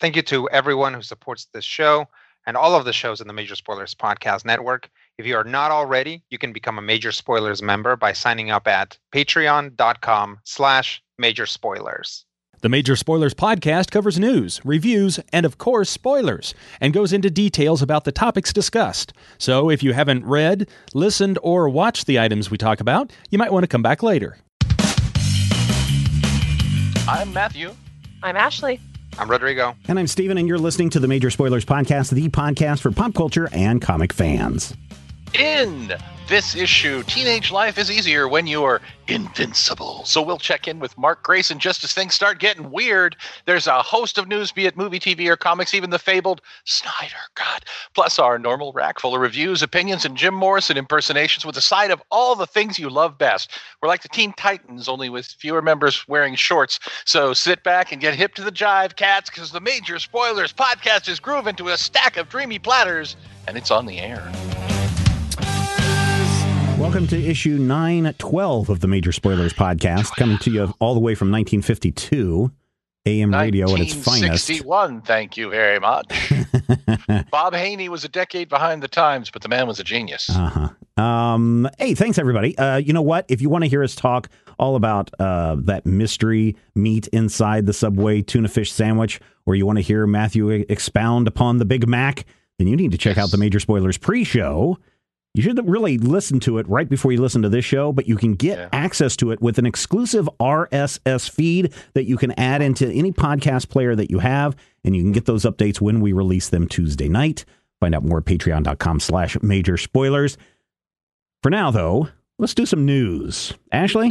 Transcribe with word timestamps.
Thank 0.00 0.16
you 0.16 0.22
to 0.22 0.48
everyone 0.48 0.94
who 0.94 1.02
supports 1.02 1.46
this 1.52 1.64
show 1.64 2.08
and 2.46 2.56
all 2.56 2.74
of 2.74 2.86
the 2.86 2.92
shows 2.92 3.20
in 3.20 3.26
the 3.26 3.34
Major 3.34 3.54
Spoilers 3.54 3.94
Podcast 3.94 4.46
Network. 4.46 4.88
If 5.18 5.26
you 5.26 5.36
are 5.36 5.44
not 5.44 5.70
already, 5.70 6.22
you 6.30 6.38
can 6.38 6.54
become 6.54 6.78
a 6.78 6.82
Major 6.82 7.12
Spoilers 7.12 7.60
member 7.60 7.96
by 7.96 8.14
signing 8.14 8.50
up 8.50 8.66
at 8.66 8.96
patreon.com 9.14 10.40
slash 10.44 11.02
major 11.18 11.44
spoilers. 11.44 12.24
The 12.62 12.70
Major 12.70 12.96
Spoilers 12.96 13.34
podcast 13.34 13.90
covers 13.90 14.18
news, 14.18 14.62
reviews, 14.64 15.20
and 15.34 15.44
of 15.44 15.58
course, 15.58 15.90
spoilers, 15.90 16.54
and 16.80 16.94
goes 16.94 17.12
into 17.12 17.30
details 17.30 17.82
about 17.82 18.04
the 18.04 18.12
topics 18.12 18.54
discussed. 18.54 19.12
So 19.36 19.68
if 19.68 19.82
you 19.82 19.92
haven't 19.92 20.24
read, 20.24 20.66
listened, 20.94 21.38
or 21.42 21.68
watched 21.68 22.06
the 22.06 22.18
items 22.18 22.50
we 22.50 22.56
talk 22.56 22.80
about, 22.80 23.12
you 23.28 23.36
might 23.36 23.52
want 23.52 23.64
to 23.64 23.68
come 23.68 23.82
back 23.82 24.02
later. 24.02 24.38
I'm 27.06 27.34
Matthew. 27.34 27.74
I'm 28.22 28.36
Ashley. 28.36 28.80
I'm 29.18 29.30
Rodrigo. 29.30 29.74
And 29.88 29.98
I'm 29.98 30.06
Steven, 30.06 30.38
and 30.38 30.48
you're 30.48 30.58
listening 30.58 30.90
to 30.90 31.00
the 31.00 31.08
Major 31.08 31.30
Spoilers 31.30 31.64
Podcast, 31.64 32.10
the 32.10 32.28
podcast 32.28 32.80
for 32.80 32.90
pop 32.90 33.14
culture 33.14 33.48
and 33.52 33.82
comic 33.82 34.12
fans. 34.12 34.74
In 35.34 35.92
this 36.30 36.54
issue, 36.54 37.02
teenage 37.02 37.50
life 37.50 37.76
is 37.76 37.90
easier 37.90 38.28
when 38.28 38.46
you're 38.46 38.80
invincible. 39.08 40.04
So 40.04 40.22
we'll 40.22 40.38
check 40.38 40.68
in 40.68 40.78
with 40.78 40.96
Mark 40.96 41.24
Grayson 41.24 41.58
just 41.58 41.82
as 41.82 41.92
things 41.92 42.14
start 42.14 42.38
getting 42.38 42.70
weird. 42.70 43.16
There's 43.46 43.66
a 43.66 43.82
host 43.82 44.16
of 44.16 44.28
news, 44.28 44.52
be 44.52 44.66
it 44.66 44.76
movie, 44.76 45.00
TV, 45.00 45.26
or 45.26 45.36
comics, 45.36 45.74
even 45.74 45.90
the 45.90 45.98
fabled 45.98 46.40
Snyder 46.64 47.16
Cut. 47.34 47.64
Plus 47.96 48.20
our 48.20 48.38
normal 48.38 48.72
rack 48.72 49.00
full 49.00 49.16
of 49.16 49.20
reviews, 49.20 49.60
opinions, 49.60 50.04
and 50.04 50.16
Jim 50.16 50.32
Morrison 50.32 50.76
impersonations 50.76 51.44
with 51.44 51.56
a 51.56 51.60
side 51.60 51.90
of 51.90 52.00
all 52.12 52.36
the 52.36 52.46
things 52.46 52.78
you 52.78 52.90
love 52.90 53.18
best. 53.18 53.50
We're 53.82 53.88
like 53.88 54.02
the 54.02 54.08
Teen 54.08 54.32
Titans, 54.34 54.88
only 54.88 55.08
with 55.08 55.26
fewer 55.26 55.60
members 55.60 56.06
wearing 56.06 56.36
shorts. 56.36 56.78
So 57.06 57.34
sit 57.34 57.64
back 57.64 57.90
and 57.90 58.00
get 58.00 58.14
hip 58.14 58.36
to 58.36 58.44
the 58.44 58.52
jive, 58.52 58.94
cats, 58.94 59.30
because 59.30 59.50
the 59.50 59.60
Major 59.60 59.98
Spoilers 59.98 60.52
podcast 60.52 61.08
is 61.08 61.18
grooving 61.18 61.56
to 61.56 61.70
a 61.70 61.76
stack 61.76 62.16
of 62.16 62.28
dreamy 62.28 62.60
platters, 62.60 63.16
and 63.48 63.56
it's 63.56 63.72
on 63.72 63.86
the 63.86 63.98
air. 63.98 64.59
Welcome 66.80 67.06
to 67.08 67.22
issue 67.22 67.58
912 67.58 68.70
of 68.70 68.80
the 68.80 68.88
Major 68.88 69.12
Spoilers 69.12 69.52
Podcast, 69.52 70.16
coming 70.16 70.38
to 70.38 70.50
you 70.50 70.72
all 70.80 70.94
the 70.94 71.00
way 71.00 71.14
from 71.14 71.30
1952. 71.30 72.50
AM 73.04 73.34
radio 73.34 73.66
at 73.74 73.80
its 73.80 73.92
finest. 73.92 74.48
1961, 74.48 75.02
thank 75.02 75.36
you 75.36 75.50
very 75.50 75.78
much. 75.78 76.32
Bob 77.30 77.52
Haney 77.52 77.90
was 77.90 78.02
a 78.04 78.08
decade 78.08 78.48
behind 78.48 78.82
the 78.82 78.88
times, 78.88 79.30
but 79.30 79.42
the 79.42 79.48
man 79.48 79.66
was 79.66 79.78
a 79.78 79.84
genius. 79.84 80.30
Uh-huh. 80.30 81.02
Um, 81.02 81.68
hey, 81.78 81.94
thanks 81.94 82.18
everybody. 82.18 82.56
Uh, 82.56 82.78
you 82.78 82.94
know 82.94 83.02
what? 83.02 83.26
If 83.28 83.42
you 83.42 83.50
want 83.50 83.64
to 83.64 83.68
hear 83.68 83.82
us 83.82 83.94
talk 83.94 84.30
all 84.58 84.74
about 84.74 85.10
uh, 85.20 85.56
that 85.60 85.84
mystery 85.84 86.56
meat 86.74 87.08
inside 87.08 87.66
the 87.66 87.74
Subway 87.74 88.22
tuna 88.22 88.48
fish 88.48 88.72
sandwich, 88.72 89.20
or 89.44 89.54
you 89.54 89.66
want 89.66 89.76
to 89.76 89.82
hear 89.82 90.06
Matthew 90.06 90.48
expound 90.48 91.28
upon 91.28 91.58
the 91.58 91.66
Big 91.66 91.86
Mac, 91.86 92.24
then 92.58 92.68
you 92.68 92.76
need 92.76 92.92
to 92.92 92.98
check 92.98 93.18
out 93.18 93.30
the 93.30 93.38
Major 93.38 93.60
Spoilers 93.60 93.98
pre-show. 93.98 94.78
You 95.34 95.42
should 95.44 95.68
really 95.68 95.96
listen 95.96 96.40
to 96.40 96.58
it 96.58 96.68
right 96.68 96.88
before 96.88 97.12
you 97.12 97.20
listen 97.20 97.42
to 97.42 97.48
this 97.48 97.64
show, 97.64 97.92
but 97.92 98.08
you 98.08 98.16
can 98.16 98.34
get 98.34 98.58
Yeah. 98.58 98.68
access 98.72 99.14
to 99.18 99.30
it 99.30 99.40
with 99.40 99.58
an 99.58 99.66
exclusive 99.66 100.28
RSS 100.40 101.28
feed 101.28 101.72
that 101.94 102.04
you 102.06 102.16
can 102.16 102.32
add 102.32 102.62
into 102.62 102.88
any 102.90 103.12
podcast 103.12 103.68
player 103.68 103.94
that 103.94 104.10
you 104.10 104.18
have, 104.18 104.56
and 104.84 104.96
you 104.96 105.02
can 105.02 105.12
get 105.12 105.26
those 105.26 105.44
updates 105.44 105.80
when 105.80 106.00
we 106.00 106.12
release 106.12 106.48
them 106.48 106.66
Tuesday 106.66 107.08
night. 107.08 107.44
Find 107.78 107.94
out 107.94 108.02
more 108.04 108.18
at 108.18 108.24
patreon.com 108.24 108.98
slash 108.98 109.40
major 109.40 109.76
spoilers. 109.76 110.36
For 111.44 111.50
now, 111.50 111.70
though, 111.70 112.08
let's 112.40 112.52
do 112.54 112.66
some 112.66 112.84
news. 112.84 113.52
Ashley? 113.70 114.10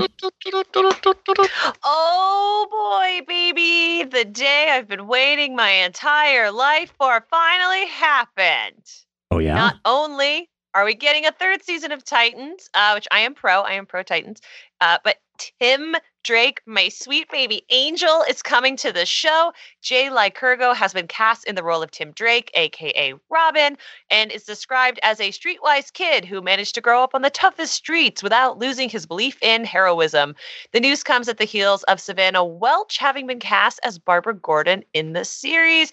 Oh 1.84 2.68
boy, 2.72 3.26
baby. 3.28 4.06
The 4.10 4.24
day 4.24 4.70
I've 4.72 4.88
been 4.88 5.06
waiting 5.08 5.54
my 5.56 5.70
entire 5.70 6.50
life 6.50 6.94
for 6.98 7.26
finally 7.30 7.88
happened. 7.88 8.86
Oh, 9.32 9.40
yeah? 9.40 9.56
Not 9.56 9.76
only 9.86 10.50
are 10.80 10.86
we 10.86 10.96
getting 10.96 11.26
a 11.26 11.32
third 11.34 11.62
season 11.62 11.92
of 11.92 12.06
Titans, 12.06 12.70
uh, 12.74 12.94
which 12.94 13.08
I 13.12 13.20
am 13.20 13.34
pro, 13.34 13.62
I 13.62 13.74
am 13.74 13.86
pro 13.86 14.02
Titans, 14.02 14.40
uh, 14.80 14.98
but 15.04 15.18
Tim 15.60 15.96
Drake, 16.24 16.62
my 16.66 16.90
sweet 16.90 17.30
baby 17.30 17.64
angel, 17.70 18.24
is 18.30 18.42
coming 18.42 18.78
to 18.78 18.92
the 18.92 19.06
show. 19.06 19.52
Jay 19.82 20.10
Lycurgo 20.10 20.74
has 20.76 20.94
been 20.94 21.08
cast 21.08 21.46
in 21.46 21.56
the 21.56 21.64
role 21.64 21.82
of 21.82 21.92
Tim 21.92 22.12
Drake, 22.12 22.52
aka 22.54 23.14
Robin, 23.30 23.78
and 24.10 24.32
is 24.32 24.44
described 24.44 25.00
as 25.04 25.20
a 25.20 25.32
streetwise 25.32 25.92
kid 25.92 26.24
who 26.24 26.42
managed 26.42 26.76
to 26.76 26.82
grow 26.82 27.04
up 27.04 27.16
on 27.16 27.24
the 27.24 27.30
toughest 27.30 27.74
streets 27.74 28.24
without 28.24 28.58
losing 28.58 28.90
his 28.90 29.06
belief 29.06 29.38
in 29.42 29.66
heroism. 29.66 30.36
The 30.72 30.80
news 30.80 31.04
comes 31.04 31.28
at 31.28 31.38
the 31.38 31.46
heels 31.46 31.84
of 31.84 32.00
Savannah 32.00 32.46
Welch 32.46 32.98
having 32.98 33.28
been 33.28 33.40
cast 33.40 33.80
as 33.84 33.98
Barbara 34.00 34.36
Gordon 34.36 34.84
in 34.94 35.14
the 35.14 35.26
series. 35.26 35.92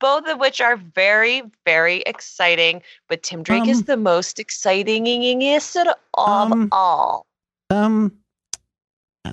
Both 0.00 0.26
of 0.28 0.38
which 0.38 0.60
are 0.60 0.76
very, 0.76 1.42
very 1.64 2.02
exciting. 2.02 2.82
But 3.08 3.22
Tim 3.22 3.42
Drake 3.42 3.62
Um, 3.62 3.68
is 3.68 3.84
the 3.84 3.96
most 3.96 4.38
excitingest 4.38 5.76
of 5.76 5.86
um, 6.16 6.68
all. 6.72 7.26
Um, 7.70 8.16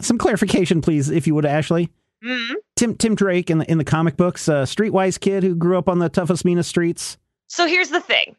some 0.01 0.17
clarification, 0.17 0.81
please, 0.81 1.09
if 1.09 1.27
you 1.27 1.35
would, 1.35 1.45
Ashley. 1.45 1.89
Mhm. 2.23 2.55
Tim 2.75 2.95
Tim 2.95 3.13
Drake 3.15 3.49
in 3.49 3.59
the 3.59 3.69
in 3.71 3.77
the 3.77 3.83
comic 3.83 4.17
books, 4.17 4.49
uh, 4.49 4.63
streetwise 4.63 5.19
kid 5.19 5.43
who 5.43 5.53
grew 5.55 5.77
up 5.77 5.87
on 5.87 5.99
the 5.99 6.09
toughest, 6.09 6.43
meanest 6.45 6.69
streets. 6.69 7.17
So 7.47 7.67
here's 7.67 7.89
the 7.89 7.99
thing. 8.01 8.35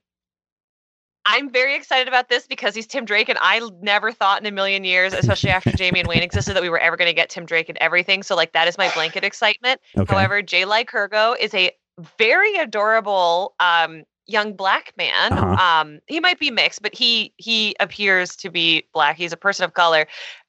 I'm 1.29 1.51
very 1.51 1.75
excited 1.75 2.07
about 2.09 2.29
this 2.29 2.47
because 2.47 2.75
he's 2.75 2.87
Tim 2.87 3.05
Drake, 3.05 3.29
and 3.29 3.39
I 3.41 3.61
never 3.83 4.13
thought 4.13 4.41
in 4.41 4.47
a 4.47 4.51
million 4.53 4.85
years, 4.85 5.13
especially 5.13 5.51
after 5.51 5.71
Damian 5.77 6.07
Wayne 6.07 6.23
existed, 6.23 6.55
that 6.55 6.63
we 6.63 6.69
were 6.69 6.79
ever 6.79 6.97
going 6.97 7.09
to 7.09 7.15
get 7.15 7.31
Tim 7.31 7.47
Drake 7.47 7.69
and 7.69 7.77
everything. 7.79 8.23
So, 8.23 8.37
like, 8.37 8.53
that 8.53 8.69
is 8.69 8.79
my 8.79 8.91
blanket 8.95 9.25
excitement. 9.25 9.81
Okay. 9.97 10.13
However, 10.13 10.41
Jay 10.41 10.63
Lycurgo 10.63 11.37
is 11.39 11.53
a 11.55 11.73
very 12.19 12.57
adorable 12.57 13.55
um, 13.61 14.05
young 14.27 14.55
black 14.55 14.93
man. 14.97 15.33
Uh-huh. 15.33 15.81
Um, 15.81 16.01
he 16.07 16.21
might 16.21 16.39
be 16.39 16.51
mixed, 16.51 16.83
but 16.83 16.95
he 16.95 17.33
he 17.37 17.77
appears 17.81 18.37
to 18.37 18.51
be 18.51 18.87
black. 18.93 19.17
He's 19.17 19.33
a 19.33 19.37
person 19.37 19.65
of 19.65 19.75
color. 19.75 20.07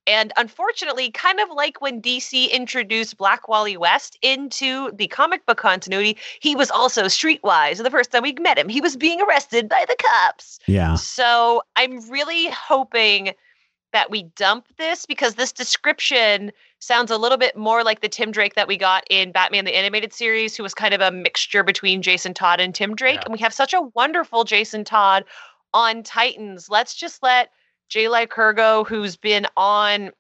And 0.08 0.32
unfortunately, 0.38 1.12
kind 1.12 1.42
of 1.42 1.50
like 1.50 1.82
when 1.82 2.02
DC 2.02 2.50
introduced 2.50 3.18
Black 3.18 3.50
Wally 3.50 3.76
West 3.76 4.18
into 4.22 4.90
the 4.94 5.08
comic 5.08 5.46
book 5.46 5.58
continuity, 5.58 6.18
he 6.40 6.56
was 6.56 6.72
also 6.72 7.04
streetwise. 7.06 7.84
The 7.84 7.92
first 7.92 8.14
time 8.14 8.24
we 8.24 8.34
met 8.40 8.58
him, 8.58 8.70
he 8.70 8.80
was 8.80 8.96
being 8.96 9.22
arrested 9.22 9.68
by 9.68 9.84
the 9.86 9.98
cops. 10.02 10.60
Yeah. 10.66 10.96
So 10.96 11.62
I'm 11.76 12.10
really 12.10 12.50
hoping 12.52 13.34
that 13.94 14.12
we 14.12 14.24
dump 14.36 14.68
this 14.78 15.06
because 15.06 15.36
this 15.36 15.52
description 15.52 16.52
sounds 16.80 17.10
a 17.10 17.18
little 17.18 17.38
bit 17.38 17.56
more 17.56 17.84
like 17.84 18.02
the 18.02 18.10
Tim 18.10 18.32
Drake 18.32 18.56
that 18.56 18.68
we 18.68 18.78
got 18.78 19.04
in 19.10 19.32
Batman 19.32 19.66
the 19.66 19.76
Animated 19.76 20.14
Series, 20.14 20.56
who 20.56 20.64
was 20.64 20.74
kind 20.74 20.94
of 20.94 21.02
a 21.02 21.12
mixture 21.12 21.64
between 21.64 22.02
Jason 22.02 22.34
Todd 22.34 22.60
and 22.60 22.76
Tim 22.76 22.96
Drake. 22.96 23.16
Yeah. 23.16 23.24
And 23.26 23.34
we 23.34 23.40
have 23.40 23.54
such 23.54 23.74
a 23.74 23.82
wonderful 23.94 24.44
Jason 24.44 24.84
Todd 24.84 25.24
on 25.74 26.04
Titans. 26.04 26.70
Let's 26.70 26.96
just 26.96 27.24
let 27.24 27.50
Jay 27.90 28.06
Lycurgo, 28.06 28.86
who's 28.88 29.16
been 29.16 29.48
on 29.56 30.12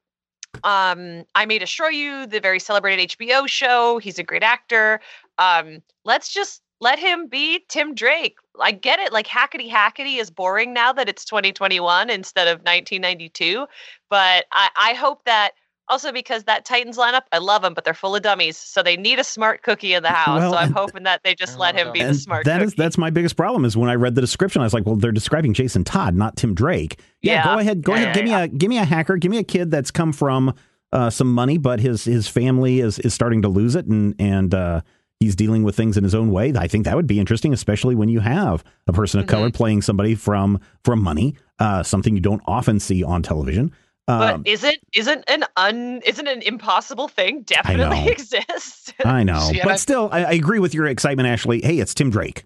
um 0.63 1.25
I 1.35 1.45
May 1.45 1.59
Destroy 1.59 1.89
You, 1.89 2.25
the 2.25 2.39
very 2.39 2.59
celebrated 2.59 3.09
HBO 3.09 3.47
show. 3.47 3.99
He's 3.99 4.17
a 4.17 4.23
great 4.23 4.43
actor. 4.43 5.01
Um, 5.37 5.83
let's 6.03 6.33
just 6.33 6.61
let 6.79 6.99
him 6.99 7.27
be 7.27 7.63
Tim 7.69 7.95
Drake. 7.95 8.37
I 8.59 8.71
get 8.71 8.99
it. 8.99 9.11
Like 9.13 9.27
hackety 9.27 9.69
hackety 9.69 10.19
is 10.19 10.29
boring 10.31 10.73
now 10.73 10.93
that 10.93 11.09
it's 11.09 11.25
2021 11.25 12.09
instead 12.09 12.47
of 12.47 12.59
1992. 12.59 13.65
But 14.09 14.45
I, 14.51 14.69
I 14.75 14.93
hope 14.93 15.23
that 15.25 15.51
Also, 15.89 16.11
because 16.11 16.43
that 16.43 16.65
Titans 16.65 16.97
lineup, 16.97 17.21
I 17.31 17.37
love 17.37 17.61
them, 17.61 17.73
but 17.73 17.85
they're 17.85 17.93
full 17.93 18.15
of 18.15 18.21
dummies. 18.21 18.57
So 18.57 18.83
they 18.83 18.97
need 18.97 19.19
a 19.19 19.23
smart 19.23 19.63
cookie 19.63 19.93
in 19.93 20.03
the 20.03 20.09
house. 20.11 20.39
Well, 20.39 20.51
so 20.51 20.57
I'm 20.57 20.71
hoping 20.71 21.03
that 21.03 21.21
they 21.23 21.33
just 21.35 21.57
let 21.57 21.75
him 21.75 21.91
be 21.91 22.03
the 22.03 22.09
and 22.09 22.15
smart 22.15 22.43
that 22.45 22.59
cookie. 22.59 22.65
is 22.65 22.73
that's 22.75 22.97
my 22.97 23.09
biggest 23.09 23.35
problem 23.37 23.63
is 23.65 23.77
when 23.77 23.89
I 23.89 23.95
read 23.95 24.15
the 24.15 24.21
description, 24.21 24.61
I 24.61 24.65
was 24.65 24.73
like, 24.73 24.85
well, 24.85 24.95
they're 24.97 25.11
describing 25.11 25.53
Jason 25.53 25.83
Todd, 25.83 26.13
not 26.15 26.35
Tim 26.35 26.53
Drake. 26.53 26.99
Yeah, 27.21 27.35
Yeah. 27.35 27.41
go 27.43 27.57
ahead, 27.59 27.83
go 27.83 27.93
Yeah, 27.93 27.97
ahead, 27.97 28.07
yeah, 28.09 28.13
give 28.13 28.23
me 28.25 28.33
a 28.33 28.47
give 28.47 28.69
me 28.69 28.77
a 28.77 28.85
hacker, 28.85 29.17
give 29.17 29.31
me 29.31 29.37
a 29.37 29.43
kid 29.43 29.71
that's 29.71 29.91
come 29.91 30.11
from 30.13 30.53
uh, 30.93 31.09
some 31.09 31.33
money, 31.33 31.57
but 31.57 31.79
his 31.79 32.03
his 32.05 32.27
family 32.27 32.79
is 32.81 32.99
is 32.99 33.13
starting 33.13 33.41
to 33.43 33.49
lose 33.49 33.75
it, 33.75 33.85
and 33.85 34.15
and 34.19 34.53
uh, 34.53 34.81
he's 35.19 35.35
dealing 35.35 35.63
with 35.63 35.75
things 35.75 35.97
in 35.97 36.03
his 36.03 36.13
own 36.15 36.31
way. 36.31 36.53
I 36.55 36.67
think 36.67 36.85
that 36.85 36.95
would 36.95 37.07
be 37.07 37.19
interesting, 37.19 37.53
especially 37.53 37.95
when 37.95 38.09
you 38.09 38.19
have 38.19 38.63
a 38.87 38.93
person 38.93 39.19
of 39.19 39.25
Mm-hmm. 39.25 39.35
color 39.35 39.51
playing 39.51 39.81
somebody 39.81 40.15
from 40.15 40.59
from 40.83 41.01
money, 41.01 41.35
uh, 41.59 41.83
something 41.83 42.13
you 42.15 42.21
don't 42.21 42.41
often 42.47 42.79
see 42.79 43.03
on 43.03 43.23
television. 43.23 43.71
but 44.05 44.33
Um, 44.35 44.43
isn't 44.45 44.77
isn't 44.95 45.23
an 45.27 45.43
un 45.57 46.01
isn't 46.05 46.27
an 46.27 46.41
impossible 46.43 47.07
thing 47.07 47.41
definitely 47.43 48.05
know. 48.05 48.11
exists. 48.11 48.93
I 49.03 49.23
know, 49.23 49.39
See, 49.51 49.59
but 49.63 49.79
still, 49.79 50.09
I, 50.11 50.23
I 50.25 50.31
agree 50.33 50.59
with 50.59 50.73
your 50.73 50.85
excitement, 50.87 51.27
Ashley. 51.27 51.61
Hey, 51.61 51.79
it's 51.79 51.93
Tim 51.93 52.09
Drake. 52.09 52.45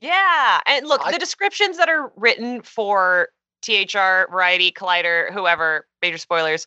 Yeah. 0.00 0.60
And 0.66 0.86
look, 0.86 1.00
I- 1.04 1.12
the 1.12 1.18
descriptions 1.18 1.76
that 1.78 1.88
are 1.88 2.12
written 2.16 2.62
for 2.62 3.28
THR, 3.62 4.30
Variety, 4.30 4.70
Collider, 4.70 5.32
whoever, 5.32 5.86
major 6.02 6.18
spoilers, 6.18 6.66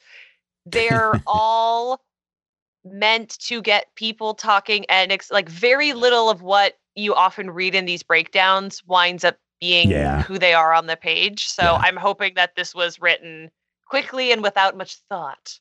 they're 0.66 1.14
all 1.28 2.02
meant 2.84 3.38
to 3.40 3.62
get 3.62 3.94
people 3.96 4.34
talking 4.34 4.86
and 4.90 5.12
ex- 5.12 5.32
like 5.32 5.48
very 5.50 5.94
little 5.94 6.30
of 6.30 6.42
what 6.42 6.78
you 6.96 7.14
often 7.16 7.50
read 7.52 7.76
in 7.76 7.86
these 7.86 8.04
breakdowns 8.04 8.84
winds 8.86 9.24
up 9.24 9.38
being 9.60 9.92
Yeah. 9.92 10.24
who 10.24 10.38
they 10.40 10.54
are 10.54 10.74
on 10.74 10.88
the 10.88 10.98
page. 10.98 11.48
So 11.48 11.62
Yeah. 11.64 11.74
I'm 11.76 11.96
hoping 11.96 12.34
that 12.36 12.56
this 12.56 12.74
was 12.74 13.00
written 13.00 13.52
quickly 13.88 14.32
and 14.32 14.42
without 14.42 14.76
much 14.76 14.96
thought. 15.10 15.60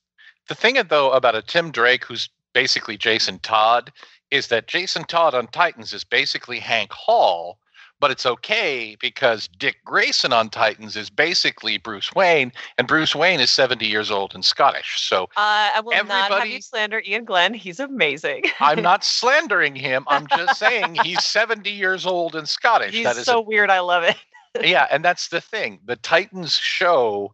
The 0.49 0.55
thing, 0.55 0.78
uh, 0.78 0.82
though, 0.82 1.12
about 1.12 1.34
a 1.37 1.43
Tim 1.43 1.70
Drake 1.70 2.05
who's 2.05 2.28
basically 2.55 2.96
Jason 2.96 3.38
Todd 3.40 3.93
is 4.31 4.49
that 4.49 4.66
Jason 4.66 5.05
Todd 5.05 5.34
on 5.34 5.46
Titans 5.49 5.93
is 5.93 6.02
basically 6.02 6.58
Hank 6.58 6.93
Hall, 6.93 7.58
but 8.00 8.11
it's 8.11 8.25
okay 8.26 8.97
because 9.00 9.49
Dick 9.58 9.76
Grayson 9.85 10.32
on 10.32 10.49
Titans 10.49 10.97
is 10.97 11.11
basically 11.11 11.79
Bruce 11.79 12.12
Wayne, 12.14 12.50
and 12.79 12.88
Bruce 12.88 13.14
Wayne 13.14 13.41
is 13.41 13.50
70 13.50 13.87
years 13.87 14.11
old 14.11 14.35
and 14.35 14.44
Scottish. 14.44 15.00
So 15.02 15.25
Uh, 15.37 15.70
I 15.76 15.81
will 15.85 15.93
not 15.93 16.06
have 16.08 16.32
Everybody- 16.32 16.50
you 16.55 16.61
slander 16.62 17.02
Iain 17.06 17.25
Glen. 17.25 17.55
He's 17.55 17.79
amazing. 17.81 18.44
I'm 18.61 18.82
not 18.82 19.05
slandering 19.19 19.76
him. 19.76 20.05
I'm 20.08 20.26
just 20.29 20.58
saying 20.58 20.97
he's 21.05 21.25
70 21.25 21.70
years 21.70 22.06
old 22.06 22.35
and 22.35 22.49
Scottish. 22.49 22.94
He's 22.94 23.05
that 23.05 23.17
is 23.17 23.26
so 23.26 23.38
a 23.38 23.43
weird. 23.43 23.70
I 23.70 23.81
love 23.81 24.02
it. 24.02 24.17
yeah, 24.62 24.87
and 24.91 25.05
that's 25.05 25.29
the 25.29 25.41
thing. 25.41 25.79
The 25.85 25.97
Titans 25.97 26.56
show 26.56 27.32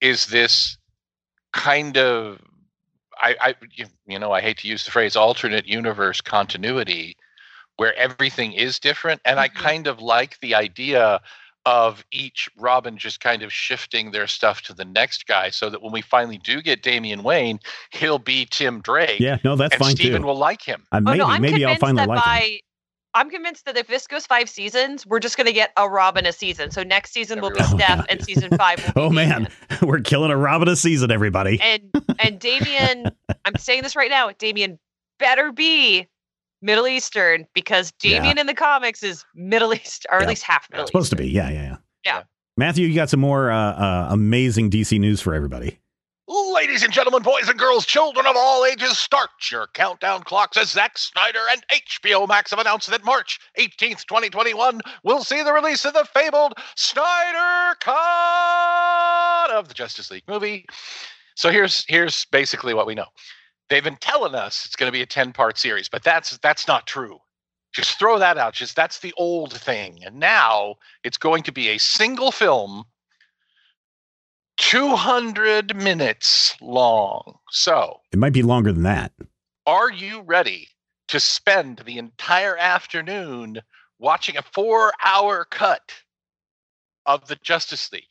is 0.00 0.26
this 0.26 0.76
kind 1.52 1.96
of 1.96 2.40
I, 3.20 3.34
I 3.40 3.54
you 4.06 4.18
know 4.18 4.32
I 4.32 4.40
hate 4.40 4.58
to 4.58 4.68
use 4.68 4.84
the 4.84 4.90
phrase 4.90 5.16
alternate 5.16 5.66
universe 5.66 6.20
continuity 6.20 7.16
where 7.78 7.94
everything 7.96 8.52
is 8.52 8.78
different 8.78 9.20
and 9.24 9.40
I 9.40 9.48
Mhm. 9.48 9.54
kind 9.54 9.86
of 9.86 10.00
like 10.00 10.38
the 10.40 10.54
idea 10.54 11.20
of 11.66 12.04
each 12.12 12.48
Robin 12.56 12.96
just 12.96 13.20
kind 13.20 13.42
of 13.42 13.52
shifting 13.52 14.10
their 14.10 14.26
stuff 14.26 14.62
to 14.62 14.74
the 14.74 14.84
next 14.84 15.26
guy 15.26 15.50
so 15.50 15.68
that 15.70 15.82
when 15.82 15.92
we 15.92 16.00
finally 16.02 16.38
do 16.38 16.62
get 16.62 16.82
Damian 16.82 17.22
Wayne 17.22 17.58
he'll 17.90 18.18
be 18.18 18.46
Tim 18.50 18.80
Drake 18.80 19.20
Yeah, 19.20 19.38
no, 19.44 19.56
that's 19.56 19.74
and 19.74 19.80
fine 19.82 19.94
Steven 19.96 20.22
too. 20.22 20.26
will 20.26 20.36
like 20.36 20.62
him. 20.62 20.84
Uh, 20.92 21.00
Oh 21.06 21.12
no, 21.14 21.26
I'm 21.26 21.40
maybe 21.42 21.64
I'll 21.64 21.74
convinced 21.74 21.80
finally 21.80 22.02
that 22.02 22.08
like 22.08 22.50
him. 22.52 22.58
I'm 23.14 23.30
convinced 23.30 23.64
that 23.64 23.76
if 23.76 23.86
this 23.86 24.06
goes 24.06 24.26
five 24.26 24.48
seasons, 24.50 25.06
we're 25.06 25.18
just 25.18 25.36
going 25.36 25.46
to 25.46 25.52
get 25.52 25.72
a 25.78 25.88
Robin 25.88 26.26
a 26.26 26.32
season. 26.32 26.70
So 26.70 26.82
next 26.82 27.12
season 27.12 27.40
will 27.40 27.50
be 27.50 27.60
Every 27.60 27.78
Steph, 27.78 27.90
Robin. 27.98 28.06
and 28.10 28.22
season 28.22 28.50
five 28.56 28.78
will 28.84 28.92
be 28.92 29.00
Oh 29.00 29.10
man, 29.10 29.28
Damian. 29.28 29.52
we're 29.82 30.00
killing 30.00 30.30
a 30.30 30.36
Robin 30.36 30.68
a 30.68 30.76
season, 30.76 31.10
everybody. 31.10 31.58
And 31.60 31.90
and 32.18 32.38
Damian, 32.38 33.10
I'm 33.44 33.56
saying 33.58 33.82
this 33.82 33.96
right 33.96 34.10
now. 34.10 34.30
Damian 34.38 34.78
better 35.18 35.52
be 35.52 36.06
Middle 36.62 36.86
Eastern 36.86 37.46
because 37.54 37.92
Yeah. 38.02 38.14
Damian 38.18 38.38
in 38.38 38.46
the 38.46 38.54
comics 38.54 39.02
is 39.02 39.24
Middle 39.34 39.72
East, 39.74 40.06
or 40.10 40.18
Yeah. 40.18 40.22
at 40.24 40.28
least 40.28 40.42
half 40.42 40.68
Middle 40.70 40.84
It's 40.84 40.90
supposed 40.90 41.10
to 41.10 41.16
be, 41.16 41.28
yeah, 41.28 41.48
yeah, 41.50 41.62
yeah. 41.62 41.76
Yeah. 42.04 42.22
Matthew, 42.56 42.86
you 42.88 42.94
got 42.94 43.08
some 43.10 43.20
more 43.20 43.50
uh, 43.50 43.56
uh, 43.72 44.08
amazing 44.10 44.70
DC 44.70 44.98
news 44.98 45.20
for 45.20 45.34
everybody. 45.34 45.78
Ladies 46.26 46.82
and 46.82 46.92
gentlemen, 46.92 47.22
boys 47.22 47.48
and 47.48 47.58
girls, 47.58 47.86
children 47.86 48.26
of 48.26 48.34
all 48.36 48.64
ages, 48.66 48.98
start 48.98 49.30
your 49.50 49.68
countdown 49.74 50.22
clocks 50.24 50.56
as 50.58 50.70
Zack 50.72 50.98
Snyder 50.98 51.38
and 51.52 51.64
HBO 51.70 52.26
Max 52.26 52.50
have 52.50 52.58
announced 52.58 52.90
that 52.90 53.02
March 53.04 53.38
18th, 53.58 54.04
2021 54.06 54.80
will 55.04 55.22
see 55.24 55.42
the 55.42 55.52
release 55.52 55.84
of 55.86 55.94
the 55.94 56.04
fabled 56.12 56.54
Snyder 56.74 57.76
Cut 57.80 59.50
of 59.52 59.68
the 59.68 59.74
Justice 59.74 60.10
League 60.10 60.24
movie. 60.28 60.66
So 61.36 61.50
here's 61.50 61.84
here's 61.88 62.24
basically 62.26 62.74
what 62.74 62.86
we 62.86 62.94
know. 62.94 63.06
They've 63.70 63.84
been 63.84 63.96
telling 63.96 64.34
us 64.34 64.64
it's 64.64 64.76
going 64.76 64.88
to 64.88 64.92
be 64.92 65.02
a 65.02 65.06
10-part 65.06 65.58
series, 65.58 65.88
but 65.88 66.02
that's 66.02 66.38
that's 66.38 66.66
not 66.66 66.86
true. 66.86 67.18
Just 67.72 67.98
throw 67.98 68.18
that 68.18 68.38
out. 68.38 68.54
Just 68.54 68.74
that's 68.74 69.00
the 69.00 69.12
old 69.18 69.52
thing. 69.52 70.02
And 70.04 70.18
now 70.18 70.76
it's 71.04 71.18
going 71.18 71.42
to 71.44 71.52
be 71.52 71.68
a 71.68 71.78
single 71.78 72.30
film 72.32 72.84
200 74.58 75.76
minutes 75.76 76.56
long. 76.60 77.38
So, 77.50 78.00
It 78.12 78.18
might 78.18 78.32
be 78.32 78.42
longer 78.42 78.72
than 78.72 78.82
that. 78.84 79.12
are 79.66 79.90
you 79.90 80.22
ready 80.22 80.68
to 81.08 81.20
spend 81.20 81.82
the 81.86 81.98
entire 81.98 82.56
afternoon 82.56 83.60
watching 83.98 84.36
a 84.36 84.42
four 84.42 84.92
hour 85.04 85.46
cut 85.50 85.92
of 87.06 87.28
the 87.28 87.36
Justice 87.36 87.92
League? 87.92 88.02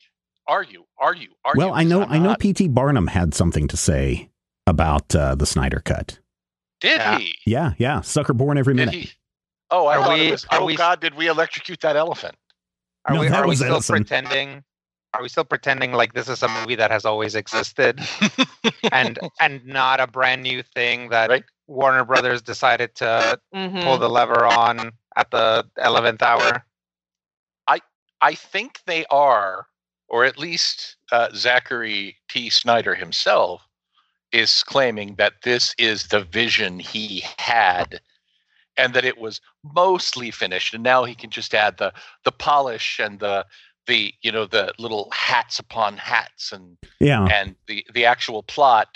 Are 0.46 0.62
you? 0.62 0.84
Are 0.98 1.14
you? 1.14 1.28
Are 1.44 1.52
you? 1.54 1.58
well, 1.58 1.74
I 1.74 1.84
know 1.84 2.02
I'm 2.04 2.22
know. 2.22 2.34
PT 2.36 2.72
Barnum 2.72 3.08
had 3.08 3.34
something 3.34 3.68
to 3.68 3.76
say 3.76 4.30
about 4.68 5.14
uh, 5.14 5.34
the 5.34 5.46
Snyder 5.46 5.80
cut. 5.84 6.18
Did 6.80 6.98
Yeah. 6.98 7.18
he? 7.18 7.34
Yeah, 7.46 7.72
yeah, 7.78 8.00
sucker 8.02 8.32
born 8.34 8.58
every 8.58 8.74
minute. 8.74 8.94
he? 8.94 9.10
Oh, 9.70 9.86
I 9.86 9.96
Are 9.96 10.02
thought 10.04 10.18
we- 10.18 10.28
it 10.28 10.30
was. 10.30 10.44
are 10.50 10.60
Oh 10.60 10.64
we- 10.64 10.76
God! 10.76 11.00
Did 11.00 11.14
we 11.14 11.26
electrocute 11.28 11.80
that 11.80 11.96
elephant? 11.96 12.36
Are 13.06 13.14
No, 13.14 13.20
we 13.22 13.28
that 13.28 13.42
are 13.44 13.48
we 13.48 13.56
still 13.56 13.74
Edison. 13.76 13.96
pretending? 13.96 14.64
Are 15.14 15.22
we 15.22 15.28
still 15.28 15.44
pretending 15.44 15.92
like 15.92 16.12
this 16.12 16.28
is 16.28 16.42
a 16.42 16.48
movie 16.48 16.74
that 16.76 16.90
has 16.90 17.04
always 17.06 17.34
existed 17.34 17.98
and 18.92 19.18
and 19.40 19.64
not 19.66 20.00
a 20.00 20.06
brand 20.06 20.42
new 20.42 20.62
thing 20.62 21.08
that 21.08 21.30
Right. 21.30 21.44
Warner 21.66 22.04
Brothers 22.04 22.42
decided 22.42 22.94
to 22.96 23.38
Mhm. 23.54 23.82
pull 23.82 23.98
the 23.98 24.08
lever 24.08 24.46
on 24.46 24.92
at 25.16 25.30
the 25.30 25.66
eleventh 25.82 26.22
hour? 26.22 26.64
I 27.66 27.80
I 28.20 28.34
think 28.34 28.80
they 28.86 29.04
are, 29.10 29.66
or 30.08 30.24
at 30.24 30.38
least 30.38 30.96
uh, 31.12 31.28
Zachary 31.34 32.16
T. 32.28 32.50
Snyder 32.50 32.94
himself 32.94 33.66
is 34.32 34.62
claiming 34.62 35.14
that 35.16 35.34
this 35.42 35.74
is 35.78 36.08
the 36.08 36.20
vision 36.20 36.78
he 36.78 37.24
had 37.38 38.00
and 38.76 38.94
that 38.94 39.04
it 39.04 39.18
was 39.18 39.40
mostly 39.74 40.30
finished 40.30 40.74
and 40.74 40.82
now 40.82 41.04
he 41.04 41.14
can 41.14 41.30
just 41.30 41.54
add 41.54 41.78
the 41.78 41.92
the 42.24 42.32
polish 42.32 43.00
and 43.02 43.20
the 43.20 43.44
the 43.88 44.14
you 44.22 44.30
know 44.30 44.46
the 44.46 44.72
little 44.78 45.10
hats 45.12 45.58
upon 45.58 45.96
hats 45.96 46.52
and 46.52 46.76
Yeah, 47.00 47.26
and 47.26 47.56
the 47.66 47.84
the 47.92 48.04
actual 48.04 48.44
plot 48.44 48.88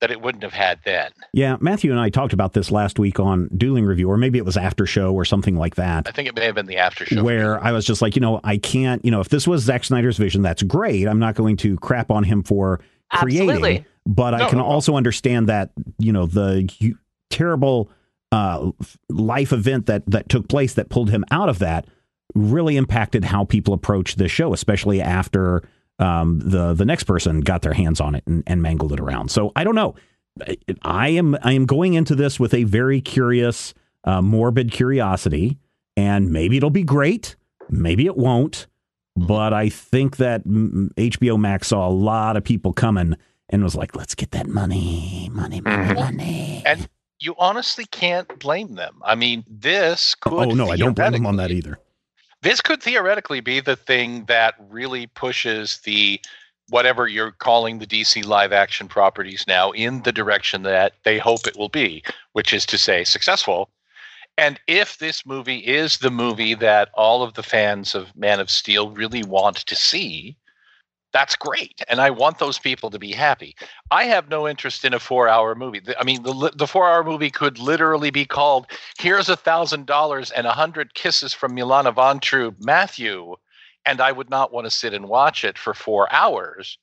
that 0.00 0.12
it 0.12 0.20
wouldn't 0.20 0.44
have 0.44 0.52
had 0.52 0.78
then 0.84 1.10
yeah. 1.32 1.56
Matthew 1.60 1.90
and 1.90 1.98
I 1.98 2.08
talked 2.08 2.32
about 2.32 2.52
this 2.52 2.70
last 2.70 3.00
week 3.00 3.18
on 3.18 3.48
Dueling 3.56 3.84
Review, 3.84 4.08
or 4.08 4.16
maybe 4.16 4.38
it 4.38 4.44
was 4.44 4.56
after 4.56 4.86
show 4.86 5.12
or 5.12 5.24
something 5.24 5.56
like 5.56 5.74
that. 5.74 6.06
i 6.06 6.12
think 6.12 6.28
it 6.28 6.36
may 6.36 6.44
have 6.44 6.54
been 6.54 6.66
the 6.66 6.76
after 6.76 7.04
show 7.04 7.24
where 7.24 7.62
I 7.64 7.72
was 7.72 7.84
just 7.84 8.00
like, 8.00 8.14
you 8.14 8.20
know, 8.20 8.40
I 8.44 8.58
can't, 8.58 9.04
you 9.04 9.10
know, 9.10 9.20
if 9.20 9.30
this 9.30 9.48
was 9.48 9.64
Zack 9.64 9.82
Snyder's 9.82 10.16
vision, 10.16 10.40
that's 10.40 10.62
great. 10.62 11.08
I'm 11.08 11.18
not 11.18 11.34
going 11.34 11.56
to 11.58 11.76
crap 11.78 12.12
on 12.12 12.22
him 12.22 12.44
for 12.44 12.80
creating, 13.12 13.50
Absolutely. 13.50 13.84
but 14.06 14.34
I 14.34 14.48
can 14.48 14.58
no, 14.58 14.64
no. 14.64 14.70
also 14.70 14.96
understand 14.96 15.48
that, 15.48 15.70
you 15.98 16.12
know, 16.12 16.26
the 16.26 16.70
hu- 16.80 16.98
terrible 17.30 17.90
uh, 18.32 18.70
life 19.08 19.52
event 19.52 19.86
that 19.86 20.04
that 20.06 20.28
took 20.28 20.48
place 20.48 20.74
that 20.74 20.88
pulled 20.88 21.10
him 21.10 21.24
out 21.30 21.48
of 21.48 21.58
that 21.60 21.86
really 22.34 22.76
impacted 22.76 23.24
how 23.24 23.44
people 23.44 23.72
approach 23.72 24.16
this 24.16 24.30
show, 24.30 24.52
especially 24.52 25.00
after 25.00 25.62
um, 25.98 26.38
the 26.38 26.74
the 26.74 26.84
next 26.84 27.04
person 27.04 27.40
got 27.40 27.62
their 27.62 27.72
hands 27.72 28.00
on 28.00 28.14
it 28.14 28.22
and, 28.26 28.42
and 28.46 28.62
mangled 28.62 28.92
it 28.92 29.00
around. 29.00 29.30
So 29.30 29.52
I 29.56 29.64
don't 29.64 29.74
know. 29.74 29.94
I 30.82 31.08
am 31.08 31.36
I 31.42 31.52
am 31.52 31.66
going 31.66 31.94
into 31.94 32.14
this 32.14 32.38
with 32.38 32.54
a 32.54 32.64
very 32.64 33.00
curious, 33.00 33.74
uh, 34.04 34.22
morbid 34.22 34.70
curiosity, 34.70 35.58
and 35.96 36.30
maybe 36.30 36.56
it'll 36.56 36.70
be 36.70 36.84
great, 36.84 37.34
maybe 37.70 38.06
it 38.06 38.16
won't. 38.16 38.66
But 39.26 39.52
I 39.52 39.68
think 39.68 40.16
that 40.18 40.44
HBO 40.46 41.38
Max 41.38 41.68
saw 41.68 41.88
a 41.88 41.90
lot 41.90 42.36
of 42.36 42.44
people 42.44 42.72
coming 42.72 43.16
and 43.50 43.62
was 43.62 43.74
like, 43.74 43.96
"Let's 43.96 44.14
get 44.14 44.30
that 44.32 44.46
money, 44.46 45.30
money, 45.32 45.60
money, 45.60 45.94
Mhm. 45.94 45.94
money." 45.94 46.62
And 46.66 46.88
you 47.20 47.34
honestly 47.36 47.84
can't 47.84 48.38
blame 48.38 48.76
them 48.76 49.02
i 49.04 49.16
mean 49.16 49.44
this 49.48 50.14
could 50.14 50.32
oh 50.32 50.50
no, 50.52 50.70
I 50.70 50.76
don't 50.76 50.94
blame 50.94 51.10
them 51.10 51.26
on 51.26 51.34
that 51.38 51.50
either. 51.50 51.80
this 52.42 52.60
could 52.60 52.80
theoretically 52.80 53.40
be 53.40 53.58
the 53.58 53.74
thing 53.74 54.24
that 54.26 54.54
really 54.70 55.08
pushes 55.08 55.78
the 55.78 56.20
whatever 56.68 57.08
you're 57.08 57.32
calling 57.32 57.80
the 57.80 57.86
DC 57.88 58.24
live 58.24 58.52
action 58.52 58.86
properties 58.86 59.44
now 59.48 59.72
in 59.72 60.02
the 60.02 60.12
direction 60.12 60.62
that 60.62 60.92
they 61.02 61.18
hope 61.18 61.44
it 61.48 61.56
will 61.56 61.68
be, 61.70 62.04
which 62.34 62.52
is 62.52 62.64
to 62.66 62.78
say 62.78 63.02
successful. 63.02 63.68
And 64.38 64.60
if 64.68 64.98
this 64.98 65.26
movie 65.26 65.58
is 65.58 65.98
the 65.98 66.12
movie 66.12 66.54
that 66.54 66.90
all 66.94 67.24
of 67.24 67.34
the 67.34 67.42
fans 67.42 67.92
of 67.92 68.16
Man 68.16 68.38
of 68.38 68.50
Steel 68.50 68.90
really 68.90 69.24
want 69.24 69.56
to 69.56 69.74
see, 69.74 70.36
that's 71.12 71.34
great. 71.34 71.82
And 71.88 72.00
i 72.00 72.10
want 72.10 72.38
those 72.38 72.58
people 72.58 72.88
to 72.90 73.00
be 73.00 73.12
happy. 73.12 73.56
I 73.90 74.04
have 74.04 74.28
no 74.28 74.46
interest 74.46 74.84
in 74.84 74.94
a 74.94 75.00
four 75.00 75.28
hour 75.28 75.56
movie 75.56 75.80
i 75.98 76.04
mean 76.04 76.22
the, 76.22 76.52
the 76.54 76.68
four 76.68 76.88
hour 76.88 77.02
movie 77.02 77.30
could 77.30 77.58
literally 77.58 78.10
be 78.10 78.24
called 78.24 78.66
here's 78.98 79.28
a 79.28 79.36
thousand 79.36 79.86
dollars 79.86 80.30
and 80.30 80.46
a 80.46 80.52
hundred 80.52 80.94
kisses 80.94 81.34
from 81.34 81.56
milana 81.56 81.92
vayntrub 81.92 82.64
matthew. 82.64 83.34
And 83.86 84.00
i 84.00 84.12
would 84.12 84.30
not 84.30 84.52
want 84.52 84.66
to 84.66 84.70
sit 84.70 84.94
and 84.94 85.08
watch 85.08 85.44
it 85.44 85.58
for 85.58 85.74
four 85.74 86.12
hours. 86.12 86.78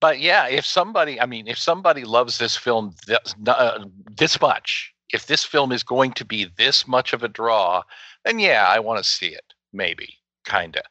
But 0.00 0.18
yeah 0.18 0.48
if 0.48 0.66
somebody 0.66 1.20
i 1.20 1.26
mean 1.26 1.46
if 1.46 1.58
somebody 1.58 2.04
loves 2.04 2.38
this 2.38 2.56
film 2.56 2.94
this, 3.06 3.36
uh, 3.46 3.84
this 4.16 4.40
much 4.40 4.92
if 5.12 5.26
this 5.26 5.44
film 5.44 5.72
is 5.72 5.82
going 5.82 6.12
to 6.12 6.24
be 6.24 6.46
this 6.56 6.86
much 6.86 7.12
of 7.12 7.22
a 7.22 7.28
draw 7.28 7.82
then 8.24 8.38
yeah 8.38 8.66
i 8.68 8.78
want 8.78 9.02
to 9.02 9.08
see 9.08 9.28
it 9.28 9.54
maybe 9.72 10.14
kind 10.44 10.76
of 10.76 10.82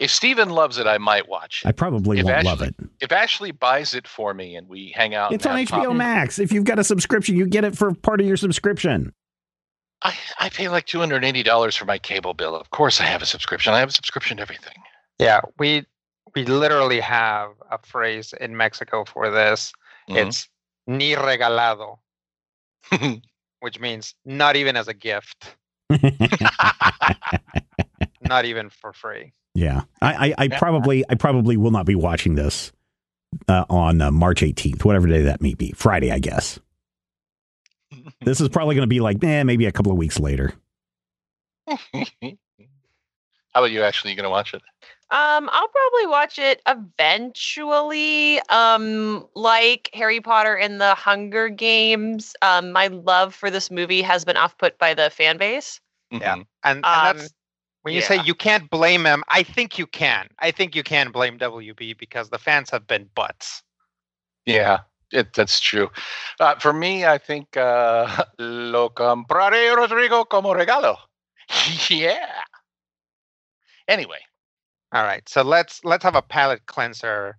if 0.00 0.10
Steven 0.10 0.50
loves 0.50 0.78
it, 0.78 0.86
I 0.88 0.98
might 0.98 1.28
watch 1.28 1.62
it. 1.64 1.68
I 1.68 1.72
probably 1.72 2.18
if 2.18 2.24
won't 2.24 2.38
Ashley, 2.38 2.50
love 2.50 2.62
it. 2.62 2.74
If 3.00 3.12
Ashley 3.12 3.52
buys 3.52 3.94
it 3.94 4.08
for 4.08 4.34
me 4.34 4.56
and 4.56 4.68
we 4.68 4.92
hang 4.94 5.14
out, 5.14 5.32
It's 5.32 5.46
on 5.46 5.56
HBO 5.56 5.94
Max. 5.94 6.38
If 6.40 6.52
you've 6.52 6.64
got 6.64 6.78
a 6.78 6.84
subscription, 6.84 7.36
you 7.36 7.46
get 7.46 7.64
it 7.64 7.76
for 7.78 7.94
part 7.94 8.20
of 8.20 8.26
your 8.26 8.36
subscription. 8.36 9.12
I, 10.02 10.14
I 10.38 10.48
pay 10.48 10.68
like 10.68 10.86
two 10.86 10.98
hundred 10.98 11.24
eighty 11.24 11.42
dollars 11.42 11.76
for 11.76 11.84
my 11.84 11.98
cable 11.98 12.34
bill. 12.34 12.56
Of 12.56 12.70
course, 12.70 13.00
I 13.00 13.04
have 13.04 13.22
a 13.22 13.26
subscription. 13.26 13.72
I 13.72 13.78
have 13.78 13.88
a 13.88 13.92
subscription 13.92 14.36
to 14.36 14.42
everything. 14.42 14.74
Yeah, 15.18 15.40
we 15.58 15.86
we 16.34 16.44
literally 16.44 17.00
have 17.00 17.50
a 17.70 17.78
phrase 17.78 18.34
in 18.40 18.56
Mexico 18.56 19.04
for 19.04 19.30
this. 19.30 19.72
Mhm. 20.10 20.26
It's 20.26 20.48
ni 20.86 21.14
regalado, 21.14 21.98
which 23.64 23.80
means 23.80 24.14
not 24.26 24.56
even 24.56 24.76
as 24.76 24.88
a 24.88 24.94
gift, 24.94 25.56
not 28.20 28.44
even 28.44 28.68
for 28.68 28.92
free. 28.92 29.32
Yeah, 29.54 29.84
I, 30.02 30.28
I, 30.28 30.34
I 30.36 30.48
probably, 30.48 31.02
I 31.08 31.14
probably 31.14 31.56
will 31.56 31.70
not 31.70 31.86
be 31.86 31.94
watching 31.94 32.34
this 32.34 32.72
uh, 33.48 33.64
on 33.70 34.02
uh, 34.02 34.10
March 34.10 34.42
18th, 34.42 34.84
whatever 34.84 35.08
day 35.08 35.22
that 35.22 35.40
may 35.40 35.54
be, 35.54 35.72
Friday, 35.72 36.12
I 36.12 36.18
guess. 36.18 36.60
This 38.20 38.40
is 38.40 38.48
probably 38.50 38.74
going 38.74 38.82
to 38.82 38.88
be 38.88 39.00
like, 39.00 39.22
eh, 39.22 39.44
maybe 39.44 39.66
a 39.66 39.72
couple 39.72 39.92
of 39.92 39.98
weeks 39.98 40.18
later. 40.18 40.52
How 41.66 41.76
about 43.54 43.70
you? 43.70 43.82
Actually, 43.82 44.10
you 44.10 44.16
gonna 44.16 44.30
watch 44.30 44.52
it? 44.52 44.62
Um, 45.10 45.48
I'll 45.52 45.68
probably 45.68 46.06
watch 46.06 46.38
it 46.38 46.62
eventually. 46.66 48.40
Um, 48.48 49.28
like 49.34 49.90
Harry 49.94 50.20
Potter 50.20 50.56
and 50.56 50.80
the 50.80 50.94
Hunger 50.94 51.48
Games. 51.48 52.34
Um, 52.42 52.72
my 52.72 52.88
love 52.88 53.34
for 53.34 53.50
this 53.50 53.70
movie 53.70 54.02
has 54.02 54.24
been 54.24 54.36
off 54.36 54.56
put 54.58 54.78
by 54.78 54.94
the 54.94 55.10
fan 55.10 55.36
base. 55.36 55.80
Yeah. 56.10 56.36
Mhm. 56.36 56.46
And, 56.64 56.84
and 56.84 56.84
Um, 56.84 57.16
that's 57.16 57.34
when 57.82 57.94
you 57.94 58.00
say 58.00 58.18
you 58.24 58.34
can't 58.34 58.68
blame 58.70 59.04
him. 59.04 59.22
I 59.28 59.42
think 59.42 59.78
you 59.78 59.86
can. 59.86 60.28
I 60.38 60.50
think 60.50 60.74
you 60.74 60.82
can 60.82 61.10
blame 61.10 61.38
WB 61.38 61.92
because 61.98 62.30
the 62.30 62.38
fans 62.38 62.70
have 62.70 62.86
been 62.86 63.08
butts. 63.14 63.62
Yeah, 64.46 64.80
it, 65.12 65.32
that's 65.34 65.60
true. 65.60 65.90
Uh, 66.40 66.54
for 66.56 66.72
me, 66.72 67.04
I 67.04 67.18
think 67.18 67.56
uh, 67.56 68.24
lo 68.38 68.90
compraré 68.90 69.74
Rodrigo 69.76 70.24
como 70.24 70.54
regalo. 70.54 70.96
yeah. 71.90 72.42
Anyway, 73.88 74.18
All 74.94 75.02
right, 75.02 75.28
so 75.28 75.42
let's 75.42 75.84
let's 75.84 76.04
have 76.04 76.14
a 76.14 76.22
palate 76.22 76.66
cleanser, 76.66 77.36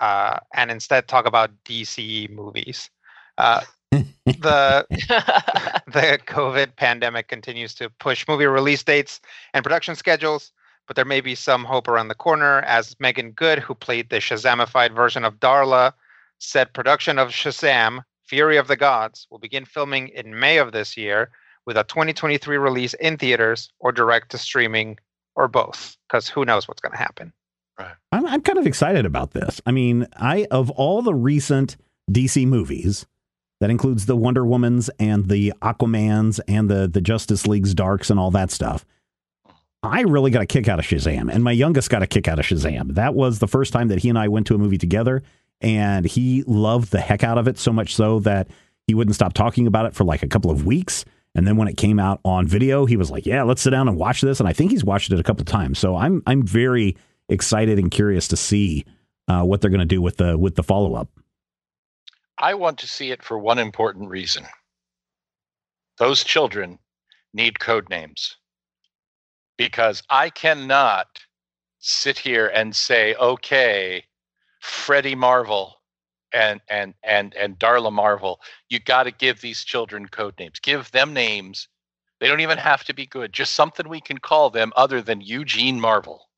uh, 0.00 0.40
and 0.54 0.72
instead 0.72 1.06
talk 1.06 1.24
about 1.24 1.52
DC 1.64 2.28
movies. 2.30 2.90
Uh, 3.38 3.60
the 3.92 4.84
the 5.86 6.18
COVID 6.26 6.74
pandemic 6.74 7.28
continues 7.28 7.74
to 7.76 7.90
push 8.00 8.26
movie 8.26 8.46
release 8.46 8.82
dates 8.82 9.20
and 9.54 9.62
production 9.62 9.94
schedules, 9.94 10.50
but 10.88 10.96
there 10.96 11.04
may 11.04 11.20
be 11.20 11.36
some 11.36 11.64
hope 11.64 11.86
around 11.86 12.08
the 12.08 12.14
corner 12.16 12.62
as 12.62 12.98
Meagan 12.98 13.30
Good, 13.30 13.60
who 13.60 13.76
played 13.76 14.10
the 14.10 14.16
Shazamified 14.16 14.92
version 14.92 15.24
of 15.24 15.38
Darla, 15.38 15.92
said 16.40 16.74
production 16.74 17.20
of 17.20 17.28
Shazam: 17.28 18.00
Fury 18.24 18.56
of 18.56 18.66
the 18.66 18.76
Gods 18.76 19.28
will 19.30 19.38
begin 19.38 19.64
filming 19.64 20.08
in 20.08 20.40
May 20.40 20.58
of 20.58 20.72
this 20.72 20.96
year, 20.96 21.30
with 21.66 21.76
a 21.76 21.84
2023 21.84 22.56
release 22.56 22.94
in 22.94 23.16
theaters 23.16 23.70
or 23.78 23.92
direct 23.92 24.32
to 24.32 24.38
streaming 24.38 24.98
or 25.40 25.48
both, 25.48 25.96
because 26.06 26.28
who 26.28 26.44
knows 26.44 26.68
what's 26.68 26.80
going 26.80 26.92
to 26.92 26.98
happen. 26.98 27.32
I'm, 28.12 28.26
I'm 28.26 28.42
kind 28.42 28.58
of 28.58 28.66
excited 28.66 29.06
about 29.06 29.30
this. 29.30 29.60
I 29.64 29.70
mean, 29.70 30.06
I 30.14 30.46
of 30.50 30.70
all 30.70 31.00
the 31.00 31.14
recent 31.14 31.78
DC 32.10 32.46
movies, 32.46 33.06
that 33.60 33.70
includes 33.70 34.06
the 34.06 34.16
Wonder 34.16 34.42
Womans 34.42 34.90
and 34.98 35.28
the 35.28 35.52
Aquamans 35.62 36.40
and 36.48 36.68
the 36.68 36.88
the 36.88 37.00
Justice 37.00 37.46
League's 37.46 37.74
Darks 37.74 38.10
and 38.10 38.18
all 38.18 38.30
that 38.32 38.50
stuff. 38.50 38.84
I 39.82 40.02
really 40.02 40.30
got 40.30 40.42
a 40.42 40.46
kick 40.46 40.68
out 40.68 40.78
of 40.78 40.84
Shazam, 40.84 41.32
and 41.32 41.42
my 41.42 41.52
youngest 41.52 41.88
got 41.88 42.02
a 42.02 42.06
kick 42.06 42.28
out 42.28 42.38
of 42.38 42.44
Shazam. 42.44 42.94
That 42.94 43.14
was 43.14 43.38
the 43.38 43.48
first 43.48 43.72
time 43.72 43.88
that 43.88 44.00
he 44.00 44.10
and 44.10 44.18
I 44.18 44.28
went 44.28 44.46
to 44.48 44.54
a 44.54 44.58
movie 44.58 44.76
together, 44.76 45.22
and 45.62 46.04
he 46.04 46.42
loved 46.46 46.90
the 46.90 47.00
heck 47.00 47.24
out 47.24 47.38
of 47.38 47.48
it 47.48 47.58
so 47.58 47.72
much 47.72 47.94
so 47.94 48.20
that 48.20 48.48
he 48.86 48.94
wouldn't 48.94 49.14
stop 49.14 49.32
talking 49.32 49.66
about 49.66 49.86
it 49.86 49.94
for 49.94 50.04
like 50.04 50.22
a 50.22 50.28
couple 50.28 50.50
of 50.50 50.66
weeks. 50.66 51.04
And 51.34 51.46
then 51.46 51.56
when 51.56 51.68
it 51.68 51.76
came 51.76 52.00
out 52.00 52.20
on 52.24 52.46
video, 52.46 52.86
he 52.86 52.96
was 52.96 53.10
like, 53.10 53.26
"Yeah, 53.26 53.42
let's 53.44 53.62
sit 53.62 53.70
down 53.70 53.88
and 53.88 53.96
watch 53.96 54.20
this." 54.20 54.40
And 54.40 54.48
I 54.48 54.52
think 54.52 54.70
he's 54.70 54.84
watched 54.84 55.12
it 55.12 55.20
a 55.20 55.22
couple 55.22 55.44
times. 55.44 55.78
So 55.78 55.96
I'm 55.96 56.22
I'm 56.26 56.42
very 56.42 56.96
excited 57.28 57.78
and 57.78 57.90
curious 57.90 58.26
to 58.28 58.36
see 58.36 58.84
uh, 59.28 59.42
what 59.44 59.60
they're 59.60 59.70
going 59.70 59.80
to 59.80 59.86
do 59.86 60.02
with 60.02 60.16
the 60.16 60.36
with 60.36 60.56
the 60.56 60.62
follow 60.62 60.94
up. 60.94 61.08
I 62.38 62.54
want 62.54 62.78
to 62.78 62.88
see 62.88 63.10
it 63.10 63.22
for 63.22 63.38
one 63.38 63.58
important 63.58 64.08
reason. 64.08 64.44
Those 65.98 66.24
children 66.24 66.78
need 67.32 67.60
code 67.60 67.88
names 67.90 68.36
because 69.56 70.02
I 70.08 70.30
cannot 70.30 71.06
sit 71.78 72.18
here 72.18 72.46
and 72.46 72.74
say, 72.74 73.14
okay, 73.16 74.04
Freddie 74.60 75.14
Marvel 75.14 75.79
and 76.32 76.60
and 76.68 76.94
and 77.02 77.34
and 77.34 77.58
Darla 77.58 77.92
Marvel, 77.92 78.40
you 78.68 78.78
got 78.78 79.04
to 79.04 79.10
give 79.10 79.40
these 79.40 79.64
children 79.64 80.06
code 80.08 80.34
names. 80.38 80.58
Give 80.60 80.90
them 80.92 81.12
names. 81.12 81.68
They 82.20 82.28
don't 82.28 82.40
even 82.40 82.58
have 82.58 82.84
to 82.84 82.94
be 82.94 83.06
good. 83.06 83.32
Just 83.32 83.54
something 83.54 83.88
we 83.88 84.00
can 84.00 84.18
call 84.18 84.50
them 84.50 84.72
other 84.76 85.00
than 85.00 85.20
Eugene 85.20 85.80
Marvel. 85.80 86.28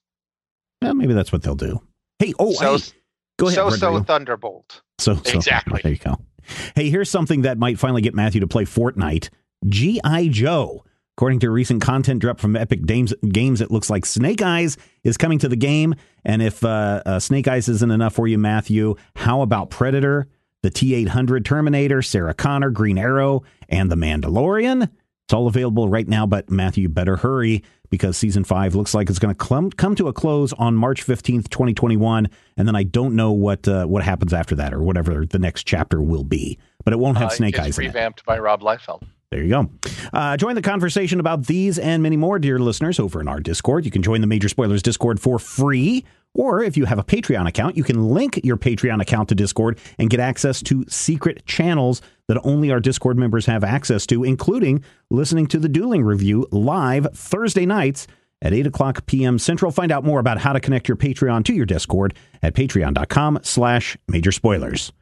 Well, 0.80 0.94
maybe 0.94 1.12
that's 1.12 1.32
what 1.32 1.42
they'll 1.42 1.54
do. 1.54 1.80
Hey, 2.18 2.32
oh, 2.38 2.52
So- 2.52 2.78
hey, 2.78 2.84
go 3.38 3.46
ahead. 3.46 3.54
so 3.56 3.70
so 3.70 4.00
Thunderbolt. 4.00 4.82
So, 4.98 5.14
so 5.16 5.36
Exactly. 5.36 5.80
There 5.82 5.92
you 5.92 5.98
go. 5.98 6.16
Hey, 6.76 6.90
here's 6.90 7.10
something 7.10 7.42
that 7.42 7.58
might 7.58 7.78
finally 7.78 8.02
get 8.02 8.14
Matthew 8.14 8.40
to 8.40 8.46
play 8.46 8.64
Fortnite. 8.64 9.30
G.I. 9.66 10.28
Joe. 10.28 10.84
According 11.16 11.40
to 11.40 11.50
recent 11.50 11.82
content 11.82 12.20
drop 12.20 12.40
from 12.40 12.56
Epic 12.56 12.86
Games, 12.86 13.12
Games, 13.28 13.60
it 13.60 13.70
looks 13.70 13.90
like 13.90 14.06
Snake 14.06 14.40
Eyes 14.40 14.78
is 15.04 15.16
coming 15.18 15.38
to 15.40 15.48
the 15.48 15.56
game. 15.56 15.94
And 16.24 16.40
if 16.40 16.64
uh, 16.64 17.02
uh, 17.04 17.18
Snake 17.20 17.46
Eyes 17.48 17.68
isn't 17.68 17.90
enough 17.90 18.14
for 18.14 18.26
you, 18.26 18.38
Matthew, 18.38 18.94
how 19.16 19.42
about 19.42 19.68
Predator, 19.68 20.26
the 20.62 20.70
T 20.70 20.94
800 20.94 21.44
Terminator, 21.44 22.00
Sarah 22.00 22.32
Connor, 22.32 22.70
Green 22.70 22.96
Arrow, 22.96 23.42
and 23.68 23.90
The 23.90 23.96
Mandalorian? 23.96 24.84
It's 25.24 25.34
all 25.34 25.46
available 25.48 25.88
right 25.88 26.08
now, 26.08 26.26
but 26.26 26.50
Matthew, 26.50 26.88
better 26.88 27.16
hurry 27.16 27.62
because 27.90 28.16
season 28.16 28.42
five 28.42 28.74
looks 28.74 28.94
like 28.94 29.10
it's 29.10 29.18
going 29.18 29.34
to 29.34 29.38
come 29.38 29.70
come 29.70 29.94
to 29.96 30.08
a 30.08 30.12
close 30.14 30.52
on 30.54 30.74
March 30.74 31.02
fifteenth, 31.02 31.50
twenty 31.50 31.74
twenty 31.74 31.96
one, 31.98 32.28
and 32.56 32.66
then 32.66 32.74
I 32.74 32.82
don't 32.84 33.14
know 33.14 33.32
what 33.32 33.68
uh, 33.68 33.84
what 33.84 34.02
happens 34.02 34.32
after 34.32 34.54
that 34.56 34.72
or 34.72 34.82
whatever 34.82 35.26
the 35.26 35.38
next 35.38 35.64
chapter 35.64 36.00
will 36.02 36.24
be. 36.24 36.58
But 36.84 36.92
it 36.94 36.98
won't 36.98 37.18
have 37.18 37.28
Uh, 37.28 37.34
Snake 37.34 37.54
it's 37.56 37.66
Eyes 37.66 37.78
in 37.78 37.84
it. 37.84 37.88
revamped 37.88 38.24
by 38.24 38.38
Rob 38.38 38.62
Liefeld. 38.62 39.02
There 39.32 39.42
you 39.42 39.48
go. 39.48 39.70
Uh, 40.12 40.36
join 40.36 40.56
the 40.56 40.62
conversation 40.62 41.18
about 41.18 41.46
these 41.46 41.78
and 41.78 42.02
many 42.02 42.18
more, 42.18 42.38
dear 42.38 42.58
listeners, 42.58 43.00
over 43.00 43.18
in 43.18 43.28
our 43.28 43.40
Discord. 43.40 43.86
You 43.86 43.90
can 43.90 44.02
join 44.02 44.20
the 44.20 44.26
Major 44.26 44.50
Spoilers 44.50 44.82
Discord 44.82 45.18
for 45.20 45.38
free. 45.38 46.04
Or 46.34 46.62
if 46.62 46.76
you 46.76 46.84
have 46.84 46.98
a 46.98 47.02
Patreon 47.02 47.48
account, 47.48 47.74
you 47.74 47.82
can 47.82 48.10
link 48.10 48.40
your 48.44 48.58
Patreon 48.58 49.00
account 49.00 49.30
to 49.30 49.34
Discord 49.34 49.78
and 49.98 50.10
get 50.10 50.20
access 50.20 50.62
to 50.64 50.84
secret 50.86 51.46
channels 51.46 52.02
that 52.28 52.38
only 52.44 52.70
our 52.70 52.78
Discord 52.78 53.16
members 53.16 53.46
have 53.46 53.64
access 53.64 54.04
to, 54.08 54.22
including 54.22 54.84
listening 55.10 55.46
to 55.46 55.58
the 55.58 55.68
Dueling 55.68 56.04
Review 56.04 56.46
live 56.50 57.06
Thursday 57.14 57.64
nights 57.64 58.06
at 58.42 58.52
8 58.52 58.66
o'clock 58.66 59.06
p.m. 59.06 59.38
Central. 59.38 59.72
Find 59.72 59.90
out 59.90 60.04
more 60.04 60.20
about 60.20 60.40
how 60.40 60.52
to 60.52 60.60
connect 60.60 60.88
your 60.88 60.96
Patreon 60.98 61.46
to 61.46 61.54
your 61.54 61.64
Discord 61.64 62.14
at 62.42 62.54
patreon.com 62.54 63.38
slash 63.42 63.96
major 64.08 64.30
spoilers. 64.30 64.92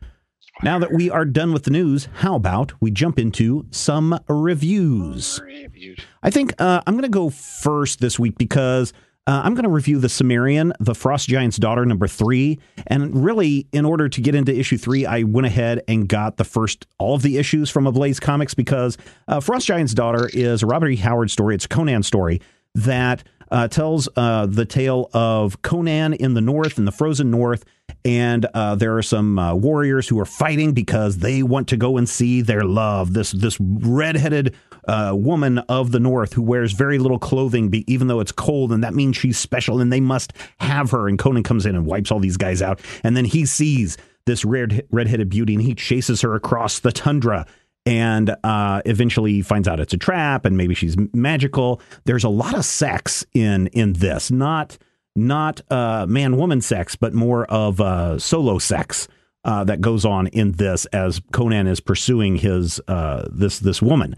Now 0.62 0.79
that 0.79 0.93
we 0.93 1.09
are 1.09 1.25
done 1.25 1.55
with 1.55 1.64
the 1.64 1.71
news, 1.71 2.09
how 2.17 2.35
about 2.35 2.75
we 2.83 2.90
jump 2.90 3.19
into 3.19 3.64
some 3.71 4.21
reviews? 4.29 5.40
Reviews. 5.43 5.99
I 6.23 6.31
think 6.31 6.52
uh, 6.59 6.83
I'm 6.87 6.95
going 6.95 7.02
to 7.02 7.09
go 7.09 7.31
first 7.31 8.00
this 8.00 8.19
week 8.19 8.37
because 8.37 8.93
uh, 9.26 9.40
I'm 9.43 9.55
going 9.55 9.64
to 9.64 9.71
review 9.71 9.99
the 9.99 10.11
Cimmerian, 10.11 10.75
the 10.79 10.95
Frost 10.95 11.31
Giant's 11.31 11.57
daughter, 11.57 11.87
number 11.87 12.07
three. 12.07 12.59
And 12.88 13.25
really, 13.25 13.69
in 13.73 13.87
order 13.87 14.11
to 14.11 14.21
get 14.21 14.35
into 14.35 14.55
issue 14.55 14.76
three, 14.76 15.07
I 15.07 15.23
went 15.23 15.47
ahead 15.47 15.83
and 15.88 16.07
got 16.07 16.37
the 16.37 16.45
first, 16.45 16.87
all 16.99 17.14
of 17.14 17.23
the 17.23 17.38
issues 17.38 17.71
from 17.71 17.87
Ablaze 17.87 18.21
Comics 18.21 18.52
because 18.52 18.99
uh, 19.29 19.40
Frost 19.40 19.67
Giant's 19.67 19.95
daughter 19.95 20.29
is 20.31 20.62
a 20.62 20.67
Robert 20.67 20.88
E. 20.88 20.97
Howard 20.97 21.31
story. 21.31 21.55
It's 21.55 21.64
a 21.64 21.69
Conan 21.69 22.02
story 22.02 22.43
that 22.75 23.25
uh, 23.50 23.69
tells 23.69 24.09
uh, 24.16 24.47
the 24.47 24.64
tale 24.64 25.11
of 25.12 25.62
Conan 25.62 26.14
in 26.14 26.35
the 26.35 26.40
north, 26.40 26.78
in 26.78 26.85
the 26.85 26.92
frozen 26.92 27.30
north, 27.30 27.64
and 28.04 28.47
uh, 28.54 28.75
there 28.76 28.97
are 28.97 29.02
some 29.02 29.38
uh, 29.38 29.54
warriors 29.54 30.09
who 30.09 30.19
are 30.21 30.25
fighting 30.25 30.73
because 30.73 31.19
they 31.19 31.42
want 31.42 31.69
to 31.69 31.76
go 31.76 31.97
and 31.97 32.09
see 32.09 32.40
their 32.40 32.64
love. 32.64 33.12
This 33.12 33.33
this 33.33 33.59
redheaded 33.61 34.54
uh, 34.87 35.12
woman 35.14 35.59
of 35.59 35.92
the 35.92 36.00
north 36.00 36.33
who 36.33 36.42
wears 36.42 36.73
very 36.73 36.99
little 36.99 37.19
clothing, 37.19 37.73
even 37.87 38.07
though 38.07 38.21
it's 38.21 38.33
cold, 38.33 38.73
and 38.73 38.83
that 38.85 38.95
means 38.95 39.16
she's 39.16 39.38
special, 39.38 39.80
and 39.80 39.92
they 39.92 40.00
must 40.00 40.33
have 40.61 40.90
her. 40.92 41.09
And 41.09 41.19
Conan 41.19 41.42
comes 41.42 41.66
in 41.66 41.75
and 41.75 41.87
wipes 41.87 42.11
all 42.11 42.21
these 42.21 42.37
guys 42.37 42.62
out, 42.62 42.80
and 43.02 43.16
then 43.16 43.25
he 43.25 43.45
sees 43.45 43.97
this 44.26 44.45
red 44.45 44.87
redheaded 44.90 45.28
beauty, 45.28 45.54
and 45.54 45.62
he 45.62 45.75
chases 45.75 46.21
her 46.23 46.35
across 46.35 46.78
the 46.78 46.92
tundra 46.92 47.47
and 47.87 48.34
uh, 48.44 48.82
eventually 48.84 49.42
finds 49.42 49.66
out 49.66 49.80
it's 49.80 49.94
a 49.94 49.99
trap 49.99 50.44
and 50.44 50.56
maybe 50.56 50.75
she's 50.75 50.96
magical. 51.14 51.80
There's 52.04 52.25
a 52.25 52.28
lot 52.28 52.54
of 52.54 52.64
sex 52.64 53.25
in 53.34 53.68
in 53.68 53.94
this, 53.94 54.30
not 54.30 54.78
not 55.16 55.60
uh, 55.70 56.06
man 56.08 56.37
woman 56.37 56.60
sex, 56.60 56.96
but 56.96 57.14
more 57.14 57.44
of 57.46 57.80
uh, 57.80 58.18
solo 58.18 58.58
sex 58.58 59.08
uh, 59.44 59.64
that 59.64 59.80
goes 59.80 60.04
on 60.04 60.26
in 60.28 60.52
this 60.52 60.87
as 60.87 61.20
Conan 61.32 61.66
is 61.66 61.80
pursuing 61.80 62.37
his 62.37 62.80
uh, 62.88 63.28
this 63.30 63.58
this 63.58 63.82
woman. 63.82 64.16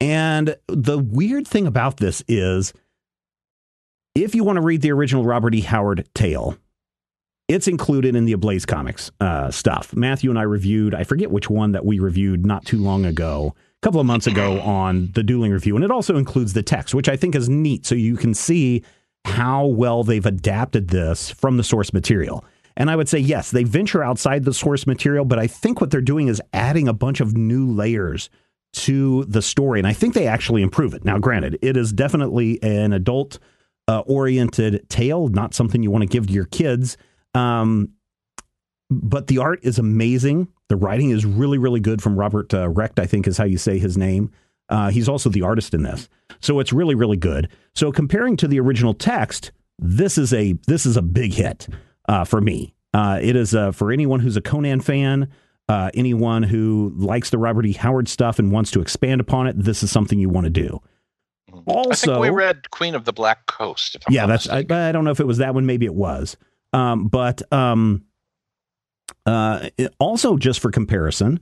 And 0.00 0.56
the 0.68 0.98
weird 0.98 1.46
thing 1.46 1.66
about 1.66 1.98
this 1.98 2.22
is, 2.26 2.72
if 4.14 4.34
you 4.34 4.44
want 4.44 4.56
to 4.56 4.62
read 4.62 4.80
the 4.80 4.92
original 4.92 5.24
Robert 5.24 5.54
E. 5.54 5.60
Howard 5.60 6.08
tale, 6.14 6.56
it's 7.50 7.66
included 7.66 8.14
in 8.14 8.26
the 8.26 8.32
Ablaze 8.32 8.64
Comics 8.64 9.10
uh, 9.20 9.50
stuff. 9.50 9.94
Matthew 9.96 10.30
and 10.30 10.38
I 10.38 10.42
reviewed, 10.42 10.94
I 10.94 11.02
forget 11.02 11.32
which 11.32 11.50
one 11.50 11.72
that 11.72 11.84
we 11.84 11.98
reviewed 11.98 12.46
not 12.46 12.64
too 12.64 12.78
long 12.78 13.04
ago, 13.04 13.56
a 13.56 13.80
couple 13.82 13.98
of 13.98 14.06
months 14.06 14.28
ago 14.28 14.60
on 14.60 15.10
the 15.14 15.24
Dueling 15.24 15.50
Review. 15.50 15.74
And 15.74 15.84
it 15.84 15.90
also 15.90 16.16
includes 16.16 16.52
the 16.52 16.62
text, 16.62 16.94
which 16.94 17.08
I 17.08 17.16
think 17.16 17.34
is 17.34 17.48
neat. 17.48 17.84
So 17.86 17.96
you 17.96 18.16
can 18.16 18.34
see 18.34 18.84
how 19.24 19.66
well 19.66 20.04
they've 20.04 20.24
adapted 20.24 20.88
this 20.88 21.30
from 21.30 21.56
the 21.56 21.64
source 21.64 21.92
material. 21.92 22.44
And 22.76 22.88
I 22.88 22.94
would 22.94 23.08
say, 23.08 23.18
yes, 23.18 23.50
they 23.50 23.64
venture 23.64 24.04
outside 24.04 24.44
the 24.44 24.54
source 24.54 24.86
material, 24.86 25.24
but 25.24 25.40
I 25.40 25.48
think 25.48 25.80
what 25.80 25.90
they're 25.90 26.00
doing 26.00 26.28
is 26.28 26.40
adding 26.52 26.86
a 26.86 26.92
bunch 26.94 27.20
of 27.20 27.36
new 27.36 27.68
layers 27.68 28.30
to 28.74 29.24
the 29.24 29.42
story. 29.42 29.80
And 29.80 29.88
I 29.88 29.92
think 29.92 30.14
they 30.14 30.28
actually 30.28 30.62
improve 30.62 30.94
it. 30.94 31.04
Now, 31.04 31.18
granted, 31.18 31.58
it 31.62 31.76
is 31.76 31.92
definitely 31.92 32.62
an 32.62 32.92
adult 32.92 33.40
uh, 33.88 34.00
oriented 34.06 34.88
tale, 34.88 35.26
not 35.26 35.52
something 35.52 35.82
you 35.82 35.90
want 35.90 36.02
to 36.02 36.08
give 36.08 36.28
to 36.28 36.32
your 36.32 36.44
kids. 36.44 36.96
Um, 37.34 37.92
but 38.90 39.28
the 39.28 39.38
art 39.38 39.60
is 39.62 39.78
amazing. 39.78 40.48
The 40.68 40.76
writing 40.76 41.10
is 41.10 41.24
really, 41.24 41.58
really 41.58 41.80
good 41.80 42.02
from 42.02 42.16
Robert 42.16 42.52
uh, 42.52 42.68
Recht, 42.68 42.98
I 42.98 43.06
think 43.06 43.26
is 43.26 43.38
how 43.38 43.44
you 43.44 43.58
say 43.58 43.78
his 43.78 43.96
name. 43.96 44.30
Uh, 44.68 44.90
he's 44.90 45.08
also 45.08 45.28
the 45.28 45.42
artist 45.42 45.74
in 45.74 45.82
this, 45.82 46.08
so 46.40 46.60
it's 46.60 46.72
really, 46.72 46.94
really 46.94 47.16
good. 47.16 47.48
So 47.74 47.90
comparing 47.90 48.36
to 48.36 48.46
the 48.46 48.60
original 48.60 48.94
text, 48.94 49.50
this 49.80 50.16
is 50.16 50.32
a 50.32 50.52
this 50.68 50.86
is 50.86 50.96
a 50.96 51.02
big 51.02 51.32
hit 51.32 51.66
uh, 52.08 52.24
for 52.24 52.40
me. 52.40 52.74
Uh, 52.94 53.18
it 53.20 53.34
is 53.34 53.54
uh, 53.54 53.72
for 53.72 53.90
anyone 53.90 54.20
who's 54.20 54.36
a 54.36 54.40
Conan 54.40 54.80
fan, 54.80 55.28
uh, 55.68 55.90
anyone 55.94 56.42
who 56.42 56.92
likes 56.96 57.30
the 57.30 57.38
Robert 57.38 57.66
E. 57.66 57.72
Howard 57.72 58.08
stuff 58.08 58.38
and 58.38 58.52
wants 58.52 58.70
to 58.72 58.80
expand 58.80 59.20
upon 59.20 59.46
it. 59.46 59.58
This 59.58 59.82
is 59.82 59.90
something 59.90 60.18
you 60.18 60.28
want 60.28 60.44
to 60.44 60.50
do. 60.50 60.80
Also, 61.66 62.12
I 62.12 62.14
think 62.14 62.22
we 62.22 62.30
read 62.30 62.70
Queen 62.70 62.94
of 62.94 63.04
the 63.04 63.12
Black 63.12 63.46
Coast. 63.46 63.96
yeah, 64.08 64.26
that's 64.26 64.48
I, 64.48 64.58
I, 64.58 64.92
don't 64.92 65.04
know 65.04 65.10
if 65.10 65.20
it 65.20 65.26
was 65.26 65.38
that 65.38 65.54
one. 65.54 65.66
Maybe 65.66 65.84
it 65.84 65.94
was. 65.94 66.36
Um, 66.72 67.08
but 67.08 67.42
um, 67.52 68.04
uh, 69.26 69.68
also, 69.98 70.36
just 70.36 70.60
for 70.60 70.70
comparison, 70.70 71.40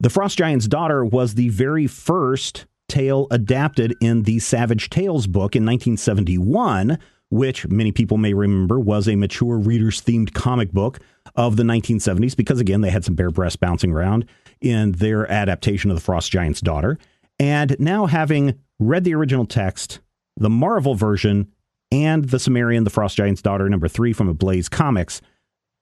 The 0.00 0.10
Frost 0.10 0.38
Giant's 0.38 0.68
Daughter 0.68 1.04
was 1.04 1.34
the 1.34 1.48
very 1.50 1.86
first 1.86 2.66
tale 2.88 3.26
adapted 3.30 3.94
in 4.00 4.22
the 4.22 4.38
Savage 4.38 4.90
Tales 4.90 5.26
book 5.26 5.56
in 5.56 5.64
1971, 5.64 6.98
which 7.30 7.66
many 7.68 7.92
people 7.92 8.18
may 8.18 8.34
remember 8.34 8.78
was 8.78 9.08
a 9.08 9.16
mature 9.16 9.56
readers 9.56 10.00
themed 10.00 10.34
comic 10.34 10.72
book 10.72 11.00
of 11.34 11.56
the 11.56 11.62
1970s, 11.62 12.36
because 12.36 12.60
again, 12.60 12.80
they 12.80 12.90
had 12.90 13.04
some 13.04 13.14
bare 13.14 13.30
breasts 13.30 13.56
bouncing 13.56 13.92
around 13.92 14.26
in 14.60 14.92
their 14.92 15.30
adaptation 15.30 15.90
of 15.90 15.96
The 15.96 16.02
Frost 16.02 16.30
Giant's 16.30 16.60
Daughter. 16.60 16.98
And 17.40 17.76
now, 17.80 18.06
having 18.06 18.60
read 18.78 19.04
the 19.04 19.14
original 19.14 19.46
text, 19.46 20.00
the 20.36 20.50
Marvel 20.50 20.94
version 20.94 21.48
and 21.90 22.24
The 22.24 22.38
Cimmerian, 22.38 22.84
The 22.84 22.90
Frost 22.90 23.16
Giant's 23.16 23.42
Daughter, 23.42 23.68
number 23.68 23.88
three 23.88 24.12
from 24.12 24.28
Ablaze 24.28 24.68
Comics. 24.68 25.20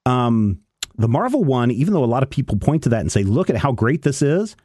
Um, 0.06 0.60
the 0.96 1.08
Marvel 1.08 1.44
one, 1.44 1.70
even 1.70 1.94
though 1.94 2.04
a 2.04 2.06
lot 2.06 2.22
of 2.22 2.30
people 2.30 2.58
point 2.58 2.82
to 2.84 2.90
that 2.90 3.00
and 3.00 3.10
say, 3.10 3.22
look 3.22 3.50
at 3.50 3.56
how 3.56 3.72
great 3.72 4.02
this 4.02 4.22
is, 4.22 4.56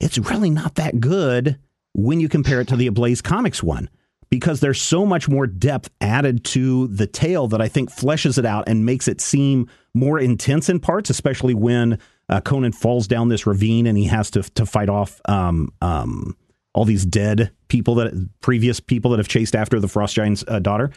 it's 0.00 0.18
really 0.18 0.50
not 0.50 0.76
that 0.76 1.00
good 1.00 1.58
when 1.94 2.20
you 2.20 2.28
compare 2.28 2.60
it 2.60 2.68
to 2.68 2.76
the 2.76 2.86
Ablaze 2.86 3.22
Comics 3.22 3.62
one 3.62 3.88
because 4.30 4.60
there's 4.60 4.80
so 4.80 5.06
much 5.06 5.28
more 5.28 5.46
depth 5.46 5.90
added 6.00 6.44
to 6.44 6.88
the 6.88 7.06
tale 7.06 7.46
that 7.48 7.60
I 7.60 7.68
think 7.68 7.90
fleshes 7.90 8.38
it 8.38 8.44
out 8.44 8.64
and 8.68 8.84
makes 8.84 9.06
it 9.06 9.20
seem 9.20 9.68
more 9.94 10.18
intense 10.18 10.68
in 10.68 10.80
parts, 10.80 11.10
especially 11.10 11.54
when 11.54 11.98
uh, 12.28 12.40
Conan 12.40 12.72
falls 12.72 13.06
down 13.06 13.28
this 13.28 13.46
ravine 13.46 13.86
and 13.86 13.96
he 13.96 14.06
has 14.06 14.30
to 14.32 14.42
to 14.42 14.66
fight 14.66 14.88
off 14.88 15.20
um, 15.26 15.70
um, 15.80 16.36
all 16.72 16.84
these 16.84 17.04
dead 17.04 17.52
people 17.74 17.96
that 17.96 18.12
previous 18.40 18.78
people 18.78 19.10
that 19.10 19.18
have 19.18 19.26
chased 19.26 19.56
after 19.56 19.80
the 19.80 19.88
frost 19.88 20.14
giant's 20.14 20.44
uh, 20.46 20.60
daughter. 20.60 20.92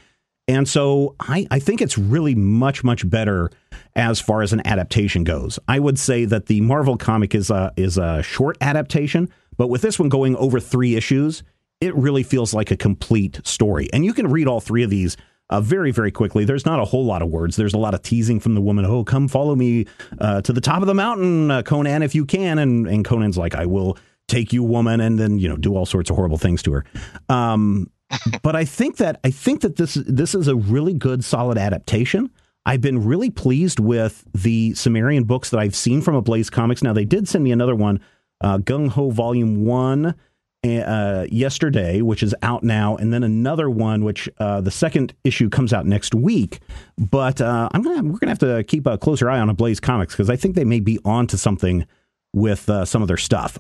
And 0.48 0.70
so 0.70 1.16
I, 1.20 1.48
I 1.50 1.58
think 1.58 1.82
it's 1.82 1.98
really 1.98 2.36
much, 2.36 2.84
much 2.84 3.10
better 3.10 3.50
as 3.96 4.20
far 4.20 4.44
as 4.44 4.54
an 4.54 4.62
adaptation 4.64 5.24
goes. 5.24 5.58
I 5.68 5.80
would 5.80 5.98
say 5.98 6.26
that 6.26 6.46
the 6.46 6.62
Marvel 6.62 6.96
comic 6.96 7.34
is 7.34 7.50
a, 7.50 7.74
is 7.76 7.98
a 7.98 8.22
short 8.22 8.58
adaptation, 8.62 9.28
but 9.58 9.70
with 9.70 9.82
this 9.82 9.98
one 9.98 10.08
going 10.08 10.36
over 10.36 10.60
three 10.60 10.96
issues, 10.96 11.42
it 11.82 11.96
really 11.96 12.22
feels 12.22 12.54
like 12.54 12.70
a 12.70 12.78
complete 12.78 13.42
story. 13.44 13.90
And 13.92 14.06
you 14.06 14.14
can 14.14 14.28
read 14.28 14.48
all 14.48 14.62
three 14.62 14.84
of 14.84 14.92
these 14.92 15.18
uh, 15.50 15.60
very, 15.60 15.90
very 15.90 16.12
quickly. 16.12 16.46
There's 16.46 16.66
not 16.66 16.80
a 16.80 16.86
whole 16.86 17.06
lot 17.06 17.24
of 17.24 17.30
words. 17.30 17.56
There's 17.56 17.74
a 17.74 17.80
lot 17.80 17.96
of 17.96 18.04
teasing 18.04 18.40
from 18.40 18.54
the 18.54 18.62
woman. 18.62 18.86
Oh, 18.86 19.04
come 19.04 19.28
follow 19.28 19.56
me 19.56 19.88
uh, 20.20 20.42
to 20.42 20.54
the 20.54 20.62
top 20.62 20.82
of 20.82 20.88
the 20.88 20.94
mountain, 20.94 21.50
uh, 21.50 21.64
Conan, 21.64 22.04
if 22.04 22.14
you 22.14 22.24
can. 22.24 22.60
And, 22.60 22.86
and 22.88 23.04
Conan's 23.04 23.38
like, 23.38 23.56
I 23.56 23.66
will 23.66 23.98
take 24.28 24.52
you 24.54 24.64
woman 24.64 25.00
and 25.00 25.18
then 25.18 25.40
you 25.40 25.48
know 25.48 25.58
do 25.58 25.76
all 25.76 25.86
sorts 25.86 26.10
of 26.10 26.16
horrible 26.16 26.38
things 26.38 26.62
to 26.64 26.74
her. 26.74 26.86
Um, 27.30 27.90
but 28.42 28.56
i 28.56 28.64
think 28.64 28.98
that 28.98 29.20
i 29.26 29.30
think 29.30 29.60
that 29.62 29.76
this 29.76 29.96
this 30.08 30.34
is 30.34 30.48
a 30.48 30.56
really 30.56 30.94
good 30.94 31.24
solid 31.24 31.58
adaptation. 31.58 32.30
I've 32.66 32.82
been 32.82 33.06
really 33.06 33.30
pleased 33.30 33.80
with 33.80 34.26
the 34.34 34.74
cimmerian 34.74 35.24
books 35.24 35.50
that 35.50 35.60
i've 35.60 35.76
seen 35.76 36.02
from 36.02 36.16
ablaze 36.16 36.50
comics. 36.50 36.82
Now 36.82 36.94
they 36.94 37.06
did 37.06 37.28
send 37.28 37.44
me 37.44 37.52
another 37.52 37.76
one 37.76 38.00
uh, 38.42 38.60
gung 38.60 38.90
ho 38.90 39.10
volume 39.10 39.66
1 39.66 40.16
uh, 40.64 41.26
yesterday 41.30 42.02
which 42.02 42.24
is 42.24 42.36
out 42.42 42.64
now 42.64 42.96
and 42.96 43.14
then 43.14 43.24
another 43.24 43.70
one 43.70 44.04
which 44.04 44.30
uh, 44.40 44.62
the 44.62 44.72
second 44.72 45.14
issue 45.24 45.50
comes 45.50 45.74
out 45.74 45.86
next 45.86 46.16
week. 46.16 46.60
But 46.98 47.42
uh, 47.42 47.68
i'm 47.74 47.82
gonna 47.82 48.04
we're 48.04 48.20
gonna 48.20 48.32
have 48.32 48.40
to 48.40 48.64
keep 48.64 48.86
a 48.86 48.98
closer 48.98 49.30
eye 49.30 49.40
on 49.40 49.50
ablaze 49.50 49.82
comics 49.82 50.14
because 50.14 50.30
i 50.30 50.38
think 50.38 50.56
they 50.56 50.66
may 50.66 50.80
be 50.80 50.98
on 51.04 51.28
to 51.28 51.38
something 51.38 51.86
with 52.34 52.70
uh, 52.70 52.86
some 52.86 53.02
of 53.02 53.10
their 53.10 53.18
stuff 53.18 53.60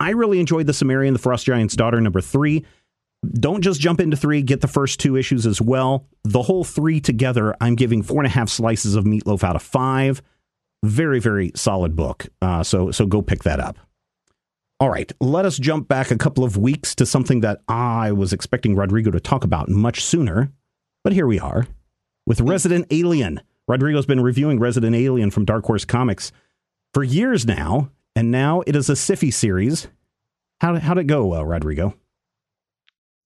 I 0.00 0.10
really 0.10 0.40
enjoyed 0.40 0.66
The 0.66 0.72
Cimmerian, 0.72 1.12
The 1.12 1.20
Frost 1.20 1.44
Giant's 1.44 1.76
Daughter, 1.76 2.00
number 2.00 2.20
three. 2.20 2.64
Don't 3.34 3.60
just 3.60 3.80
jump 3.80 4.00
into 4.00 4.16
three, 4.16 4.40
get 4.40 4.62
the 4.62 4.66
first 4.68 4.98
two 4.98 5.14
issues 5.14 5.46
as 5.46 5.60
well. 5.60 6.06
The 6.24 6.40
whole 6.42 6.64
three 6.64 7.00
together, 7.00 7.54
I'm 7.60 7.74
giving 7.74 8.02
four 8.02 8.18
and 8.18 8.26
a 8.26 8.30
half 8.30 8.48
slices 8.48 8.94
of 8.94 9.04
meatloaf 9.04 9.44
out 9.44 9.56
of 9.56 9.62
five. 9.62 10.22
Very, 10.82 11.20
very 11.20 11.52
solid 11.54 11.94
book. 11.94 12.26
Uh, 12.40 12.62
so, 12.62 12.90
so 12.90 13.04
go 13.04 13.20
pick 13.20 13.42
that 13.42 13.60
up. 13.60 13.76
All 14.80 14.88
right, 14.88 15.12
let 15.20 15.44
us 15.44 15.58
jump 15.58 15.88
back 15.88 16.10
a 16.10 16.16
couple 16.16 16.42
of 16.42 16.56
weeks 16.56 16.94
to 16.94 17.04
something 17.04 17.40
that 17.40 17.60
I 17.68 18.12
was 18.12 18.32
expecting 18.32 18.74
Rodrigo 18.74 19.10
to 19.10 19.20
talk 19.20 19.44
about 19.44 19.68
much 19.68 20.02
sooner. 20.02 20.50
But 21.04 21.12
here 21.12 21.26
we 21.26 21.38
are 21.38 21.66
with 22.26 22.40
Resident 22.40 22.86
Alien. 22.90 23.42
Rodrigo's 23.68 24.06
been 24.06 24.22
reviewing 24.22 24.58
Resident 24.58 24.96
Alien 24.96 25.30
from 25.30 25.44
Dark 25.44 25.66
Horse 25.66 25.84
Comics 25.84 26.32
for 26.94 27.04
years 27.04 27.44
now, 27.44 27.90
and 28.16 28.30
now 28.30 28.62
it 28.66 28.76
is 28.76 28.88
a 28.88 28.94
Siffy 28.94 29.32
series. 29.32 29.88
How 30.60 30.78
how'd 30.78 30.98
it 30.98 31.06
go, 31.06 31.34
uh, 31.34 31.42
Rodrigo? 31.42 31.94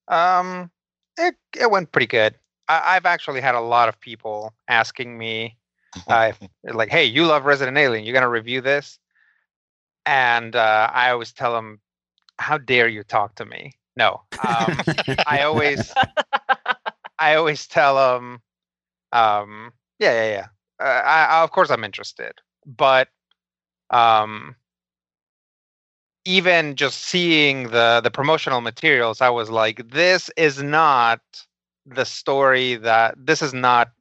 Um, 0.09 0.71
it 1.19 1.35
it 1.59 1.71
went 1.71 1.93
pretty 1.93 2.07
good. 2.07 2.37
I, 2.67 2.95
have 2.95 3.05
actually 3.05 3.43
had 3.43 3.55
a 3.55 3.61
lot 3.61 3.91
of 3.91 4.01
people 4.01 4.55
asking 4.69 5.19
me, 5.19 5.59
uh, 6.09 6.33
like, 6.65 6.91
"Hey, 6.91 7.05
you 7.05 7.27
love 7.27 7.45
Resident 7.45 7.77
Alien? 7.77 8.05
You're 8.05 8.15
gonna 8.15 8.29
review 8.29 8.61
this?" 8.61 8.99
And 10.07 10.55
uh, 10.55 10.91
I 10.93 11.11
always 11.11 11.33
tell 11.33 11.53
them, 11.53 11.81
"How 12.39 12.59
dare 12.59 12.89
you 12.89 13.03
talk 13.03 13.35
to 13.37 13.45
me?" 13.45 13.73
No, 13.97 14.23
um, 14.47 14.79
I 15.27 15.43
always, 15.43 15.93
I 17.19 17.35
always 17.35 17.67
tell 17.67 17.97
them, 17.97 18.41
um, 19.13 19.73
"Yeah, 19.99 20.13
yeah, 20.13 20.31
yeah. 20.31 20.47
Uh, 20.81 21.03
I, 21.05 21.43
of 21.43 21.51
course, 21.51 21.71
I'm 21.71 21.85
interested, 21.85 22.33
but 22.67 23.09
um, 23.91 24.57
even 26.25 26.77
just 26.77 27.03
seeing 27.03 27.71
the 27.71 28.01
the 28.03 28.11
promotional 28.11 28.61
materials 28.61 29.21
i 29.21 29.29
was 29.29 29.51
like 29.51 29.91
this 29.91 30.31
is 30.37 30.63
not 30.63 31.21
the 31.87 32.05
story 32.05 32.77
that 32.77 33.15
this 33.19 33.43
is 33.43 33.53
not 33.53 33.93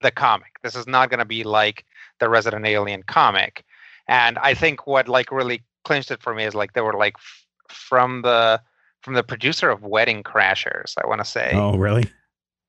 the 0.00 0.10
comic 0.10 0.58
this 0.62 0.74
is 0.74 0.86
not 0.86 1.10
going 1.10 1.18
to 1.18 1.24
be 1.24 1.44
like 1.44 1.84
the 2.20 2.28
resident 2.28 2.66
alien 2.66 3.02
comic 3.04 3.64
and 4.08 4.38
i 4.38 4.54
think 4.54 4.86
what 4.86 5.08
like 5.08 5.30
really 5.30 5.62
clinched 5.84 6.10
it 6.10 6.22
for 6.22 6.34
me 6.34 6.44
is 6.44 6.54
like 6.54 6.72
they 6.72 6.80
were 6.80 6.94
like 6.94 7.14
f- 7.16 7.46
from 7.68 8.22
the 8.22 8.60
from 9.02 9.14
the 9.14 9.22
producer 9.22 9.70
of 9.70 9.82
wedding 9.82 10.22
crashers 10.22 10.94
i 11.02 11.06
want 11.06 11.20
to 11.20 11.24
say 11.24 11.52
oh 11.54 11.76
really 11.76 12.04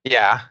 Yeah. 0.03 0.41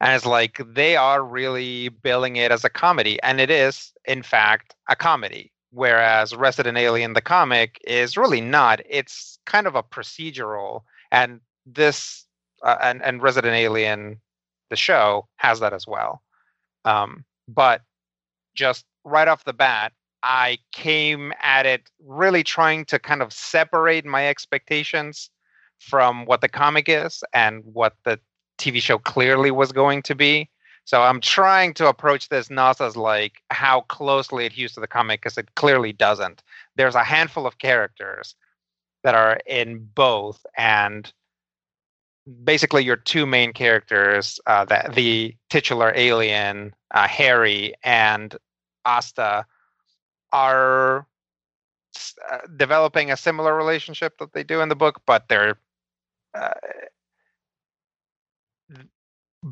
And 0.00 0.14
it's 0.14 0.26
like 0.26 0.60
they 0.66 0.96
are 0.96 1.24
really 1.24 1.88
billing 1.88 2.36
it 2.36 2.50
as 2.50 2.64
a 2.64 2.70
comedy. 2.70 3.18
And 3.22 3.40
it 3.40 3.50
is, 3.50 3.92
in 4.04 4.22
fact, 4.22 4.74
a 4.88 4.96
comedy. 4.96 5.52
Whereas 5.70 6.34
Resident 6.34 6.78
Alien, 6.78 7.12
the 7.12 7.20
comic, 7.20 7.80
is 7.86 8.16
really 8.16 8.40
not. 8.40 8.80
It's 8.88 9.38
kind 9.46 9.66
of 9.66 9.74
a 9.74 9.82
procedural. 9.82 10.82
And 11.10 11.40
this, 11.66 12.24
uh, 12.62 12.76
and, 12.82 13.02
and 13.02 13.22
Resident 13.22 13.54
Alien, 13.54 14.20
the 14.70 14.76
show, 14.76 15.28
has 15.36 15.60
that 15.60 15.72
as 15.72 15.86
well. 15.86 16.22
Um, 16.84 17.24
but 17.48 17.82
just 18.54 18.84
right 19.04 19.28
off 19.28 19.44
the 19.44 19.52
bat, 19.52 19.92
I 20.22 20.58
came 20.72 21.32
at 21.40 21.66
it 21.66 21.90
really 22.04 22.42
trying 22.42 22.84
to 22.86 22.98
kind 22.98 23.22
of 23.22 23.32
separate 23.32 24.04
my 24.04 24.28
expectations 24.28 25.30
from 25.78 26.24
what 26.24 26.40
the 26.40 26.48
comic 26.48 26.88
is 26.88 27.22
and 27.32 27.62
what 27.64 27.94
the 28.04 28.18
TV 28.58 28.80
show 28.80 28.98
clearly 28.98 29.50
was 29.50 29.72
going 29.72 30.02
to 30.02 30.14
be. 30.14 30.48
So 30.86 31.02
I'm 31.02 31.20
trying 31.20 31.74
to 31.74 31.88
approach 31.88 32.28
this 32.28 32.48
not 32.48 32.80
as 32.80 32.96
like 32.96 33.42
how 33.50 33.80
closely 33.82 34.44
it 34.44 34.52
adheres 34.52 34.74
to 34.74 34.80
the 34.80 34.86
comic 34.86 35.20
because 35.20 35.36
it 35.36 35.52
clearly 35.56 35.92
doesn't. 35.92 36.44
There's 36.76 36.94
a 36.94 37.02
handful 37.02 37.44
of 37.44 37.58
characters 37.58 38.36
that 39.02 39.16
are 39.16 39.40
in 39.46 39.84
both, 39.96 40.46
and 40.56 41.12
basically 42.44 42.84
your 42.84 42.94
two 42.94 43.26
main 43.26 43.52
characters, 43.52 44.38
uh, 44.46 44.64
the, 44.64 44.88
the 44.94 45.36
titular 45.50 45.92
alien 45.96 46.72
uh, 46.92 47.08
Harry 47.08 47.74
and 47.82 48.36
Asta, 48.84 49.44
are 50.32 51.04
uh, 52.30 52.38
developing 52.56 53.10
a 53.10 53.16
similar 53.16 53.56
relationship 53.56 54.18
that 54.18 54.32
they 54.32 54.44
do 54.44 54.60
in 54.60 54.68
the 54.68 54.76
book, 54.76 55.02
but 55.04 55.24
they're 55.28 55.58
uh, 56.34 56.50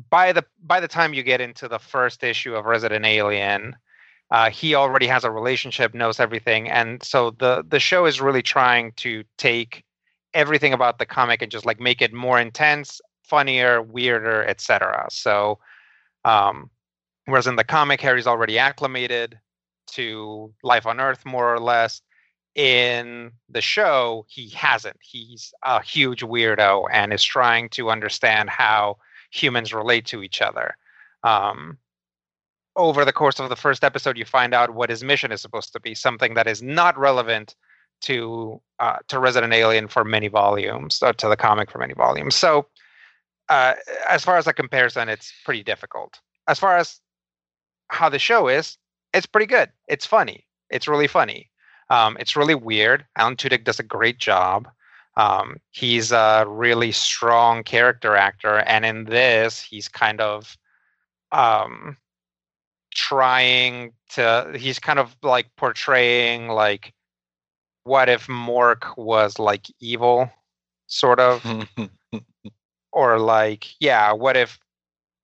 by 0.09 0.33
the 0.33 0.43
by 0.63 0.79
the 0.79 0.87
time 0.87 1.13
you 1.13 1.23
get 1.23 1.41
into 1.41 1.67
the 1.67 1.79
first 1.79 2.23
issue 2.23 2.55
of 2.55 2.65
Resident 2.65 3.05
Alien, 3.05 3.75
uh, 4.31 4.49
he 4.49 4.75
already 4.75 5.07
has 5.07 5.23
a 5.23 5.31
relationship, 5.31 5.93
knows 5.93 6.19
everything, 6.19 6.69
and 6.69 7.01
so 7.01 7.31
the 7.31 7.63
the 7.67 7.79
show 7.79 8.05
is 8.05 8.19
really 8.19 8.41
trying 8.41 8.91
to 8.97 9.23
take 9.37 9.83
everything 10.33 10.73
about 10.73 10.99
the 10.99 11.05
comic 11.05 11.41
and 11.41 11.51
just 11.51 11.65
like 11.65 11.79
make 11.79 12.01
it 12.01 12.13
more 12.13 12.39
intense, 12.39 12.99
funnier, 13.23 13.81
weirder, 13.81 14.45
etc. 14.45 15.07
So, 15.09 15.59
um, 16.25 16.69
whereas 17.25 17.47
in 17.47 17.55
the 17.55 17.63
comic, 17.63 18.01
Harry's 18.01 18.27
already 18.27 18.59
acclimated 18.59 19.39
to 19.91 20.53
life 20.61 20.85
on 20.85 20.99
Earth, 20.99 21.25
more 21.25 21.53
or 21.53 21.59
less. 21.59 22.01
In 22.55 23.31
the 23.49 23.61
show, 23.61 24.25
he 24.29 24.49
hasn't. 24.49 24.97
He's 25.01 25.53
a 25.63 25.81
huge 25.81 26.21
weirdo 26.21 26.87
and 26.91 27.13
is 27.13 27.23
trying 27.23 27.69
to 27.69 27.89
understand 27.89 28.49
how 28.49 28.97
humans 29.35 29.73
relate 29.73 30.05
to 30.07 30.23
each 30.23 30.41
other. 30.41 30.75
Um, 31.23 31.77
over 32.75 33.05
the 33.05 33.13
course 33.13 33.39
of 33.39 33.49
the 33.49 33.55
first 33.55 33.83
episode, 33.83 34.17
you 34.17 34.25
find 34.25 34.53
out 34.53 34.75
what 34.75 34.89
his 34.89 35.03
mission 35.03 35.31
is 35.31 35.41
supposed 35.41 35.73
to 35.73 35.79
be 35.79 35.95
something 35.95 36.33
that 36.33 36.47
is 36.47 36.61
not 36.61 36.97
relevant 36.97 37.55
to 38.01 38.61
uh, 38.79 38.97
to 39.07 39.19
Resident 39.19 39.53
Alien 39.53 39.87
for 39.87 40.03
many 40.03 40.27
volumes, 40.27 41.01
or 41.01 41.13
to 41.13 41.29
the 41.29 41.37
comic 41.37 41.71
for 41.71 41.79
many 41.79 41.93
volumes. 41.93 42.35
So, 42.35 42.67
uh, 43.47 43.73
as 44.09 44.23
far 44.25 44.37
as 44.37 44.47
a 44.47 44.53
comparison, 44.53 45.07
it's 45.07 45.33
pretty 45.45 45.63
difficult. 45.63 46.19
As 46.47 46.59
far 46.59 46.77
as 46.77 46.99
how 47.87 48.09
the 48.09 48.19
show 48.19 48.49
is, 48.49 48.77
it's 49.13 49.25
pretty 49.25 49.45
good. 49.45 49.69
It's 49.87 50.05
funny. 50.05 50.45
It's 50.69 50.87
really 50.87 51.07
funny. 51.07 51.49
Um, 51.89 52.17
it's 52.19 52.35
really 52.35 52.55
weird. 52.55 53.05
Alan 53.15 53.37
Tudyk 53.37 53.63
does 53.63 53.79
a 53.79 53.83
great 53.83 54.17
job. 54.17 54.67
Um, 55.17 55.57
he's 55.71 56.11
a 56.11 56.45
really 56.47 56.91
strong 56.91 57.63
character 57.63 58.15
actor, 58.15 58.59
and 58.59 58.85
in 58.85 59.05
this, 59.05 59.61
he's 59.61 59.87
kind 59.87 60.19
of 60.19 60.57
um, 61.31 61.97
trying 62.93 63.93
to. 64.09 64.53
He's 64.57 64.79
kind 64.79 64.99
of 64.99 65.15
like 65.23 65.47
portraying 65.55 66.49
like, 66.49 66.93
what 67.83 68.09
if 68.09 68.27
Mork 68.27 68.97
was 68.97 69.39
like 69.39 69.67
evil, 69.79 70.29
sort 70.87 71.19
of, 71.19 71.45
or 72.91 73.19
like, 73.19 73.67
yeah, 73.79 74.11
what 74.11 74.35
if 74.35 74.59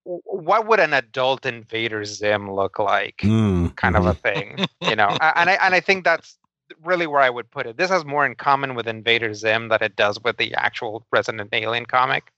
what 0.03 0.67
would 0.67 0.79
an 0.79 0.93
adult 0.93 1.45
Invader 1.45 2.03
Zim 2.05 2.51
look 2.51 2.79
like? 2.79 3.17
Mm. 3.17 3.75
Kind 3.75 3.95
of 3.95 4.05
a 4.05 4.13
thing, 4.13 4.65
you 4.81 4.95
know. 4.95 5.09
and 5.35 5.49
I 5.49 5.53
and 5.61 5.75
I 5.75 5.79
think 5.79 6.03
that's 6.03 6.37
really 6.83 7.07
where 7.07 7.21
I 7.21 7.29
would 7.29 7.49
put 7.51 7.67
it. 7.67 7.77
This 7.77 7.89
has 7.89 8.05
more 8.05 8.25
in 8.25 8.35
common 8.35 8.75
with 8.75 8.87
Invader 8.87 9.33
Zim 9.33 9.69
than 9.69 9.81
it 9.81 9.95
does 9.95 10.19
with 10.23 10.37
the 10.37 10.53
actual 10.55 11.05
Resident 11.11 11.49
Alien 11.53 11.85
comic. 11.85 12.31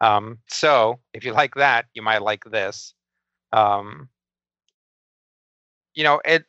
Um, 0.00 0.38
so 0.48 1.00
if 1.14 1.24
you 1.24 1.32
like 1.32 1.54
that, 1.54 1.86
you 1.94 2.02
might 2.02 2.22
like 2.22 2.44
this. 2.44 2.94
Um, 3.52 4.08
you 5.94 6.04
know, 6.04 6.20
it. 6.24 6.44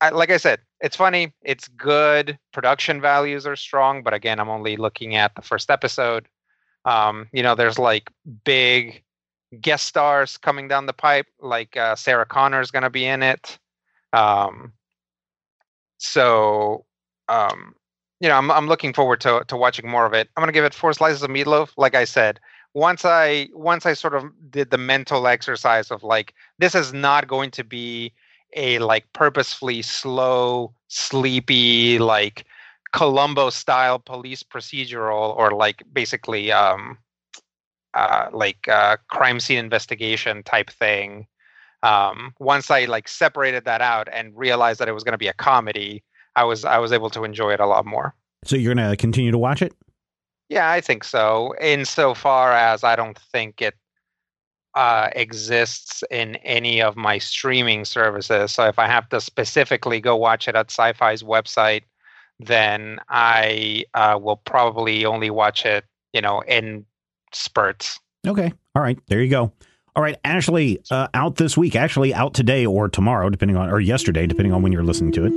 I, 0.00 0.10
like 0.10 0.30
I 0.30 0.36
said, 0.36 0.60
it's 0.80 0.94
funny. 0.96 1.32
It's 1.42 1.66
good. 1.68 2.38
Production 2.52 3.00
values 3.00 3.46
are 3.46 3.56
strong, 3.56 4.02
but 4.04 4.14
again, 4.14 4.38
I'm 4.38 4.48
only 4.48 4.76
looking 4.76 5.16
at 5.16 5.34
the 5.34 5.42
first 5.42 5.70
episode. 5.70 6.28
Um, 6.84 7.28
you 7.32 7.42
know, 7.42 7.56
there's 7.56 7.78
like 7.78 8.10
big 8.44 9.02
guest 9.60 9.86
stars 9.86 10.36
coming 10.36 10.68
down 10.68 10.86
the 10.86 10.92
pipe, 10.92 11.26
like 11.40 11.76
uh, 11.76 11.96
Sarah 11.96 12.26
Connor 12.26 12.60
is 12.60 12.70
going 12.70 12.84
to 12.84 12.90
be 12.90 13.06
in 13.06 13.22
it. 13.22 13.58
Um, 14.12 14.72
so, 15.98 16.84
um, 17.28 17.74
you 18.20 18.28
know, 18.28 18.36
I'm 18.36 18.50
I'm 18.50 18.66
looking 18.66 18.92
forward 18.92 19.20
to 19.22 19.44
to 19.48 19.56
watching 19.56 19.88
more 19.88 20.06
of 20.06 20.12
it. 20.14 20.28
I'm 20.36 20.46
to 20.46 20.52
give 20.52 20.64
it 20.64 20.74
four 20.74 20.92
slices 20.92 21.22
of 21.22 21.30
meatloaf. 21.30 21.70
Like 21.76 21.94
I 21.94 22.04
said, 22.04 22.40
once 22.74 23.04
I 23.04 23.48
once 23.52 23.86
I 23.86 23.92
sort 23.94 24.14
of 24.14 24.24
did 24.50 24.70
the 24.70 24.78
mental 24.78 25.26
exercise 25.26 25.90
of 25.90 26.02
like 26.02 26.34
this 26.58 26.74
is 26.74 26.92
not 26.92 27.28
going 27.28 27.50
to 27.52 27.64
be 27.64 28.12
a 28.56 28.78
like 28.78 29.12
purposefully 29.12 29.82
slow, 29.82 30.72
sleepy 30.88 31.98
like 31.98 32.46
Columbo 32.92 33.50
style 33.50 33.98
police 33.98 34.42
procedural 34.42 35.36
or 35.36 35.52
like 35.52 35.82
basically 35.92 36.50
um 36.50 36.98
uh, 37.94 38.28
like 38.32 38.68
uh, 38.68 38.96
crime 39.08 39.40
scene 39.40 39.58
investigation 39.58 40.42
type 40.42 40.70
thing. 40.70 41.26
Um, 41.82 42.34
once 42.40 42.70
I 42.70 42.86
like 42.86 43.08
separated 43.08 43.64
that 43.64 43.80
out 43.80 44.08
and 44.12 44.36
realized 44.36 44.80
that 44.80 44.88
it 44.88 44.92
was 44.92 45.04
going 45.04 45.12
to 45.12 45.18
be 45.18 45.28
a 45.28 45.34
comedy, 45.34 46.02
I 46.36 46.44
was 46.44 46.64
I 46.64 46.78
was 46.78 46.92
able 46.92 47.10
to 47.10 47.24
enjoy 47.24 47.52
it 47.52 47.60
a 47.60 47.66
lot 47.66 47.86
more. 47.86 48.14
So 48.44 48.56
you're 48.56 48.74
going 48.74 48.90
to 48.90 48.96
continue 48.96 49.30
to 49.30 49.38
watch 49.38 49.62
it? 49.62 49.74
Yeah, 50.48 50.70
I 50.70 50.80
think 50.80 51.04
so. 51.04 51.54
Insofar 51.60 52.52
as 52.52 52.84
I 52.84 52.96
don't 52.96 53.18
think 53.32 53.60
it 53.60 53.74
uh, 54.74 55.10
exists 55.14 56.04
in 56.10 56.36
any 56.36 56.80
of 56.80 56.96
my 56.96 57.18
streaming 57.18 57.84
services. 57.84 58.52
So 58.52 58.64
if 58.66 58.78
I 58.78 58.86
have 58.86 59.08
to 59.10 59.20
specifically 59.20 60.00
go 60.00 60.16
watch 60.16 60.48
it 60.48 60.54
at 60.54 60.68
Syfy's 60.68 61.22
website, 61.22 61.82
then 62.38 63.00
I 63.08 63.84
uh, 63.94 64.18
will 64.22 64.36
probably 64.36 65.04
only 65.04 65.30
watch 65.30 65.66
it, 65.66 65.84
you 66.12 66.20
know, 66.20 66.40
in 66.42 66.86
spurts. 67.32 67.98
Okay. 68.26 68.52
All 68.74 68.82
right. 68.82 68.98
There 69.08 69.20
you 69.20 69.30
go. 69.30 69.52
All 69.98 70.04
right, 70.04 70.16
Ashley, 70.22 70.80
uh, 70.92 71.08
out 71.12 71.34
this 71.38 71.56
week, 71.56 71.74
actually 71.74 72.14
out 72.14 72.32
today 72.32 72.64
or 72.64 72.88
tomorrow, 72.88 73.30
depending 73.30 73.56
on, 73.56 73.68
or 73.68 73.80
yesterday, 73.80 74.28
depending 74.28 74.52
on 74.52 74.62
when 74.62 74.70
you're 74.70 74.84
listening 74.84 75.10
to 75.10 75.24
it. 75.26 75.32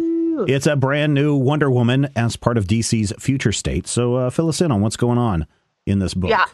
It's 0.47 0.67
a 0.67 0.75
brand 0.75 1.15
new 1.15 1.35
Wonder 1.35 1.71
Woman 1.71 2.09
as 2.15 2.35
part 2.35 2.59
of 2.59 2.67
DC's 2.67 3.11
Future 3.17 3.53
State. 3.53 3.87
So 3.87 4.13
uh, 4.13 4.29
fill 4.29 4.49
us 4.49 4.61
in 4.61 4.71
on 4.71 4.81
what's 4.81 4.97
going 4.97 5.17
on 5.17 5.47
in 5.87 5.97
this 5.97 6.13
book. 6.13 6.29
Yeah. 6.29 6.45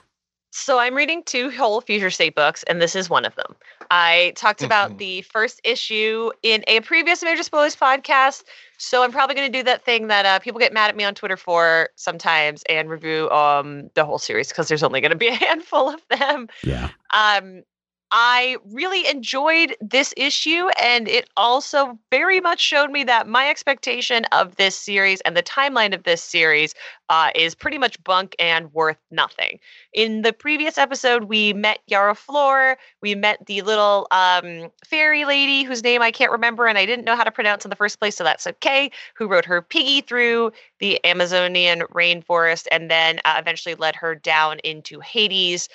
So 0.51 0.79
I'm 0.79 0.95
reading 0.95 1.21
two 1.25 1.49
whole 1.49 1.81
Future 1.81 2.09
State 2.09 2.33
books, 2.33 2.63
and 2.63 2.81
this 2.81 2.95
is 2.95 3.09
one 3.09 3.25
of 3.25 3.35
them. 3.35 3.53
I 3.91 4.31
talked 4.37 4.63
about 4.63 4.91
Mm-hmm. 4.91 4.99
the 4.99 5.21
first 5.23 5.59
issue 5.65 6.31
in 6.43 6.63
a 6.69 6.79
previous 6.79 7.21
Major 7.21 7.43
Spoilers 7.43 7.75
podcast. 7.75 8.45
So 8.77 9.03
I'm 9.03 9.11
probably 9.11 9.35
going 9.35 9.51
to 9.51 9.59
do 9.59 9.63
that 9.63 9.83
thing 9.83 10.07
that 10.07 10.25
uh, 10.25 10.39
people 10.39 10.61
get 10.61 10.71
mad 10.71 10.87
at 10.87 10.95
me 10.95 11.03
on 11.03 11.13
Twitter 11.13 11.35
for 11.35 11.89
sometimes 11.97 12.63
and 12.69 12.89
review 12.89 13.29
um, 13.31 13.89
the 13.95 14.05
whole 14.05 14.17
series 14.17 14.47
because 14.47 14.69
there's 14.69 14.83
only 14.83 15.01
going 15.01 15.11
to 15.11 15.17
be 15.17 15.27
a 15.27 15.33
handful 15.35 15.89
of 15.89 16.01
them. 16.09 16.47
Yeah. 16.63 16.91
Um, 17.13 17.63
I 18.11 18.57
really 18.71 19.05
enjoyed 19.07 19.75
this 19.81 20.13
issue, 20.15 20.69
and 20.81 21.09
it 21.09 21.29
also 21.35 21.99
very 22.09 22.39
much 22.39 22.61
showed 22.61 22.89
me 22.89 23.03
that 23.03 23.27
my 23.27 23.49
expectation 23.49 24.23
of 24.31 24.55
this 24.55 24.75
series 24.77 25.19
and 25.21 25.35
the 25.35 25.43
timeline 25.43 25.93
of 25.93 26.03
this 26.03 26.23
series 26.23 26.73
uh, 27.09 27.31
is 27.35 27.53
pretty 27.53 27.77
much 27.77 28.01
bunk 28.05 28.35
and 28.39 28.73
worth 28.73 28.97
nothing. 29.11 29.59
In 29.93 30.21
the 30.21 30.31
previous 30.31 30.77
episode, 30.77 31.25
we 31.25 31.51
met 31.51 31.79
Yara 31.87 32.15
Flor. 32.15 32.77
We 33.01 33.13
met 33.13 33.45
the 33.45 33.61
little 33.61 34.07
um, 34.11 34.71
fairy 34.85 35.25
lady 35.25 35.63
whose 35.63 35.83
name 35.83 36.01
I 36.01 36.11
can't 36.11 36.31
remember 36.31 36.65
and 36.65 36.77
I 36.77 36.85
didn't 36.85 37.05
know 37.05 37.15
how 37.15 37.23
to 37.25 37.31
pronounce 37.31 37.65
in 37.65 37.69
the 37.69 37.75
first 37.75 37.99
place, 37.99 38.15
so 38.15 38.23
that's 38.23 38.47
okay. 38.47 38.89
Who 39.15 39.27
rode 39.27 39.45
her 39.45 39.61
piggy 39.61 39.99
through 39.99 40.53
the 40.79 41.03
Amazonian 41.05 41.81
rainforest 41.93 42.67
and 42.71 42.89
then 42.89 43.19
uh, 43.25 43.35
eventually 43.37 43.75
led 43.75 43.95
her 43.97 44.15
down 44.15 44.59
into 44.59 45.01
Hades. 45.01 45.67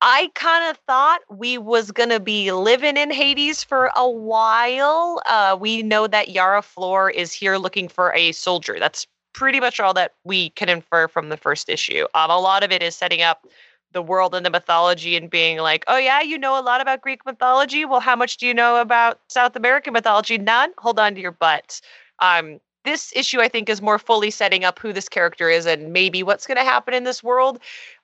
I 0.00 0.30
kind 0.34 0.70
of 0.70 0.76
thought 0.86 1.20
we 1.30 1.58
was 1.58 1.90
gonna 1.90 2.20
be 2.20 2.52
living 2.52 2.96
in 2.96 3.10
Hades 3.10 3.64
for 3.64 3.90
a 3.96 4.08
while. 4.08 5.22
Uh, 5.26 5.56
we 5.58 5.82
know 5.82 6.06
that 6.06 6.28
Yara 6.28 6.62
Flor 6.62 7.10
is 7.10 7.32
here 7.32 7.56
looking 7.56 7.88
for 7.88 8.12
a 8.14 8.32
soldier. 8.32 8.78
That's 8.78 9.06
pretty 9.32 9.60
much 9.60 9.80
all 9.80 9.94
that 9.94 10.12
we 10.24 10.50
can 10.50 10.68
infer 10.68 11.08
from 11.08 11.28
the 11.28 11.36
first 11.36 11.68
issue. 11.68 12.06
Um, 12.14 12.30
a 12.30 12.38
lot 12.38 12.62
of 12.62 12.72
it 12.72 12.82
is 12.82 12.96
setting 12.96 13.22
up 13.22 13.46
the 13.92 14.02
world 14.02 14.34
and 14.34 14.44
the 14.44 14.50
mythology 14.50 15.16
and 15.16 15.30
being 15.30 15.58
like, 15.58 15.84
oh, 15.88 15.96
yeah, 15.96 16.20
you 16.20 16.38
know 16.38 16.58
a 16.58 16.62
lot 16.62 16.80
about 16.80 17.00
Greek 17.00 17.24
mythology. 17.24 17.84
Well, 17.84 18.00
how 18.00 18.16
much 18.16 18.36
do 18.36 18.46
you 18.46 18.54
know 18.54 18.80
about 18.80 19.20
South 19.28 19.56
American 19.56 19.92
mythology? 19.92 20.38
None? 20.38 20.72
Hold 20.78 20.98
on 20.98 21.14
to 21.14 21.20
your 21.20 21.32
butt. 21.32 21.80
Um, 22.18 22.60
this 22.86 23.12
issue, 23.14 23.40
I 23.40 23.48
think, 23.48 23.68
is 23.68 23.82
more 23.82 23.98
fully 23.98 24.30
setting 24.30 24.64
up 24.64 24.78
who 24.78 24.92
this 24.92 25.08
character 25.08 25.50
is 25.50 25.66
and 25.66 25.92
maybe 25.92 26.22
what's 26.22 26.46
going 26.46 26.56
to 26.56 26.64
happen 26.64 26.94
in 26.94 27.04
this 27.04 27.22
world. 27.22 27.58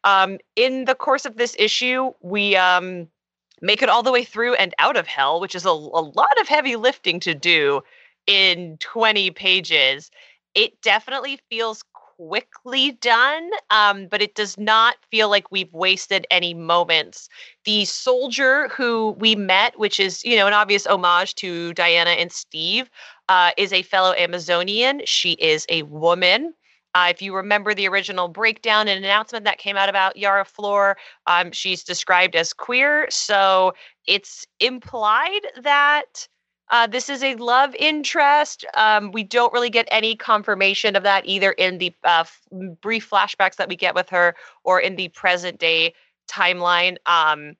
Um, 0.04 0.38
in 0.56 0.84
the 0.84 0.94
course 0.94 1.24
of 1.24 1.36
this 1.36 1.56
issue, 1.58 2.12
we 2.20 2.56
um, 2.56 3.08
make 3.62 3.82
it 3.82 3.88
all 3.88 4.02
the 4.02 4.12
way 4.12 4.24
through 4.24 4.54
and 4.54 4.74
out 4.78 4.96
of 4.96 5.06
hell, 5.06 5.40
which 5.40 5.54
is 5.54 5.64
a, 5.64 5.70
a 5.70 5.70
lot 5.70 6.40
of 6.40 6.48
heavy 6.48 6.76
lifting 6.76 7.20
to 7.20 7.34
do 7.34 7.80
in 8.26 8.76
20 8.80 9.30
pages. 9.30 10.10
It 10.54 10.80
definitely 10.82 11.40
feels 11.48 11.82
quickly 12.28 12.92
done, 12.92 13.50
um, 13.70 14.06
but 14.06 14.22
it 14.22 14.34
does 14.34 14.56
not 14.58 14.96
feel 15.10 15.28
like 15.28 15.50
we've 15.50 15.72
wasted 15.72 16.26
any 16.30 16.54
moments. 16.54 17.28
The 17.64 17.84
soldier 17.84 18.68
who 18.68 19.16
we 19.18 19.34
met, 19.34 19.78
which 19.78 19.98
is, 19.98 20.24
you 20.24 20.36
know, 20.36 20.46
an 20.46 20.52
obvious 20.52 20.86
homage 20.86 21.34
to 21.36 21.72
Diana 21.74 22.10
and 22.10 22.30
Steve, 22.30 22.90
uh, 23.32 23.50
is 23.56 23.72
a 23.72 23.80
fellow 23.80 24.12
Amazonian. 24.12 25.00
She 25.06 25.32
is 25.32 25.64
a 25.70 25.84
woman. 25.84 26.52
Uh, 26.94 27.06
if 27.08 27.22
you 27.22 27.34
remember 27.34 27.72
the 27.72 27.88
original 27.88 28.28
breakdown 28.28 28.88
and 28.88 29.02
announcement 29.02 29.46
that 29.46 29.56
came 29.56 29.74
out 29.78 29.88
about 29.88 30.18
Yara 30.18 30.44
Flor, 30.44 30.98
um, 31.26 31.50
she's 31.50 31.82
described 31.82 32.36
as 32.36 32.52
queer. 32.52 33.06
So 33.08 33.72
it's 34.06 34.46
implied 34.60 35.40
that 35.62 36.28
uh, 36.70 36.86
this 36.86 37.08
is 37.08 37.22
a 37.22 37.34
love 37.36 37.74
interest. 37.76 38.66
Um, 38.74 39.12
we 39.12 39.24
don't 39.24 39.52
really 39.54 39.70
get 39.70 39.88
any 39.90 40.14
confirmation 40.14 40.94
of 40.94 41.02
that 41.02 41.24
either 41.24 41.52
in 41.52 41.78
the 41.78 41.94
uh, 42.04 42.26
f- 42.26 42.46
brief 42.82 43.08
flashbacks 43.08 43.56
that 43.56 43.70
we 43.70 43.76
get 43.76 43.94
with 43.94 44.10
her 44.10 44.34
or 44.62 44.78
in 44.78 44.96
the 44.96 45.08
present 45.08 45.58
day 45.58 45.94
timeline. 46.30 46.98
Um, 47.06 47.54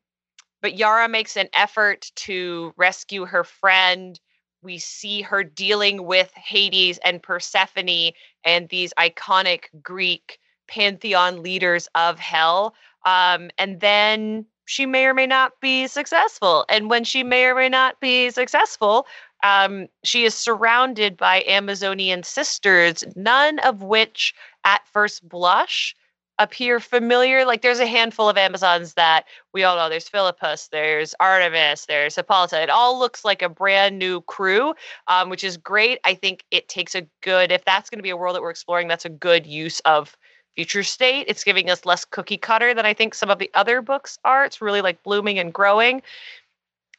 but 0.60 0.76
Yara 0.76 1.08
makes 1.08 1.38
an 1.38 1.48
effort 1.54 2.12
to 2.16 2.74
rescue 2.76 3.24
her 3.24 3.42
friend. 3.42 4.20
We 4.62 4.78
see 4.78 5.22
her 5.22 5.42
dealing 5.42 6.06
with 6.06 6.32
Hades 6.34 6.98
and 7.04 7.22
Persephone 7.22 8.12
and 8.44 8.68
these 8.68 8.92
iconic 8.98 9.64
Greek 9.82 10.38
pantheon 10.68 11.42
leaders 11.42 11.88
of 11.94 12.18
hell. 12.18 12.74
Um, 13.04 13.50
and 13.58 13.80
then 13.80 14.46
she 14.64 14.86
may 14.86 15.06
or 15.06 15.14
may 15.14 15.26
not 15.26 15.60
be 15.60 15.86
successful. 15.86 16.64
And 16.68 16.88
when 16.88 17.04
she 17.04 17.22
may 17.22 17.46
or 17.46 17.54
may 17.54 17.68
not 17.68 18.00
be 18.00 18.30
successful, 18.30 19.06
um, 19.42 19.88
she 20.04 20.24
is 20.24 20.34
surrounded 20.34 21.16
by 21.16 21.42
Amazonian 21.48 22.22
sisters, 22.22 23.04
none 23.16 23.58
of 23.60 23.82
which 23.82 24.34
at 24.64 24.86
first 24.86 25.28
blush 25.28 25.96
appear 26.42 26.80
familiar. 26.80 27.44
Like 27.44 27.62
there's 27.62 27.78
a 27.78 27.86
handful 27.86 28.28
of 28.28 28.36
Amazons 28.36 28.94
that 28.94 29.24
we 29.52 29.64
all 29.64 29.76
know. 29.76 29.88
There's 29.88 30.08
Philippus, 30.08 30.68
there's 30.72 31.14
Artemis, 31.20 31.86
there's 31.86 32.16
Hippolyta. 32.16 32.62
It 32.62 32.70
all 32.70 32.98
looks 32.98 33.24
like 33.24 33.42
a 33.42 33.48
brand 33.48 33.98
new 33.98 34.20
crew, 34.22 34.74
um, 35.08 35.30
which 35.30 35.44
is 35.44 35.56
great. 35.56 36.00
I 36.04 36.14
think 36.14 36.44
it 36.50 36.68
takes 36.68 36.94
a 36.94 37.06
good, 37.22 37.52
if 37.52 37.64
that's 37.64 37.88
going 37.88 37.98
to 37.98 38.02
be 38.02 38.10
a 38.10 38.16
world 38.16 38.34
that 38.36 38.42
we're 38.42 38.50
exploring, 38.50 38.88
that's 38.88 39.04
a 39.04 39.10
good 39.10 39.46
use 39.46 39.80
of 39.80 40.16
future 40.56 40.82
state. 40.82 41.26
It's 41.28 41.44
giving 41.44 41.70
us 41.70 41.86
less 41.86 42.04
cookie 42.04 42.36
cutter 42.36 42.74
than 42.74 42.84
I 42.84 42.94
think 42.94 43.14
some 43.14 43.30
of 43.30 43.38
the 43.38 43.50
other 43.54 43.80
books 43.80 44.18
are. 44.24 44.44
It's 44.44 44.60
really 44.60 44.82
like 44.82 45.02
blooming 45.02 45.38
and 45.38 45.52
growing. 45.52 46.02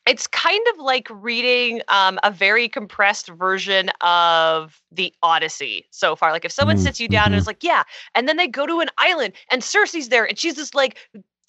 It's 0.05 0.27
kind 0.27 0.65
of 0.73 0.79
like 0.79 1.07
reading 1.09 1.81
um, 1.87 2.19
a 2.23 2.31
very 2.31 2.67
compressed 2.67 3.27
version 3.29 3.89
of 4.01 4.81
the 4.91 5.13
Odyssey 5.23 5.85
so 5.91 6.15
far. 6.15 6.31
Like 6.31 6.45
if 6.45 6.51
someone 6.51 6.75
Mm, 6.75 6.79
sits 6.79 6.99
you 6.99 7.07
down 7.07 7.27
and 7.27 7.35
mhm. 7.35 7.37
is 7.37 7.47
like, 7.47 7.63
"Yeah," 7.63 7.83
and 8.15 8.27
then 8.27 8.37
they 8.37 8.47
go 8.47 8.65
to 8.67 8.79
an 8.81 8.89
island 8.97 9.33
and 9.49 9.63
Circe's 9.63 10.09
there, 10.09 10.25
and 10.25 10.37
she's 10.37 10.55
this 10.55 10.73
like 10.73 10.97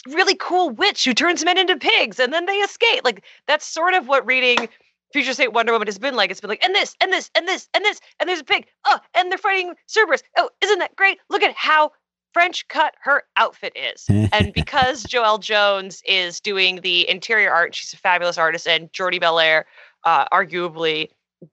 really 0.09 0.35
cool 0.37 0.71
witch 0.71 1.05
who 1.05 1.15
turns 1.15 1.45
men 1.45 1.59
into 1.59 1.77
pigs, 1.77 2.21
and 2.21 2.33
then 2.33 2.47
they 2.47 2.57
escape. 2.59 3.03
Like 3.05 3.25
that's 3.47 3.67
sort 3.67 3.95
of 3.95 4.07
what 4.09 4.25
reading 4.27 4.69
Future 5.13 5.33
State 5.33 5.53
Wonder 5.53 5.73
Woman 5.73 5.89
has 5.89 5.99
been 5.99 6.15
like. 6.15 6.31
It's 6.31 6.41
been 6.41 6.51
like, 6.51 6.65
and 6.65 6.75
this, 6.75 6.95
and 7.01 7.13
this, 7.13 7.31
and 7.35 7.47
this, 7.49 7.69
and 7.75 7.85
this, 7.85 8.01
and 8.21 8.29
there's 8.29 8.41
a 8.41 8.45
pig. 8.45 8.67
Oh, 8.85 8.99
and 9.15 9.31
they're 9.31 9.39
fighting 9.39 9.75
Cerberus. 9.87 10.23
Oh, 10.37 10.51
isn't 10.61 10.79
that 10.81 10.97
great? 10.97 11.19
Look 11.31 11.43
at 11.43 11.55
how 11.57 11.93
French 12.35 12.67
cut 12.69 12.95
her 13.01 13.23
outfit 13.37 13.73
is. 13.77 14.05
and 14.33 14.53
because 14.55 15.05
Joelle 15.05 15.41
Jones 15.41 16.03
is 16.07 16.41
doing 16.41 16.81
the 16.83 17.09
interior 17.09 17.51
art, 17.51 17.75
she's 17.75 17.95
a 17.95 17.97
fabulous 17.97 18.37
artist, 18.37 18.69
and 18.69 18.93
Jordie 18.93 19.21
Bellaire, 19.21 19.65
uh, 20.05 20.27
arguably 20.29 21.09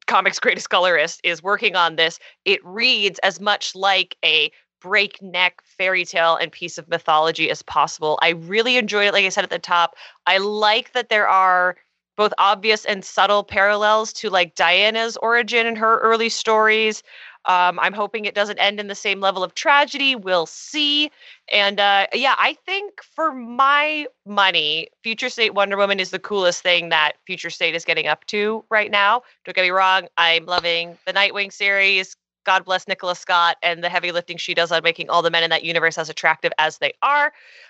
comics 0.08 0.40
greatest 0.40 0.70
colorist, 0.70 1.22
is 1.24 1.42
working 1.42 1.76
on 1.76 1.96
this. 1.96 2.20
It 2.44 2.60
reads 2.66 3.20
as 3.20 3.40
much 3.40 3.76
like 3.76 4.18
a 4.26 4.52
breakneck 4.82 5.62
fairy 5.64 6.04
tale 6.04 6.36
and 6.36 6.52
piece 6.52 6.78
of 6.78 6.90
mythology 6.90 7.50
as 7.50 7.62
possible. 7.62 8.18
I 8.22 8.30
really 8.30 8.78
enjoyed 8.78 9.06
it, 9.06 9.14
like 9.14 9.26
I 9.26 9.30
said 9.30 9.44
at 9.44 9.52
the 9.52 9.60
top. 9.60 9.96
I 10.26 10.40
like 10.40 10.94
that 10.94 11.10
there 11.10 11.30
are 11.30 11.78
both 12.18 12.34
obvious 12.38 12.86
and 12.86 13.06
subtle 13.06 13.44
parallels 13.44 14.12
to 14.14 14.30
like 14.30 14.56
Diana's 14.56 15.18
origin 15.18 15.66
and 15.66 15.78
her 15.78 16.00
early 16.00 16.30
stories. 16.30 17.04
Um, 17.46 17.80
I'm 17.80 17.94
hoping 17.94 18.26
it 18.26 18.36
doesn't 18.36 18.60
end 18.60 18.80
in 18.80 18.88
the 18.88 18.96
same 18.96 19.20
level 19.20 19.44
of 19.44 19.56
tragedy. 19.56 20.16
We'll 20.16 20.46
see. 20.46 21.12
And 21.52 21.80
uh, 21.80 22.08
yeah, 22.14 22.36
I 22.38 22.56
think 22.66 23.02
for 23.02 23.32
my 23.34 24.08
money, 24.26 24.88
Future 25.04 25.30
State 25.30 25.54
Wonder 25.54 25.78
Woman 25.78 26.00
is 26.00 26.12
the 26.12 26.20
coolest 26.20 26.62
thing 26.62 26.90
that 26.90 27.14
Future 27.26 27.50
State 27.50 27.74
is 27.76 27.84
getting 27.86 28.08
up 28.08 28.26
to 28.28 28.64
right 28.70 28.92
now. 28.92 29.24
Don't 29.46 29.56
get 29.56 29.64
me 29.64 29.72
wrong, 29.72 30.08
I'm 30.18 30.46
loving 30.46 30.98
the 31.08 31.14
Nightwing 31.14 31.52
series. 31.52 32.16
God 32.44 32.66
bless 32.66 32.88
Nicola 32.88 33.16
Scott 33.16 33.58
and 33.62 33.84
the 33.84 33.90
heavy 33.90 34.12
lifting 34.12 34.38
she 34.38 34.56
does 34.56 34.72
on 34.72 34.82
making 34.84 35.12
all 35.12 35.22
the 35.22 35.30
men 35.30 35.44
in 35.44 35.52
that 35.52 35.64
universe 35.64 36.00
as 36.00 36.10
attractive 36.10 36.52
as 36.58 36.80
they 36.80 36.92
are. 37.04 37.26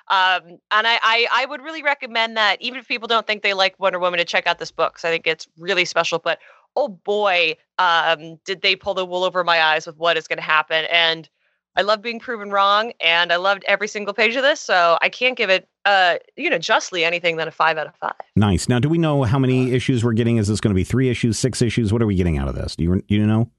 Um, 0.10 0.60
and 0.72 0.88
I, 0.88 0.98
I, 1.02 1.28
I 1.34 1.46
would 1.46 1.62
really 1.62 1.84
recommend 1.84 2.38
that, 2.38 2.62
even 2.62 2.80
if 2.80 2.88
people 2.88 3.08
don't 3.08 3.28
think 3.28 3.44
they 3.44 3.54
like 3.54 3.78
Wonder 3.80 4.00
Woman, 4.00 4.18
to 4.20 4.24
check 4.26 4.48
out 4.48 4.60
this 4.60 4.72
book. 4.72 4.94
'cause 4.96 5.04
I 5.06 5.10
think 5.10 5.28
it's 5.28 5.46
really 5.58 5.84
special. 5.84 6.20
But 6.20 6.40
oh 6.76 6.88
boy, 6.88 7.56
um, 7.78 8.40
did 8.46 8.62
they 8.62 8.76
pull 8.76 8.94
the 8.94 9.06
wool 9.06 9.24
over 9.24 9.44
my 9.44 9.62
eyes 9.62 9.86
with 9.86 9.98
what 9.98 10.18
is 10.18 10.28
going 10.28 10.38
to 10.38 10.44
happen. 10.44 10.86
And 10.92 11.30
I 11.76 11.84
love 11.84 12.02
being 12.02 12.20
proven 12.20 12.52
wrong, 12.52 12.92
and 13.00 13.32
I 13.32 13.38
loved 13.38 13.64
every 13.68 13.88
single 13.88 14.14
page 14.14 14.36
of 14.36 14.44
this. 14.44 14.60
So 14.60 14.98
I 15.02 15.08
can't 15.08 15.38
give 15.38 15.50
it, 15.50 15.70
uh, 15.86 16.18
you 16.36 16.50
know, 16.50 16.58
justly 16.58 17.06
anything 17.06 17.38
than 17.38 17.48
a 17.48 17.52
five 17.52 17.78
out 17.78 17.88
of 17.88 17.96
five. 17.96 18.14
Nice. 18.36 18.68
Now, 18.68 18.80
do 18.80 18.90
we 18.90 18.98
know 18.98 19.24
how 19.24 19.40
many 19.40 19.72
issues 19.72 20.04
we're 20.04 20.14
getting? 20.14 20.38
Is 20.38 20.48
this 20.48 20.60
going 20.60 20.72
to 20.72 20.76
be 20.76 20.84
three 20.84 21.10
issues, 21.10 21.40
six 21.40 21.62
issues? 21.62 21.94
What 21.94 22.02
are 22.02 22.08
we 22.08 22.16
getting 22.16 22.38
out 22.38 22.50
of 22.50 22.56
this? 22.56 22.76
Do 22.76 22.84
you 22.84 23.02
you 23.08 23.26
know? 23.26 23.50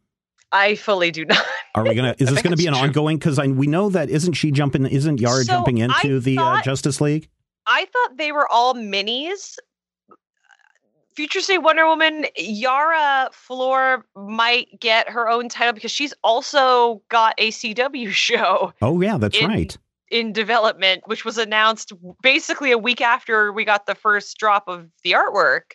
I 0.52 0.74
fully 0.74 1.10
do 1.10 1.24
not. 1.24 1.42
Are 1.74 1.82
we 1.82 1.94
gonna? 1.94 2.14
Is 2.18 2.28
this 2.30 2.42
going 2.42 2.50
to 2.50 2.56
be 2.56 2.66
an 2.66 2.74
true. 2.74 2.82
ongoing? 2.82 3.16
Because 3.16 3.38
we 3.38 3.66
know 3.66 3.88
that 3.88 4.10
isn't 4.10 4.34
she 4.34 4.50
jumping? 4.50 4.84
Isn't 4.86 5.18
Yara 5.18 5.44
So, 5.44 5.52
jumping 5.54 5.82
I 5.82 5.86
into 5.86 6.20
the 6.20 6.38
uh, 6.38 6.60
Justice 6.60 7.00
League? 7.00 7.30
I 7.66 7.86
thought 7.86 8.18
they 8.18 8.32
were 8.32 8.46
all 8.48 8.74
minis. 8.74 9.58
Future 11.14 11.40
State 11.40 11.58
Wonder 11.58 11.86
Woman, 11.86 12.26
Yara 12.36 13.28
Flor 13.32 14.04
might 14.16 14.80
get 14.80 15.08
her 15.08 15.28
own 15.28 15.48
title 15.48 15.72
because 15.72 15.90
she's 15.90 16.14
also 16.24 17.02
got 17.08 17.34
a 17.38 17.50
CW 17.50 18.08
show 18.12 18.72
Oh 18.82 19.00
yeah, 19.00 19.18
that's 19.18 19.36
in- 19.38 19.48
right. 19.48 19.76
in 20.10 20.32
development, 20.32 21.02
which 21.06 21.24
was 21.24 21.38
announced 21.38 21.92
basically 22.22 22.70
a 22.70 22.78
week 22.78 23.00
after 23.00 23.52
we 23.52 23.64
got 23.64 23.86
the 23.86 23.94
first 23.94 24.38
drop 24.38 24.64
of 24.68 24.88
the 25.04 25.12
artwork. 25.12 25.72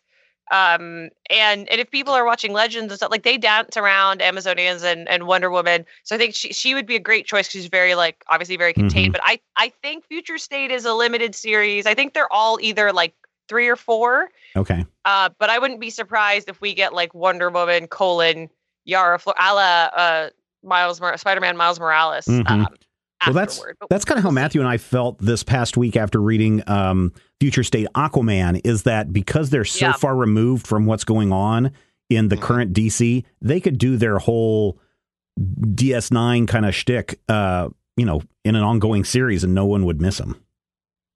Um, 0.50 1.10
and 1.30 1.67
and 1.69 1.82
if 1.82 1.91
people 1.91 2.13
are 2.13 2.23
watching 2.23 2.54
Legends 2.54 2.89
and 2.93 2.97
stuff, 2.97 3.12
like 3.12 3.23
they 3.23 3.38
dance 3.38 3.76
around 3.76 4.21
Amazonians 4.21 4.82
and, 4.82 5.06
and 5.10 5.28
Wonder 5.28 5.52
Woman, 5.52 5.86
so 6.04 6.15
I 6.15 6.17
think 6.17 6.36
she 6.36 6.54
she 6.54 6.73
would 6.73 6.86
be 6.86 6.95
a 6.95 7.00
great 7.02 7.26
choice. 7.26 7.47
'cause 7.47 7.52
She's 7.52 7.65
very 7.67 7.95
like 7.95 8.23
obviously 8.30 8.56
very 8.56 8.73
contained, 8.73 9.12
but 9.12 9.19
I 9.26 9.41
I 9.58 9.73
think 9.82 10.06
Future 10.06 10.38
State 10.38 10.71
is 10.71 10.86
a 10.86 10.93
limited 10.93 11.36
series. 11.36 11.86
I 11.86 11.93
think 11.93 12.13
they're 12.13 12.32
all 12.32 12.60
either 12.62 12.93
like 12.93 13.13
three 13.47 13.67
or 13.67 13.75
four. 13.75 14.29
Okay. 14.55 14.86
Uh, 15.05 15.29
but 15.39 15.49
I 15.49 15.60
wouldn't 15.60 15.79
be 15.79 15.89
surprised 15.89 16.49
if 16.49 16.60
we 16.62 16.73
get 16.73 16.93
like 16.93 17.13
Wonder 17.13 17.49
Woman 17.49 17.88
colon 17.88 18.49
Yara 18.86 19.19
Flor, 19.19 19.36
a 19.39 19.53
la 19.53 19.62
uh, 19.95 20.29
Miles 20.63 20.99
Mor- 21.01 21.17
Spider 21.17 21.41
Man 21.41 21.57
Miles 21.57 21.79
Morales. 21.79 22.25
Mhm. 22.25 22.49
Um, 22.49 22.67
Well, 23.25 23.33
that's. 23.33 23.60
But 23.60 23.89
that's 23.89 24.05
kind 24.05 24.17
of 24.19 24.23
how. 24.23 24.29
Matthew 24.31 24.62
and 24.62 24.69
I 24.69 24.77
felt 24.77 25.17
this 25.19 25.41
past 25.43 25.75
week 25.77 25.95
after 25.97 26.21
reading 26.21 26.62
um, 26.67 27.12
Future 27.39 27.63
State 27.63 27.88
Aquaman. 27.95 28.62
Is 28.63 28.83
that 28.83 29.12
because 29.12 29.49
they're 29.49 29.65
so 29.65 29.88
Yeah. 29.88 29.93
far 29.93 30.15
removed 30.15 30.67
from 30.67 30.86
what's 30.86 31.03
going 31.03 31.31
on 31.33 31.71
in 32.10 32.27
the 32.29 32.38
Mhm. 32.38 32.41
current 32.41 32.73
DC, 32.73 33.25
they 33.41 33.60
could 33.60 33.77
do 33.79 33.97
their 33.97 34.19
whole 34.19 34.79
DS9 35.39 36.47
kind 36.47 36.65
of 36.65 36.73
shtick, 36.75 37.19
uh, 37.29 37.69
you 37.95 38.05
know, 38.05 38.21
in 38.45 38.55
an 38.55 38.63
ongoing 38.63 39.03
series, 39.03 39.43
and 39.43 39.53
no 39.53 39.65
one 39.65 39.86
would 39.86 40.01
miss 40.01 40.17
them. 40.19 40.36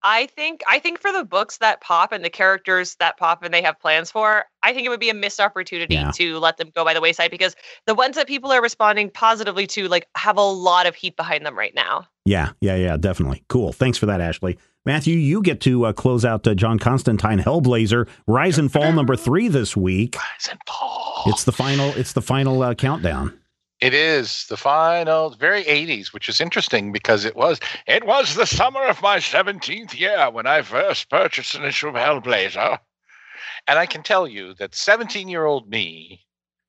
I 0.04 0.26
think 0.28 0.62
I 0.68 0.80
think 0.80 1.00
for 1.00 1.12
the 1.12 1.24
books 1.24 1.58
that 1.58 1.82
pop 1.82 2.12
and 2.12 2.24
the 2.26 2.30
characters 2.30 2.96
that 2.96 3.18
pop 3.18 3.44
and 3.44 3.54
they 3.54 3.62
have 3.62 3.80
plans 3.80 4.10
for, 4.12 4.46
I 4.64 4.74
think 4.74 4.86
it 4.86 4.90
would 4.90 5.00
be 5.00 5.10
a 5.10 5.14
missed 5.14 5.40
opportunity 5.40 5.94
Yeah. 5.96 6.12
to 6.12 6.40
let 6.40 6.58
them 6.58 6.72
go 6.76 6.84
by 6.84 6.94
the 6.94 7.02
wayside 7.02 7.32
because 7.32 7.56
the 7.86 7.94
ones 7.96 8.16
that 8.16 8.28
people 8.28 8.52
are 8.52 8.62
responding 8.62 9.10
positively 9.10 9.68
to 9.68 9.88
like 9.88 10.08
have 10.16 10.38
a 10.38 10.42
lot 10.42 10.88
of 10.88 10.96
heat 10.96 11.16
behind 11.16 11.46
them 11.46 11.58
right 11.58 11.74
now. 11.76 12.08
Yeah, 12.26 12.52
yeah, 12.62 12.76
yeah, 12.76 12.98
definitely. 12.98 13.44
Cool. 13.50 13.74
Thanks 13.74 13.98
for 13.98 14.06
that, 14.08 14.22
Ashley. 14.22 14.58
Matthew, 14.86 15.16
you 15.18 15.42
get 15.44 15.62
to 15.62 15.86
uh, 15.86 15.94
close 15.94 16.26
out 16.26 16.48
uh, 16.48 16.56
John 16.56 16.80
Constantine 16.80 17.38
Hellblazer 17.40 18.08
Rise 18.28 18.58
and 18.58 18.72
Fall 18.72 18.92
number 18.94 19.16
three 19.16 19.48
this 19.48 19.78
week. 19.78 20.16
Rise 20.16 20.48
and 20.50 20.60
fall. 20.68 21.24
It's 21.28 21.44
the 21.44 21.52
final. 21.52 21.90
It's 21.92 22.14
the 22.14 22.22
final 22.22 22.64
uh, 22.64 22.74
countdown. 22.74 23.38
It 23.82 23.96
is 23.96 24.46
the 24.46 24.58
final, 24.58 25.32
very 25.32 25.64
80s, 25.64 26.14
which 26.14 26.30
is 26.30 26.40
interesting 26.40 26.92
because 26.92 27.26
it 27.26 27.36
was 27.36 27.60
it 27.88 28.06
was 28.06 28.36
the 28.36 28.46
summer 28.46 28.86
of 28.86 29.02
my 29.02 29.18
17th 29.18 30.00
year 30.00 30.30
when 30.30 30.46
I 30.46 30.62
first 30.62 31.10
purchased 31.10 31.56
an 31.56 31.66
issue 31.66 31.88
of 31.88 31.96
Hellblazer. 31.96 32.78
And 33.68 33.80
I 33.80 33.88
can 33.88 34.04
tell 34.04 34.28
you 34.28 34.54
that 34.56 34.76
17 34.76 35.28
year 35.28 35.46
old 35.46 35.68
me 35.68 36.22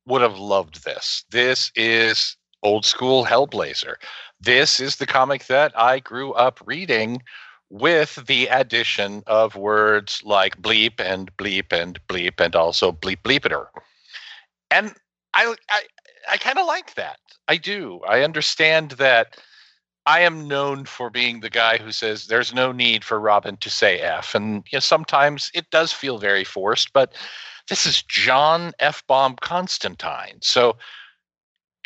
would 0.06 0.22
have 0.22 0.38
loved 0.38 0.84
this. 0.84 1.24
This 1.30 1.70
is 1.76 2.36
old 2.62 2.86
school 2.86 3.26
Hellblazer. 3.26 3.96
This 4.40 4.80
is 4.80 4.96
the 4.96 5.06
comic 5.06 5.46
that 5.46 5.78
I 5.78 5.98
grew 5.98 6.32
up 6.32 6.60
reading 6.64 7.22
with 7.68 8.24
the 8.26 8.46
addition 8.46 9.22
of 9.26 9.54
words 9.54 10.22
like 10.24 10.60
bleep 10.62 10.98
and 10.98 11.34
bleep 11.36 11.72
and 11.72 11.98
bleep 12.06 12.40
and 12.40 12.56
also 12.56 12.90
bleep 12.90 13.18
bleepiter. 13.22 13.66
And 14.70 14.94
I 15.34 15.54
I, 15.68 15.82
I 16.28 16.36
kind 16.36 16.58
of 16.58 16.66
like 16.66 16.94
that. 16.94 17.18
I 17.48 17.56
do. 17.56 18.00
I 18.08 18.22
understand 18.22 18.92
that 18.92 19.36
I 20.06 20.20
am 20.20 20.48
known 20.48 20.84
for 20.84 21.10
being 21.10 21.40
the 21.40 21.50
guy 21.50 21.78
who 21.78 21.92
says 21.92 22.26
there's 22.26 22.52
no 22.52 22.72
need 22.72 23.04
for 23.04 23.20
Robin 23.20 23.56
to 23.58 23.70
say 23.70 24.00
F. 24.00 24.34
And 24.34 24.64
you 24.70 24.76
know, 24.76 24.80
sometimes 24.80 25.50
it 25.54 25.70
does 25.70 25.92
feel 25.92 26.18
very 26.18 26.44
forced, 26.44 26.92
but 26.92 27.14
this 27.68 27.86
is 27.86 28.02
John 28.02 28.72
F. 28.80 29.06
Bomb 29.06 29.36
Constantine. 29.40 30.38
So 30.40 30.76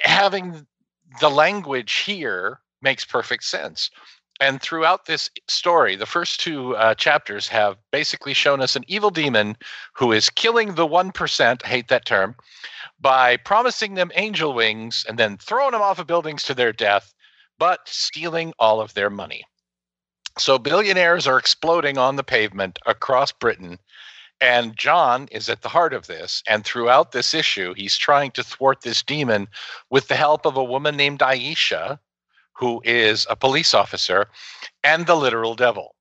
having 0.01 0.67
the 1.21 1.31
language 1.31 1.93
here 1.99 2.61
makes 2.81 3.05
perfect 3.05 3.45
sense. 3.45 3.91
And 4.41 4.61
throughout 4.61 5.07
this 5.07 5.31
story, 5.49 5.97
the 5.97 6.07
first 6.07 6.41
two 6.41 6.77
uh, 6.77 6.95
chapters 6.95 7.49
have 7.49 7.77
basically 7.91 8.35
shown 8.35 8.61
us 8.61 8.77
an 8.77 8.85
evil 8.87 9.11
demon 9.11 9.57
who 9.95 10.13
is 10.13 10.29
killing 10.29 10.75
the 10.75 10.87
1%, 10.87 11.63
hate 11.63 11.89
that 11.89 12.05
term, 12.05 12.37
by 13.01 13.37
promising 13.37 13.95
them 13.95 14.11
angel 14.15 14.55
wings 14.55 15.05
and 15.09 15.19
then 15.19 15.37
throwing 15.37 15.73
them 15.73 15.83
off 15.83 15.99
of 15.99 16.07
buildings 16.07 16.43
to 16.45 16.55
their 16.55 16.73
death, 16.73 17.15
but 17.59 17.81
stealing 17.87 18.53
all 18.59 18.81
of 18.81 18.95
their 18.95 19.11
money. 19.11 19.45
So 20.39 20.59
billionaires 20.59 21.27
are 21.27 21.39
exploding 21.39 21.99
on 21.99 22.17
the 22.17 22.25
pavement 22.25 22.79
across 22.87 23.33
Britain. 23.33 23.79
And 24.41 24.77
John 24.77 25.29
is 25.31 25.49
at 25.49 25.63
the 25.63 25.69
heart 25.69 25.95
of 25.95 26.07
this. 26.07 26.43
And 26.47 26.65
throughout 26.65 27.13
this 27.13 27.33
issue, 27.33 27.73
he's 27.75 27.97
trying 27.97 28.33
to 28.33 28.45
thwart 28.45 28.83
this 28.83 29.03
demon 29.03 29.49
with 29.89 30.09
the 30.09 30.17
help 30.17 30.45
of 30.45 30.57
a 30.57 30.65
woman 30.65 30.97
named 30.97 31.21
Aisha, 31.21 31.99
who 32.53 32.83
is 32.85 33.27
a 33.31 33.37
police 33.37 33.73
officer, 33.73 34.27
and 34.85 35.07
the 35.07 35.17
literal 35.17 35.55
devil. 35.55 35.95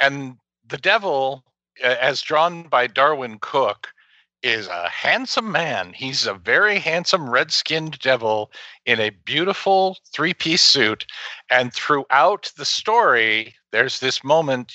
And 0.00 0.36
the 0.66 0.78
devil, 0.78 1.44
as 1.82 2.22
drawn 2.22 2.64
by 2.64 2.88
Darwyn 2.88 3.38
Cooke, 3.40 3.88
is 4.42 4.66
a 4.66 4.88
handsome 4.88 5.52
man. 5.52 5.92
He's 5.92 6.26
a 6.26 6.34
very 6.34 6.78
handsome 6.78 7.30
red 7.30 7.52
skinned 7.52 7.98
devil 8.00 8.50
in 8.86 8.98
a 9.00 9.10
beautiful 9.10 9.98
three 10.12 10.34
piece 10.34 10.62
suit. 10.62 11.06
And 11.50 11.72
throughout 11.72 12.50
the 12.56 12.64
story, 12.64 13.54
there's 13.70 14.00
this 14.00 14.24
moment 14.24 14.72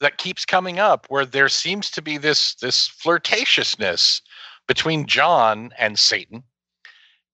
that 0.00 0.18
keeps 0.18 0.44
coming 0.44 0.78
up 0.78 1.06
where 1.08 1.26
there 1.26 1.48
seems 1.48 1.90
to 1.92 2.02
be 2.02 2.18
this, 2.18 2.54
this 2.56 2.88
flirtatiousness 2.88 4.20
between 4.66 5.06
John 5.06 5.70
and 5.78 5.98
Satan. 5.98 6.42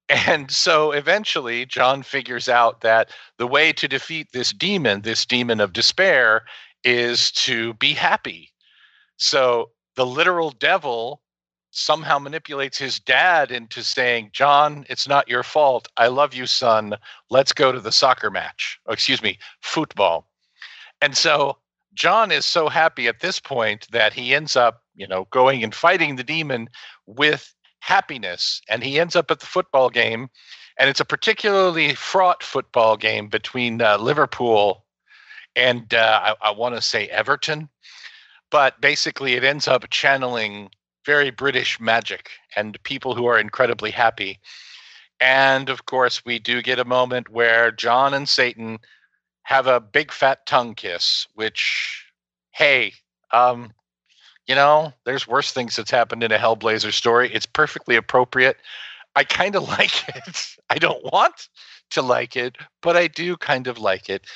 And 0.09 0.51
so 0.51 0.93
eventually, 0.93 1.65
John 1.65 2.03
figures 2.03 2.49
out 2.49 2.83
that 2.83 3.11
the 3.39 3.47
way 3.47 3.73
to 3.73 3.89
defeat 3.89 4.29
this 4.33 4.53
demon, 4.53 5.03
this 5.03 5.25
demon 5.25 5.59
of 5.61 5.73
despair, 5.73 6.45
is 6.85 7.31
to 7.33 7.73
be 7.75 7.93
happy. 7.93 8.53
So 9.17 9.71
the 9.97 10.05
literal 10.05 10.51
devil 10.51 11.22
somehow 11.73 12.19
manipulates 12.19 12.79
his 12.79 13.01
dad 13.01 13.51
into 13.51 13.83
saying, 13.83 14.31
John, 14.33 14.85
it's 14.91 15.09
not 15.09 15.29
your 15.29 15.43
fault. 15.43 15.89
I 15.97 16.09
love 16.09 16.35
you, 16.35 16.47
son. 16.47 16.95
Let's 17.31 17.53
go 17.53 17.73
to 17.73 17.81
the 17.81 17.91
soccer 17.91 18.31
match. 18.31 18.79
Oh, 18.87 18.93
excuse 18.93 19.23
me, 19.23 19.39
football. 19.63 20.29
And 21.01 21.17
so 21.17 21.57
John 21.95 22.31
is 22.31 22.45
so 22.45 22.69
happy 22.69 23.09
at 23.09 23.21
this 23.21 23.41
point 23.41 23.89
that 23.91 24.13
he 24.13 24.35
ends 24.35 24.55
up, 24.55 24.83
you 24.95 25.09
know, 25.09 25.27
going 25.31 25.65
and 25.65 25.75
fighting 25.75 26.17
the 26.17 26.23
demon 26.23 26.69
with 27.07 27.55
happiness. 27.81 28.61
And 28.69 28.85
he 28.85 29.01
ends 29.01 29.17
up 29.17 29.31
at 29.31 29.41
the 29.41 29.47
football 29.47 29.89
game. 29.89 30.29
And 30.79 30.91
it's 30.91 31.01
a 31.01 31.07
particularly 31.07 31.95
fraught 31.95 32.43
football 32.43 32.99
game 32.99 33.29
between 33.29 33.81
uh, 33.81 33.97
Liverpool 33.97 34.85
and 35.57 35.93
uh, 35.95 36.35
I, 36.43 36.49
I 36.49 36.51
want 36.51 36.75
to 36.75 36.83
say 36.83 37.09
Everton. 37.09 37.71
But 38.51 38.79
basically, 38.83 39.35
it 39.35 39.45
ends 39.45 39.67
up 39.67 39.89
channeling 39.89 40.71
very 41.05 41.31
British 41.31 41.81
magic 41.81 42.31
and 42.57 42.83
people 42.85 43.15
who 43.15 43.27
are 43.27 43.39
incredibly 43.39 43.91
happy. 43.91 44.41
And 45.21 45.69
of 45.69 45.87
course, 45.87 46.25
we 46.25 46.39
do 46.39 46.63
get 46.63 46.79
a 46.79 46.85
moment 46.85 47.29
where 47.29 47.71
John 47.71 48.15
and 48.15 48.29
Satan 48.29 48.79
have 49.45 49.67
a 49.67 49.81
big 49.81 50.13
fat 50.13 50.47
tongue 50.47 50.75
kiss, 50.75 51.27
which, 51.35 52.05
hey, 52.53 52.95
um, 53.33 53.73
you 54.47 54.55
know, 54.55 54.93
there's 55.05 55.29
worse 55.29 55.53
things 55.53 55.77
that's 55.77 55.91
happened 55.91 56.23
in 56.23 56.33
a 56.33 56.39
Hellblazer 56.39 56.93
story. 56.93 57.31
It's 57.33 57.47
perfectly 57.47 57.97
appropriate. 57.97 58.57
I 59.15 59.25
kind 59.25 59.57
of 59.57 59.63
like 59.69 60.09
it. 60.09 60.57
I 60.71 60.79
don't 60.79 61.05
want 61.13 61.49
to 61.91 62.03
like 62.03 62.37
it, 62.37 62.57
but 62.81 62.97
I 62.97 63.07
do 63.07 63.37
kind 63.37 63.67
of 63.67 63.79
like 63.79 64.09
it. 64.09 64.27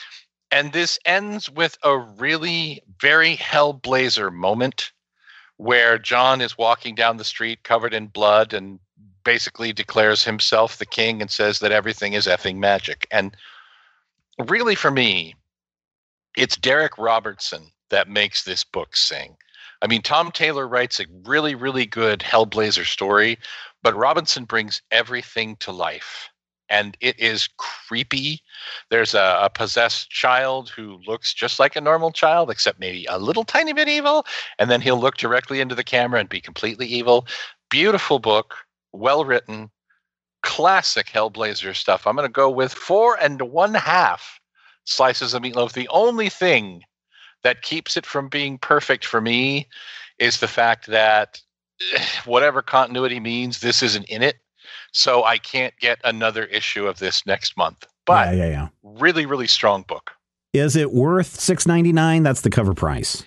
And 0.52 0.72
this 0.72 0.98
ends 1.04 1.50
with 1.50 1.76
a 1.82 1.98
really 1.98 2.82
very 3.00 3.36
Hellblazer 3.36 4.32
moment 4.32 4.92
where 5.56 5.98
John 5.98 6.40
is 6.40 6.58
walking 6.58 6.94
down 6.94 7.16
the 7.16 7.24
street 7.24 7.62
covered 7.62 7.94
in 7.94 8.08
blood 8.08 8.52
and 8.52 8.78
basically 9.24 9.72
declares 9.72 10.24
himself 10.24 10.78
the 10.78 10.86
king 10.86 11.20
and 11.20 11.30
says 11.30 11.58
that 11.58 11.72
everything 11.72 12.12
is 12.12 12.26
effing 12.26 12.56
magic. 12.56 13.06
And 13.10 13.36
really, 14.46 14.74
for 14.74 14.90
me, 14.90 15.34
it's 16.36 16.56
Darick 16.56 16.98
Robertson 16.98 17.72
that 17.90 18.08
makes 18.08 18.44
this 18.44 18.64
book 18.64 18.96
sing. 18.96 19.36
I 19.82 19.86
mean, 19.86 20.02
Tom 20.02 20.30
Taylor 20.30 20.68
writes 20.68 21.00
a 21.00 21.06
really, 21.24 21.54
really 21.54 21.86
good 21.86 22.20
Hellblazer 22.20 22.86
story, 22.86 23.38
but 23.82 23.96
Robinson 23.96 24.44
brings 24.44 24.82
everything 24.90 25.56
to 25.56 25.72
life 25.72 26.30
and 26.68 26.96
it 27.00 27.18
is 27.18 27.48
creepy. 27.56 28.40
There's 28.90 29.14
a, 29.14 29.38
a, 29.42 29.50
possessed 29.50 30.10
child 30.10 30.68
who 30.70 31.00
looks 31.06 31.32
just 31.32 31.60
like 31.60 31.76
a 31.76 31.80
normal 31.80 32.10
child, 32.10 32.50
except 32.50 32.80
maybe 32.80 33.06
a 33.08 33.18
little 33.18 33.44
tiny 33.44 33.72
bit 33.72 33.88
evil, 33.88 34.26
and 34.58 34.70
then 34.70 34.80
he'll 34.80 35.00
look 35.00 35.16
directly 35.16 35.60
into 35.60 35.74
the 35.74 35.84
camera 35.84 36.20
and 36.20 36.28
be 36.28 36.40
completely 36.40 36.86
evil. 36.86 37.26
Beautiful 37.70 38.18
book, 38.18 38.56
well 38.92 39.24
written, 39.24 39.70
classic 40.42 41.06
Hellblazer 41.06 41.74
stuff. 41.74 42.06
I'm 42.06 42.16
going 42.16 42.28
to 42.28 42.32
go 42.32 42.50
with 42.50 42.72
four 42.72 43.16
and 43.20 43.42
one 43.42 43.74
half 43.74 44.40
slices 44.84 45.34
of 45.34 45.42
meatloaf. 45.42 45.72
The 45.72 45.88
only 45.88 46.28
thing 46.28 46.82
that 47.42 47.62
keeps 47.62 47.96
it 47.96 48.06
from 48.06 48.28
being 48.28 48.58
perfect 48.58 49.04
for 49.04 49.20
me 49.20 49.68
is 50.18 50.40
the 50.40 50.48
fact 50.48 50.86
that 50.86 51.40
whatever 52.24 52.62
continuity 52.62 53.20
means, 53.20 53.60
this 53.60 53.82
isn't 53.82 54.04
in 54.04 54.22
it 54.22 54.36
so 54.92 55.24
I 55.24 55.38
can't 55.38 55.74
get 55.80 55.98
another 56.04 56.44
issue 56.44 56.86
of 56.86 56.98
this 56.98 57.26
next 57.26 57.56
month. 57.56 57.86
But 58.04 58.34
yeah, 58.34 58.44
yeah, 58.44 58.50
yeah. 58.50 58.68
really, 58.82 59.26
really 59.26 59.46
strong 59.46 59.82
book. 59.82 60.12
Is 60.52 60.76
it 60.76 60.92
worth 60.92 61.38
six 61.40 61.66
ninety 61.66 61.92
nine? 61.92 62.22
That's 62.22 62.40
the 62.40 62.50
cover 62.50 62.74
price. 62.74 63.24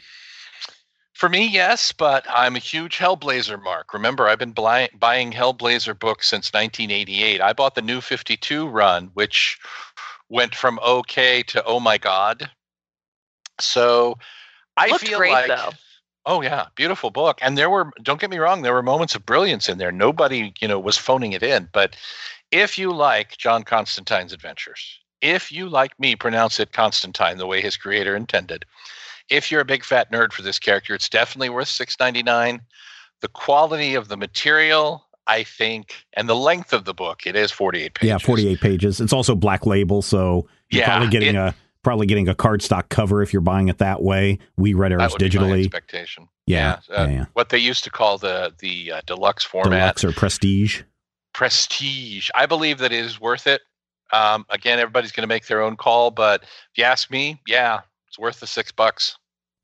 For 1.13 1.27
me, 1.27 1.45
yes, 1.47 1.91
but 1.91 2.25
I'm 2.29 2.55
a 2.55 2.59
huge 2.59 2.97
Hellblazer 2.97 3.61
mark. 3.61 3.93
Remember, 3.93 4.29
I've 4.29 4.39
been 4.39 4.53
buying 4.53 5.33
Hellblazer 5.33 5.99
books 5.99 6.29
since 6.29 6.53
1988. 6.53 7.41
I 7.41 7.51
bought 7.51 7.75
the 7.75 7.81
New 7.81 7.99
52 7.99 8.65
run, 8.69 9.11
which 9.15 9.59
went 10.29 10.55
from 10.55 10.79
okay 10.79 11.43
to 11.43 11.61
oh 11.65 11.81
my 11.81 11.97
god. 11.97 12.49
So 13.59 14.15
I 14.77 14.87
Looked 14.87 15.07
feel 15.07 15.17
great, 15.17 15.31
like 15.33 15.47
though. 15.47 15.71
Oh 16.29 16.41
yeah, 16.41 16.67
beautiful 16.75 17.09
book. 17.09 17.39
And 17.41 17.57
there 17.57 17.71
were 17.71 17.91
don't 18.03 18.21
get 18.21 18.29
me 18.29 18.37
wrong, 18.37 18.61
there 18.61 18.73
were 18.73 18.83
moments 18.83 19.15
of 19.15 19.25
brilliance 19.25 19.67
in 19.67 19.79
there. 19.79 19.91
Nobody, 19.91 20.53
you 20.61 20.67
know, 20.67 20.79
was 20.79 20.95
phoning 20.95 21.33
it 21.33 21.41
in, 21.41 21.67
but 21.73 21.95
if 22.51 22.77
you 22.77 22.93
like 22.93 23.35
John 23.37 23.63
Constantine's 23.63 24.31
adventures, 24.31 24.99
if 25.21 25.51
you 25.51 25.67
like 25.67 25.99
me 25.99 26.15
pronounce 26.15 26.59
it 26.59 26.71
Constantine 26.71 27.39
the 27.39 27.47
way 27.47 27.61
his 27.61 27.75
creator 27.75 28.15
intended, 28.15 28.63
if 29.29 29.51
you're 29.51 29.61
a 29.61 29.65
big 29.65 29.83
fat 29.83 30.11
nerd 30.11 30.31
for 30.31 30.43
this 30.43 30.59
character, 30.59 30.93
it's 30.93 31.09
definitely 31.09 31.49
worth 31.49 31.67
6.99. 31.67 32.59
The 33.21 33.27
quality 33.27 33.95
of 33.95 34.07
the 34.07 34.15
material, 34.15 35.07
I 35.25 35.43
think, 35.43 36.05
and 36.13 36.29
the 36.29 36.35
length 36.35 36.73
of 36.73 36.85
the 36.85 36.93
book, 36.93 37.25
it 37.25 37.35
is 37.35 37.51
48 37.51 37.95
pages. 37.95 38.07
Yeah, 38.07 38.17
48 38.19 38.61
pages. 38.61 39.01
It's 39.01 39.13
also 39.13 39.35
black 39.35 39.65
label, 39.65 40.03
so 40.03 40.47
you're 40.69 40.81
Yeah, 40.81 40.85
probably 40.89 41.09
getting 41.09 41.35
it- 41.35 41.39
a 41.39 41.55
probably 41.83 42.07
getting 42.07 42.27
a 42.27 42.35
cardstock 42.35 42.89
cover 42.89 43.21
if 43.21 43.33
you're 43.33 43.41
buying 43.41 43.69
it 43.69 43.77
that 43.79 44.01
way. 44.01 44.39
We 44.57 44.73
read 44.73 44.93
ours 44.93 45.13
would 45.13 45.19
be 45.19 45.37
my 45.37 45.45
digitally, 45.45 45.65
expectation. 45.65 46.27
Yeah, 46.45 46.79
uh, 46.89 47.05
yeah, 47.07 47.07
yeah. 47.07 47.25
What 47.33 47.49
they 47.49 47.59
used 47.59 47.83
to 47.85 47.89
call 47.89 48.17
the 48.17 48.53
the 48.59 48.91
uh, 48.93 49.01
deluxe 49.05 49.43
format. 49.43 49.71
deluxe 49.71 50.03
or 50.03 50.11
prestige. 50.11 50.81
prestige. 51.33 52.29
I 52.35 52.45
believe 52.45 52.79
that 52.79 52.91
it 52.91 53.05
is 53.05 53.19
worth 53.19 53.47
it. 53.47 53.61
Um, 54.11 54.45
again, 54.49 54.79
everybody's 54.79 55.11
going 55.11 55.23
to 55.23 55.27
make 55.27 55.45
their 55.47 55.61
own 55.61 55.75
call, 55.77 56.09
but 56.11 56.41
if 56.43 56.77
you 56.77 56.83
ask 56.83 57.11
me, 57.11 57.39
yeah, 57.45 57.81
it's 58.07 58.17
worth 58.17 58.39
the 58.39 58.47
six 58.47 58.71
bucks. 58.71 59.17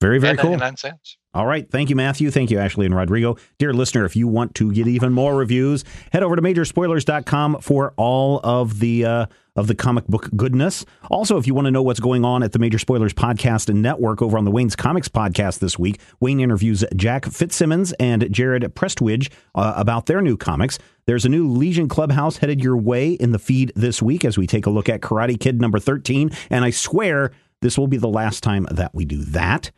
Very, 0.06 0.20
very 0.20 0.38
cool. 0.38 0.60
cents. 0.78 1.18
All 1.34 1.46
right. 1.46 1.70
Thank 1.70 1.90
you, 1.90 1.96
Matthew. 1.98 2.32
Thank 2.32 2.50
you, 2.50 2.60
Ashley 2.60 2.86
and 2.86 2.96
Rodrigo. 2.96 3.36
Dear 3.60 3.74
listener, 3.74 4.06
if 4.06 4.16
you 4.16 4.28
want 4.28 4.56
to 4.56 4.72
get 4.72 4.88
even 4.88 5.12
more 5.12 5.36
reviews, 5.36 5.84
head 6.14 6.24
over 6.24 6.36
to 6.36 6.42
majorspoilers.com 6.42 7.60
for 7.60 7.94
all 7.98 8.40
of 8.44 8.80
the 8.80 9.04
uh, 9.04 9.26
of 9.56 9.68
the 9.68 9.76
comic 9.76 10.06
book 10.08 10.30
goodness. 10.36 10.86
Also, 11.10 11.38
if 11.38 11.48
you 11.48 11.54
want 11.54 11.66
to 11.66 11.72
know 11.72 11.82
what's 11.82 12.00
going 12.00 12.24
on 12.24 12.44
at 12.44 12.52
the 12.52 12.60
Major 12.60 12.78
Spoilers 12.78 13.14
Podcast 13.14 13.68
and 13.68 13.82
Network 13.82 14.22
over 14.22 14.38
on 14.38 14.46
the 14.46 14.52
Wayne's 14.52 14.76
Comics 14.76 15.08
Podcast 15.10 15.60
this 15.60 15.80
week, 15.80 16.00
Wayne 16.20 16.40
interviews 16.40 16.86
Jack 16.96 17.26
Fitzsimmons 17.26 17.92
and 17.94 18.32
Jared 18.32 18.64
Prestwidge 18.76 19.32
uh, 19.56 19.74
about 19.76 20.06
their 20.06 20.22
new 20.22 20.38
comics. 20.38 20.78
There's 21.06 21.26
a 21.26 21.30
new 21.30 21.50
Legion 21.50 21.90
Clubhouse 21.90 22.38
headed 22.38 22.64
your 22.64 22.78
way 22.78 23.12
in 23.12 23.32
the 23.32 23.40
feed 23.40 23.72
this 23.76 24.02
week 24.02 24.24
as 24.24 24.38
we 24.38 24.48
take 24.48 24.66
a 24.66 24.70
look 24.70 24.88
at 24.88 25.02
Karate 25.02 25.40
Kid 25.40 25.60
number 25.60 25.80
13. 25.80 26.32
And 26.50 26.64
I 26.64 26.70
swear 26.70 27.32
this 27.62 27.78
will 27.78 27.88
be 27.88 27.98
the 27.98 28.08
last 28.08 28.42
time 28.42 28.68
that 28.72 28.94
we 28.94 29.06
do 29.06 29.24
that. 29.26 29.72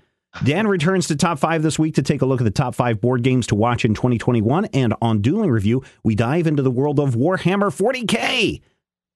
Dan 0.43 0.67
returns 0.67 1.07
to 1.07 1.15
top 1.15 1.39
five 1.39 1.63
this 1.63 1.79
week 1.79 1.95
to 1.95 2.01
take 2.01 2.21
a 2.21 2.25
look 2.25 2.39
at 2.41 2.43
the 2.45 2.51
top 2.51 2.75
five 2.75 3.01
board 3.01 3.23
games 3.23 3.47
to 3.47 3.55
watch 3.55 3.85
in 3.85 3.93
2021. 3.93 4.65
And 4.73 4.93
on 5.01 5.21
Dueling 5.21 5.49
Review, 5.49 5.83
we 6.03 6.15
dive 6.15 6.47
into 6.47 6.63
the 6.63 6.71
world 6.71 6.99
of 6.99 7.15
Warhammer 7.15 7.71
40K. 7.71 8.61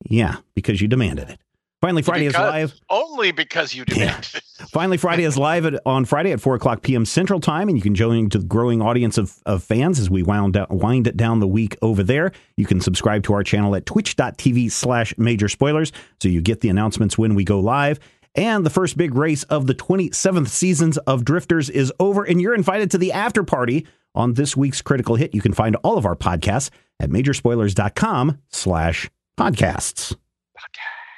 Yeah, 0.10 0.38
because 0.56 0.82
you 0.82 0.88
demanded 0.88 1.30
it. 1.30 1.40
Finally, 1.80 2.04
Friday 2.04 2.28
Because- 2.28 2.46
is 2.46 2.52
live. 2.52 2.80
Only 2.92 3.32
because 3.32 3.74
you 3.74 3.86
demanded 3.86 4.36
it. 4.36 4.44
Finally, 4.72 4.98
Friday 4.98 5.24
is 5.24 5.36
live 5.38 5.66
at, 5.66 5.80
on 5.86 6.06
Friday 6.06 6.32
at 6.32 6.40
4 6.40 6.54
o'clock 6.56 6.84
p.m. 6.84 7.06
Central 7.06 7.40
Time, 7.40 7.68
and 7.70 7.76
you 7.78 7.82
can 7.82 7.96
join 7.96 8.30
to 8.30 8.38
the 8.38 8.46
growing 8.46 8.82
audience 8.84 9.18
of, 9.18 9.36
of 9.48 9.64
fans 9.64 10.00
as 10.00 10.08
we 10.08 10.22
wound 10.22 10.54
down, 10.54 10.68
wind 10.70 11.08
it 11.08 11.18
down 11.18 11.40
the 11.40 11.48
week 11.48 11.76
over 11.82 12.04
there. 12.04 12.32
You 12.56 12.68
can 12.68 12.82
subscribe 12.82 13.24
to 13.24 13.34
our 13.34 13.44
channel 13.44 13.76
at 13.76 13.88
twitch.tv 13.88 14.72
slash 14.72 15.16
major 15.18 15.50
spoilers 15.50 15.92
so 16.20 16.30
you 16.30 16.40
get 16.42 16.62
the 16.62 16.70
announcements 16.70 17.18
when 17.18 17.34
we 17.34 17.44
go 17.44 17.60
live. 17.60 18.00
And 18.36 18.66
the 18.66 18.70
first 18.70 18.98
big 18.98 19.14
race 19.14 19.44
of 19.44 19.68
the 19.68 19.76
27th 19.76 20.48
seasons 20.48 20.98
of 21.00 21.26
Drifters 21.26 21.70
is 21.70 21.92
over, 22.00 22.24
and 22.24 22.42
you're 22.42 22.56
invited 22.56 22.92
to 22.92 22.98
the 22.98 23.12
after 23.12 23.44
party 23.44 23.86
on 24.16 24.34
this 24.36 24.56
week's 24.56 24.82
Critical 24.82 25.16
Hit. 25.16 25.36
You 25.36 25.42
can 25.42 25.54
find 25.54 25.76
all 25.78 25.98
of 25.98 26.06
our 26.06 26.16
podcasts 26.16 26.70
at 27.00 27.10
majorspoilers.com 27.10 28.40
slash 28.50 29.10
podcasts. 29.38 30.16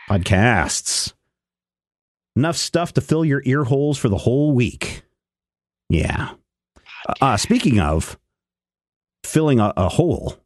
Podcasts. 0.09 1.13
Enough 2.35 2.57
stuff 2.57 2.93
to 2.93 3.01
fill 3.01 3.23
your 3.23 3.43
ear 3.45 3.63
holes 3.63 3.97
for 3.97 4.09
the 4.09 4.17
whole 4.17 4.53
week. 4.53 5.03
Yeah. 5.89 6.31
Uh, 7.21 7.37
speaking 7.37 7.79
of 7.79 8.17
filling 9.23 9.59
a, 9.59 9.71
a 9.77 9.89
hole, 9.89 10.37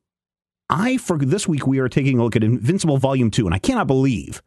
I 0.70 0.98
for 0.98 1.18
this 1.18 1.48
week 1.48 1.66
we 1.66 1.80
are 1.80 1.88
taking 1.88 2.20
a 2.20 2.24
look 2.24 2.36
at 2.36 2.44
Invincible 2.44 2.98
Volume 2.98 3.32
Two, 3.32 3.46
and 3.46 3.56
I 3.56 3.60
cannot 3.60 3.88
believe 3.88 4.42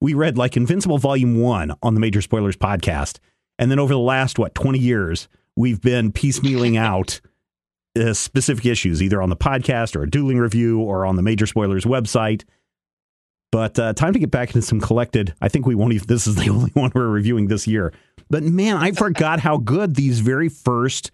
we 0.00 0.14
read 0.14 0.36
like 0.36 0.56
Invincible 0.56 0.98
Volume 0.98 1.40
One 1.40 1.72
on 1.82 1.94
the 1.94 2.00
Major 2.00 2.22
Spoilers 2.22 2.56
podcast, 2.56 3.18
and 3.58 3.70
then 3.70 3.78
over 3.78 3.94
the 3.94 4.00
last 4.00 4.38
what 4.38 4.54
twenty 4.54 4.78
years 4.78 5.28
we've 5.56 5.80
been 5.80 6.12
piecemealing 6.12 6.78
out 6.78 7.20
uh, 7.98 8.12
specific 8.12 8.66
issues, 8.66 9.02
either 9.02 9.22
on 9.22 9.30
the 9.30 9.36
podcast 9.36 9.96
or 9.96 10.02
a 10.02 10.10
dueling 10.10 10.38
review 10.38 10.80
or 10.80 11.06
on 11.06 11.16
the 11.16 11.22
Major 11.22 11.46
Spoilers 11.46 11.84
website. 11.84 12.44
But 13.52 13.78
uh, 13.78 13.94
time 13.94 14.12
to 14.12 14.18
get 14.18 14.30
back 14.30 14.50
into 14.50 14.62
some 14.62 14.80
collected. 14.80 15.34
I 15.40 15.48
think 15.48 15.66
we 15.66 15.74
won't 15.74 15.94
even. 15.94 16.06
This 16.06 16.26
is 16.26 16.34
the 16.34 16.48
only 16.50 16.70
one 16.72 16.92
we're 16.94 17.08
reviewing 17.08 17.46
this 17.48 17.66
year. 17.66 17.92
But 18.28 18.42
man, 18.42 18.76
I 18.76 18.92
forgot 18.92 19.40
how 19.40 19.56
good 19.56 19.94
these 19.94 20.20
very 20.20 20.48
first 20.48 21.10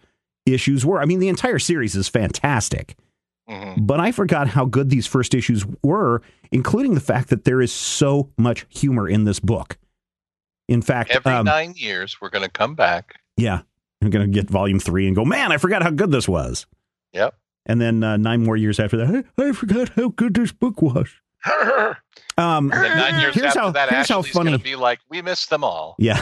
issues 0.46 0.84
were. 0.84 1.00
I 1.00 1.04
mean, 1.04 1.20
the 1.20 1.28
entire 1.28 1.58
series 1.58 1.94
is 1.94 2.08
fantastic. 2.08 2.96
Mhm. 3.52 3.86
But 3.86 4.00
I 4.00 4.12
forgot 4.12 4.48
how 4.48 4.64
good 4.64 4.88
these 4.90 5.06
first 5.06 5.34
issues 5.34 5.64
were, 5.82 6.22
including 6.50 6.94
the 6.94 7.00
fact 7.00 7.28
that 7.30 7.44
there 7.44 7.60
is 7.60 7.72
so 7.72 8.30
much 8.38 8.66
humor 8.70 9.08
in 9.08 9.24
this 9.24 9.40
book. 9.40 9.78
In 10.68 10.80
fact, 10.82 11.10
Every 11.10 11.32
um, 11.32 11.44
nine 11.44 11.74
years, 11.76 12.20
we're 12.20 12.30
going 12.30 12.44
to 12.44 12.50
come 12.50 12.74
back. 12.74 13.20
yeah, 13.36 13.62
I'm 14.00 14.10
going 14.10 14.24
to 14.24 14.32
get 14.32 14.48
volume 14.48 14.78
three 14.80 15.06
and 15.06 15.14
go, 15.14 15.24
man, 15.24 15.52
I 15.52 15.58
forgot 15.58 15.82
how 15.82 15.90
good 15.90 16.10
this 16.10 16.26
was. 16.28 16.66
Yep. 17.12 17.34
And 17.66 17.80
then 17.80 18.02
uh, 18.02 18.16
nine 18.16 18.42
more 18.44 18.56
years 18.56 18.80
after 18.80 18.96
that, 18.96 19.24
I, 19.38 19.42
I 19.48 19.52
forgot 19.52 19.90
how 19.90 20.08
good 20.08 20.34
this 20.34 20.52
book 20.52 20.80
was. 20.82 21.08
Um, 22.38 22.72
And 22.72 22.82
then 22.82 22.96
nine 22.96 23.20
years 23.20 23.34
here's 23.34 23.48
after 23.48 23.60
how, 23.60 23.70
that, 23.72 23.90
here's 23.90 24.10
Ashley's 24.10 24.32
going 24.32 24.46
to 24.52 24.58
be 24.58 24.74
like, 24.74 25.00
we 25.10 25.20
missed 25.20 25.50
them 25.50 25.62
all. 25.62 25.96
Yeah. 25.98 26.18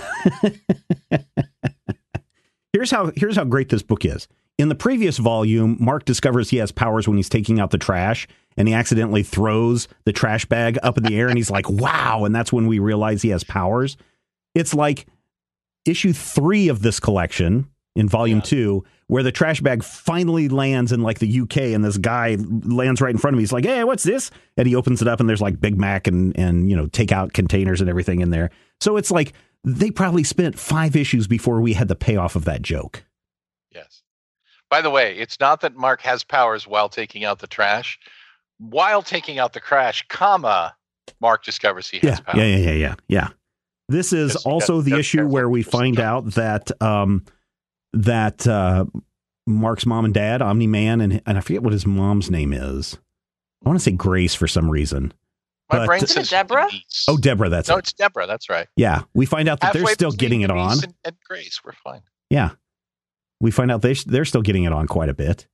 here's 2.73 2.91
how 2.91 3.13
here's 3.15 3.37
how 3.37 3.45
great 3.45 3.69
this 3.69 3.83
book 3.83 4.05
is. 4.05 4.27
In 4.61 4.69
the 4.69 4.75
previous 4.75 5.17
volume, 5.17 5.79
Mark 5.81 6.05
discovers 6.05 6.51
he 6.51 6.59
has 6.59 6.71
powers 6.71 7.09
when 7.09 7.17
he's 7.17 7.31
taking 7.31 7.59
out 7.59 7.71
the 7.71 7.79
trash 7.79 8.29
and 8.59 8.69
he 8.69 8.75
accidentally 8.75 9.23
throws 9.23 9.89
the 10.05 10.13
trash 10.13 10.45
bag 10.45 10.79
up 10.83 10.99
in 10.99 11.05
the 11.05 11.19
air 11.19 11.29
and 11.29 11.39
he's 11.39 11.51
like, 11.51 11.71
"Wow." 11.71 12.27
And 12.27 12.35
that's 12.35 12.53
when 12.53 12.67
we 12.67 12.79
realize 12.79 13.23
he 13.23 13.31
has 13.31 13.43
powers. 13.43 13.97
It's 14.55 14.75
like 14.75 15.07
issue 15.87 16.13
3 16.13 16.69
of 16.69 16.83
this 16.83 17.01
collection 17.01 17.71
in 17.97 18.07
volume 18.07 18.41
Yeah. 18.41 18.45
2 18.45 18.85
where 19.07 19.23
the 19.23 19.33
trash 19.33 19.63
bag 19.63 19.83
finally 19.83 20.51
lands 20.51 20.93
in 20.93 21.01
like 21.03 21.21
the 21.21 21.41
UK 21.41 21.73
and 21.73 21.83
this 21.83 21.97
guy 21.97 22.37
lands 22.39 23.01
right 23.01 23.11
in 23.13 23.19
front 23.19 23.35
of 23.35 23.39
me. 23.39 23.43
He's 23.43 23.53
like, 23.53 23.65
"Hey, 23.65 23.83
what's 23.85 24.03
this?" 24.05 24.31
And 24.59 24.69
he 24.69 24.75
opens 24.75 25.01
it 25.01 25.09
up 25.09 25.21
and 25.21 25.29
there's 25.29 25.41
like 25.41 25.59
Big 25.59 25.79
Mac 25.79 26.07
and 26.07 26.39
and 26.39 26.69
you 26.69 26.77
know, 26.77 26.87
takeout 26.87 27.33
containers 27.33 27.81
and 27.81 27.89
everything 27.89 28.21
in 28.21 28.29
there. 28.29 28.51
So 28.83 28.99
it's 28.99 29.11
like 29.11 29.33
they 29.65 29.91
probably 29.91 30.23
spent 30.23 30.59
5 30.59 30.97
issues 30.97 31.27
before 31.27 31.63
we 31.63 31.73
had 31.73 31.89
the 31.89 31.97
payoff 31.97 32.37
of 32.37 32.45
that 32.45 32.61
joke. 32.61 33.05
Yes. 33.75 34.03
By 34.71 34.81
the 34.81 34.91
way, 34.91 35.17
it's 35.19 35.39
not 35.41 35.61
that 35.63 35.75
Mark 35.77 36.01
has 36.03 36.23
powers 36.25 36.67
while 36.67 36.89
taking 36.89 37.25
out 37.25 37.41
the 37.41 37.47
trash. 37.47 37.99
While 38.59 39.03
taking 39.03 39.39
out 39.39 39.53
the 39.53 39.61
trash, 39.61 40.05
comma, 40.09 40.75
Mark 41.21 41.45
discovers 41.45 41.89
he 41.89 41.99
Yeah, 42.03 42.11
has 42.11 42.21
powers. 42.21 42.39
yeah, 42.39 42.45
yeah, 42.45 42.57
yeah, 42.57 42.73
yeah, 42.73 42.95
yeah. 43.09 43.29
This 43.89 44.13
is 44.13 44.35
Yes, 44.35 44.47
also 44.47 44.77
got- 44.79 44.85
the 44.85 44.91
got 44.93 45.01
issue 45.01 45.27
where 45.27 45.49
we 45.49 45.63
find 45.63 45.97
stuff. 45.97 46.05
out 46.05 46.25
that 46.35 46.83
um, 46.83 47.25
that 47.93 48.47
uh, 48.47 48.85
Mark's 49.47 49.87
mom 49.87 50.05
and 50.05 50.15
dad, 50.15 50.43
Omni 50.43 50.69
Man, 50.69 51.01
and 51.01 51.21
and 51.27 51.37
I 51.39 51.41
forget 51.41 51.63
what 51.63 51.73
his 51.73 51.87
mom's 51.87 52.31
name 52.31 52.53
is. 52.53 52.97
I 53.65 53.69
want 53.69 53.79
to 53.79 53.83
say 53.83 53.91
Grace 53.93 54.35
for 54.35 54.47
some 54.47 54.71
reason. 54.71 55.13
My 55.73 55.79
But- 55.79 55.87
brain 55.87 56.03
Isn't 56.05 56.17
it 56.17 56.21
says 56.27 56.31
Deborah? 56.31 56.69
Oh, 57.09 57.17
Deborah, 57.17 57.49
that's 57.49 57.69
no, 57.69 57.77
it. 57.77 57.81
it's 57.81 57.93
Deborah. 57.93 58.27
That's 58.27 58.49
right. 58.49 58.69
Yeah, 58.77 59.03
we 59.15 59.27
find 59.27 59.49
out 59.49 59.61
that 59.61 59.73
they're 59.73 59.87
still 59.87 60.13
getting 60.13 60.43
it 60.43 60.51
on. 60.51 60.83
And, 60.85 60.95
and 61.05 61.17
Grace, 61.27 61.61
we're 61.65 61.73
fine. 61.73 62.03
Yeah, 62.29 62.51
we 63.41 63.51
find 63.51 63.71
out 63.71 63.83
they 63.83 63.95
they're 63.95 64.25
still 64.25 64.43
getting 64.43 64.65
it 64.65 64.73
on 64.73 64.87
quite 64.87 65.09
a 65.09 65.15
bit. 65.15 65.47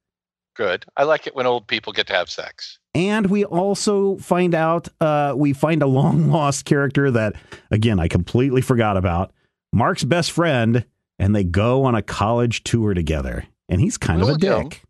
Good. 0.54 0.86
I 0.96 1.04
like 1.04 1.26
it 1.26 1.36
when 1.36 1.46
old 1.46 1.66
people 1.66 1.92
get 1.92 2.06
to 2.06 2.14
have 2.14 2.30
sex. 2.30 2.78
And 2.94 3.26
we 3.26 3.44
also 3.44 4.16
find 4.16 4.54
out 4.54 4.88
uh, 5.00 5.34
we 5.36 5.52
find 5.52 5.82
a 5.82 5.86
long 5.86 6.30
lost 6.30 6.64
character 6.64 7.10
that 7.10 7.34
again 7.70 8.00
I 8.00 8.08
completely 8.08 8.62
forgot 8.62 8.96
about. 8.96 9.32
Mark's 9.72 10.04
best 10.04 10.32
friend, 10.32 10.86
and 11.18 11.36
they 11.36 11.44
go 11.44 11.84
on 11.84 11.94
a 11.94 12.02
college 12.02 12.64
tour 12.64 12.94
together. 12.94 13.44
And 13.68 13.80
he's 13.80 13.98
kind 13.98 14.22
of 14.22 14.28
a 14.28 14.38
dick. 14.38 14.82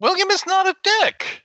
William 0.00 0.30
is 0.30 0.44
not 0.46 0.66
a 0.66 0.74
dick. 0.82 1.42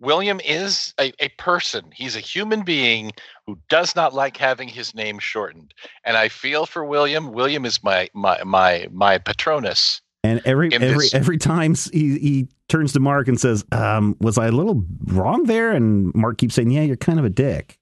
William 0.00 0.40
is 0.44 0.92
a, 1.00 1.12
a 1.20 1.28
person. 1.38 1.90
He's 1.94 2.16
a 2.16 2.20
human 2.20 2.62
being 2.62 3.12
who 3.46 3.58
does 3.70 3.96
not 3.96 4.12
like 4.12 4.36
having 4.36 4.68
his 4.68 4.94
name 4.94 5.18
shortened. 5.18 5.72
And 6.04 6.16
I 6.16 6.28
feel 6.28 6.66
for 6.66 6.84
William. 6.84 7.32
William 7.32 7.64
is 7.64 7.82
my 7.82 8.08
my 8.12 8.42
my 8.44 8.88
my 8.92 9.18
patronus. 9.18 10.02
And 10.24 10.40
every 10.46 10.72
every 10.72 11.06
every 11.12 11.36
time 11.36 11.74
he 11.92 12.18
he 12.18 12.48
turns 12.68 12.94
to 12.94 13.00
Mark 13.00 13.28
and 13.28 13.38
says, 13.38 13.62
um, 13.72 14.16
"Was 14.20 14.38
I 14.38 14.46
a 14.46 14.52
little 14.52 14.82
wrong 15.04 15.44
there?" 15.44 15.70
And 15.72 16.12
Mark 16.14 16.38
keeps 16.38 16.54
saying, 16.54 16.70
"Yeah, 16.70 16.80
you're 16.80 16.96
kind 16.96 17.18
of 17.18 17.26
a 17.26 17.30
dick." 17.30 17.78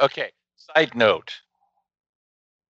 Okay. 0.00 0.30
Side 0.56 0.94
note. 0.94 1.32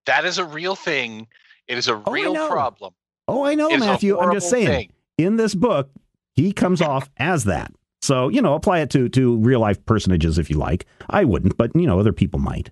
That 0.07 0.25
is 0.25 0.39
a 0.39 0.45
real 0.45 0.77
thing. 0.77 1.27
It 1.67 1.77
is 1.77 1.89
a 1.89 2.01
I 2.07 2.11
real 2.11 2.35
problem. 2.49 2.95
Oh, 3.27 3.45
I 3.45 3.55
know, 3.57 3.69
It 3.69 3.81
Matthew. 3.81 4.17
I'm 4.19 4.33
just 4.33 4.49
saying. 4.49 4.67
thing. 4.67 4.93
In 5.19 5.37
this 5.37 5.55
book, 5.55 5.91
he 6.37 6.53
comes 6.53 6.81
off 6.81 7.11
as 7.17 7.45
that. 7.45 7.73
So 8.01 8.29
you 8.29 8.41
know, 8.41 8.55
apply 8.55 8.79
it 8.79 8.91
to 8.91 9.09
to 9.09 9.37
real 9.39 9.59
life 9.59 9.85
personages 9.85 10.39
if 10.39 10.49
you 10.49 10.57
like. 10.59 10.87
I 11.11 11.25
wouldn't, 11.25 11.57
but 11.57 11.75
you 11.75 11.89
know, 11.89 11.99
other 11.99 12.13
people 12.13 12.39
might. 12.39 12.71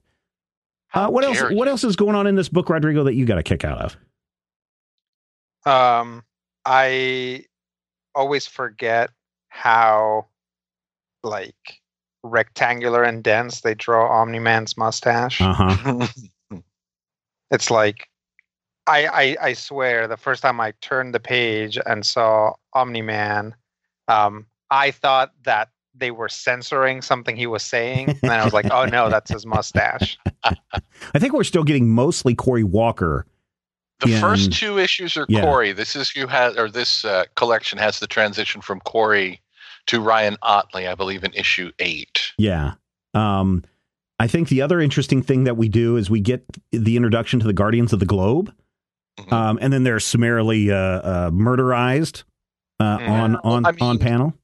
Uh, 0.94 1.08
what 1.08 1.24
else? 1.24 1.38
dare 1.38 1.50
What 1.50 1.66
else 1.66 1.82
is 1.82 1.96
going 1.96 2.14
on 2.14 2.28
in 2.28 2.36
this 2.36 2.48
book, 2.48 2.70
Rodrigo, 2.70 3.02
that 3.02 3.14
you 3.14 3.26
got 3.26 3.36
a 3.38 3.42
kick 3.42 3.64
out 3.64 3.78
of? 3.82 3.96
Um, 5.66 6.22
I 6.66 7.44
always 8.14 8.46
forget 8.46 9.10
how 9.48 10.26
like 11.22 11.80
rectangular 12.22 13.02
and 13.04 13.22
dense 13.22 13.60
they 13.60 13.74
draw 13.74 14.08
Omni 14.20 14.40
Man's 14.40 14.76
mustache. 14.76 15.40
Uh 15.40 15.52
huh. 15.54 16.06
It's 17.52 17.70
like 17.70 18.08
I, 18.88 19.06
I 19.06 19.36
I 19.40 19.52
swear 19.52 20.08
the 20.08 20.16
first 20.16 20.42
time 20.42 20.60
I 20.60 20.72
turned 20.80 21.14
the 21.14 21.20
page 21.20 21.78
and 21.86 22.04
saw 22.04 22.54
Omni 22.72 23.02
Man, 23.02 23.54
um, 24.08 24.46
I 24.70 24.90
thought 24.90 25.32
that 25.44 25.68
they 25.94 26.10
were 26.10 26.28
censoring 26.28 27.02
something 27.02 27.36
he 27.36 27.46
was 27.46 27.62
saying, 27.62 28.08
and 28.08 28.18
then 28.22 28.40
I 28.40 28.44
was 28.44 28.52
like, 28.52 28.66
oh 28.72 28.84
no, 28.84 29.08
that's 29.08 29.30
his 29.30 29.46
mustache. 29.46 30.18
I 30.44 31.18
think 31.18 31.32
we're 31.32 31.44
still 31.44 31.64
getting 31.64 31.88
mostly 31.88 32.34
Corey 32.34 32.64
Walker. 32.64 33.26
The 34.00 34.10
Yeah, 34.10 34.20
first 34.20 34.52
two 34.52 34.78
issues 34.78 35.16
are 35.16 35.24
Yeah. 35.28 35.40
Corey. 35.42 35.72
This 35.72 35.96
is 35.96 36.14
you 36.14 36.26
has 36.26 36.56
or 36.56 36.68
this 36.70 37.04
uh, 37.04 37.24
collection 37.34 37.78
has 37.78 37.98
the 37.98 38.06
transition 38.06 38.60
from 38.60 38.80
Corey 38.80 39.40
to 39.86 40.00
Ryan 40.00 40.36
Ottley, 40.42 40.86
I 40.86 40.94
believe, 40.94 41.24
in 41.24 41.32
issue 41.32 41.72
eight. 41.78 42.32
Yeah. 42.36 42.74
Um, 43.14 43.64
I 44.18 44.26
think 44.26 44.48
the 44.48 44.60
other 44.62 44.80
interesting 44.80 45.22
thing 45.22 45.44
that 45.44 45.56
we 45.56 45.68
do 45.68 45.96
is 45.96 46.10
we 46.10 46.20
get 46.20 46.44
the 46.72 46.96
introduction 46.96 47.40
to 47.40 47.46
the 47.46 47.52
Guardians 47.52 47.92
of 47.92 48.00
the 48.00 48.06
Globe. 48.06 48.52
Mhm. 49.18 49.32
Um, 49.32 49.58
and 49.62 49.72
then 49.72 49.82
they're 49.84 50.00
summarily 50.00 50.70
uh, 50.70 50.76
uh, 50.76 51.30
murderized 51.30 52.24
uh, 52.80 52.98
Mhm. 52.98 53.08
on 53.08 53.36
on 53.36 53.66
I 53.66 53.72
mean- 53.72 53.82
on 53.82 53.98
panel. 53.98 54.34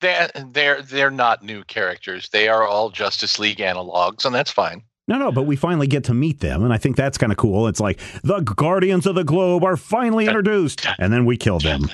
They're, 0.00 0.30
they're 0.52 0.82
they're 0.82 1.10
not 1.10 1.42
new 1.42 1.64
characters. 1.64 2.28
They 2.28 2.48
are 2.48 2.64
all 2.66 2.90
Justice 2.90 3.38
League 3.38 3.58
analogs, 3.58 4.24
and 4.24 4.32
that's 4.34 4.50
fine. 4.50 4.82
No, 5.08 5.16
no, 5.16 5.32
but 5.32 5.44
we 5.44 5.56
finally 5.56 5.86
get 5.86 6.04
to 6.04 6.14
meet 6.14 6.40
them, 6.40 6.62
and 6.62 6.72
I 6.72 6.76
think 6.76 6.96
that's 6.96 7.16
kind 7.16 7.32
of 7.32 7.38
cool. 7.38 7.66
It's 7.66 7.80
like 7.80 7.98
the 8.22 8.40
Guardians 8.40 9.06
of 9.06 9.14
the 9.14 9.24
Globe 9.24 9.64
are 9.64 9.76
finally 9.76 10.26
introduced, 10.26 10.86
and 10.98 11.12
then 11.12 11.24
we 11.24 11.38
kill 11.38 11.58
them. 11.58 11.88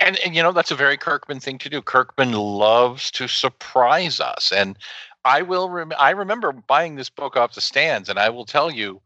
And, 0.00 0.18
and 0.24 0.34
you 0.34 0.42
know 0.42 0.50
that's 0.50 0.72
a 0.72 0.76
very 0.76 0.96
Kirkman 0.96 1.40
thing 1.40 1.58
to 1.58 1.68
do. 1.70 1.80
Kirkman 1.80 2.32
loves 2.32 3.10
to 3.12 3.28
surprise 3.28 4.18
us, 4.18 4.50
and 4.50 4.76
I 5.24 5.42
will. 5.42 5.68
Rem- 5.70 5.92
I 5.98 6.10
remember 6.10 6.52
buying 6.52 6.96
this 6.96 7.10
book 7.10 7.36
off 7.36 7.54
the 7.54 7.60
stands, 7.60 8.08
and 8.08 8.18
I 8.18 8.30
will 8.30 8.46
tell 8.46 8.70
you, 8.70 9.00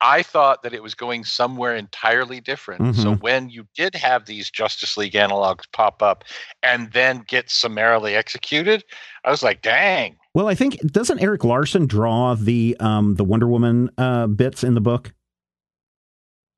I 0.00 0.22
thought 0.22 0.62
that 0.62 0.72
it 0.72 0.82
was 0.82 0.94
going 0.94 1.24
somewhere 1.24 1.74
entirely 1.74 2.40
different. 2.40 2.96
So 2.96 3.14
when 3.16 3.50
you 3.50 3.66
did 3.74 3.94
have 3.94 4.26
these 4.26 4.50
Justice 4.50 4.96
League 4.96 5.12
analogs 5.12 5.64
pop 5.72 6.02
up 6.02 6.24
and 6.62 6.90
then 6.92 7.24
get 7.26 7.50
summarily 7.50 8.14
executed, 8.14 8.84
I 9.24 9.30
was 9.30 9.42
like, 9.42 9.62
"Dang!" 9.62 10.16
Well, 10.34 10.48
I 10.48 10.54
think 10.54 10.80
doesn't 10.80 11.20
Erik 11.20 11.44
Larsen 11.44 11.86
draw 11.86 12.34
the 12.34 12.76
um 12.80 13.16
the 13.16 13.24
Wonder 13.24 13.46
Woman 13.46 13.90
uh 13.98 14.26
bits 14.26 14.64
in 14.64 14.74
the 14.74 14.80
book? 14.80 15.12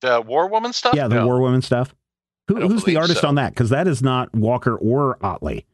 The 0.03 0.20
War 0.20 0.49
Woman 0.49 0.72
stuff. 0.72 0.95
Yeah, 0.95 1.09
the 1.09 1.16
No. 1.16 1.26
War 1.26 1.40
Woman 1.40 1.62
stuff. 1.62 1.95
Who, 2.49 2.68
who's 2.68 2.84
the 2.84 2.97
artist 2.97 3.20
so. 3.20 3.28
on 3.28 3.36
that? 3.36 3.55
Because 3.55 3.70
that 3.70 3.86
is 3.86 4.03
not 4.03 4.34
Walker 4.34 4.76
or 4.76 5.16
Ottley. 5.24 5.64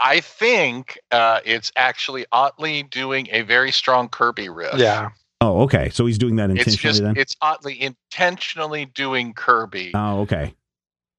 I 0.00 0.20
think 0.20 0.98
uh, 1.10 1.40
it's 1.44 1.70
actually 1.76 2.26
Ottley 2.32 2.82
doing 2.82 3.28
a 3.30 3.42
very 3.42 3.70
strong 3.70 4.08
Kirby 4.08 4.48
riff. 4.48 4.74
Yeah. 4.76 5.10
Oh, 5.40 5.62
okay. 5.62 5.88
So 5.90 6.04
he's 6.06 6.18
doing 6.18 6.36
that 6.36 6.50
it's 6.50 6.60
intentionally 6.66 6.90
just 6.92 7.02
then. 7.02 7.16
it's 7.16 7.36
Ottley 7.40 7.80
intentionally 7.80 8.84
doing 8.86 9.32
Kirby. 9.32 9.92
Oh, 9.94 10.20
okay. 10.20 10.54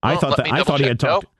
I 0.03 0.11
Well, 0.11 0.21
thought 0.21 0.37
that 0.37 0.45
I 0.47 0.49
double 0.57 0.65
thought 0.65 0.79
he 0.79 0.85
had 0.87 0.99
talked. 0.99 1.23
Nope. 1.25 1.33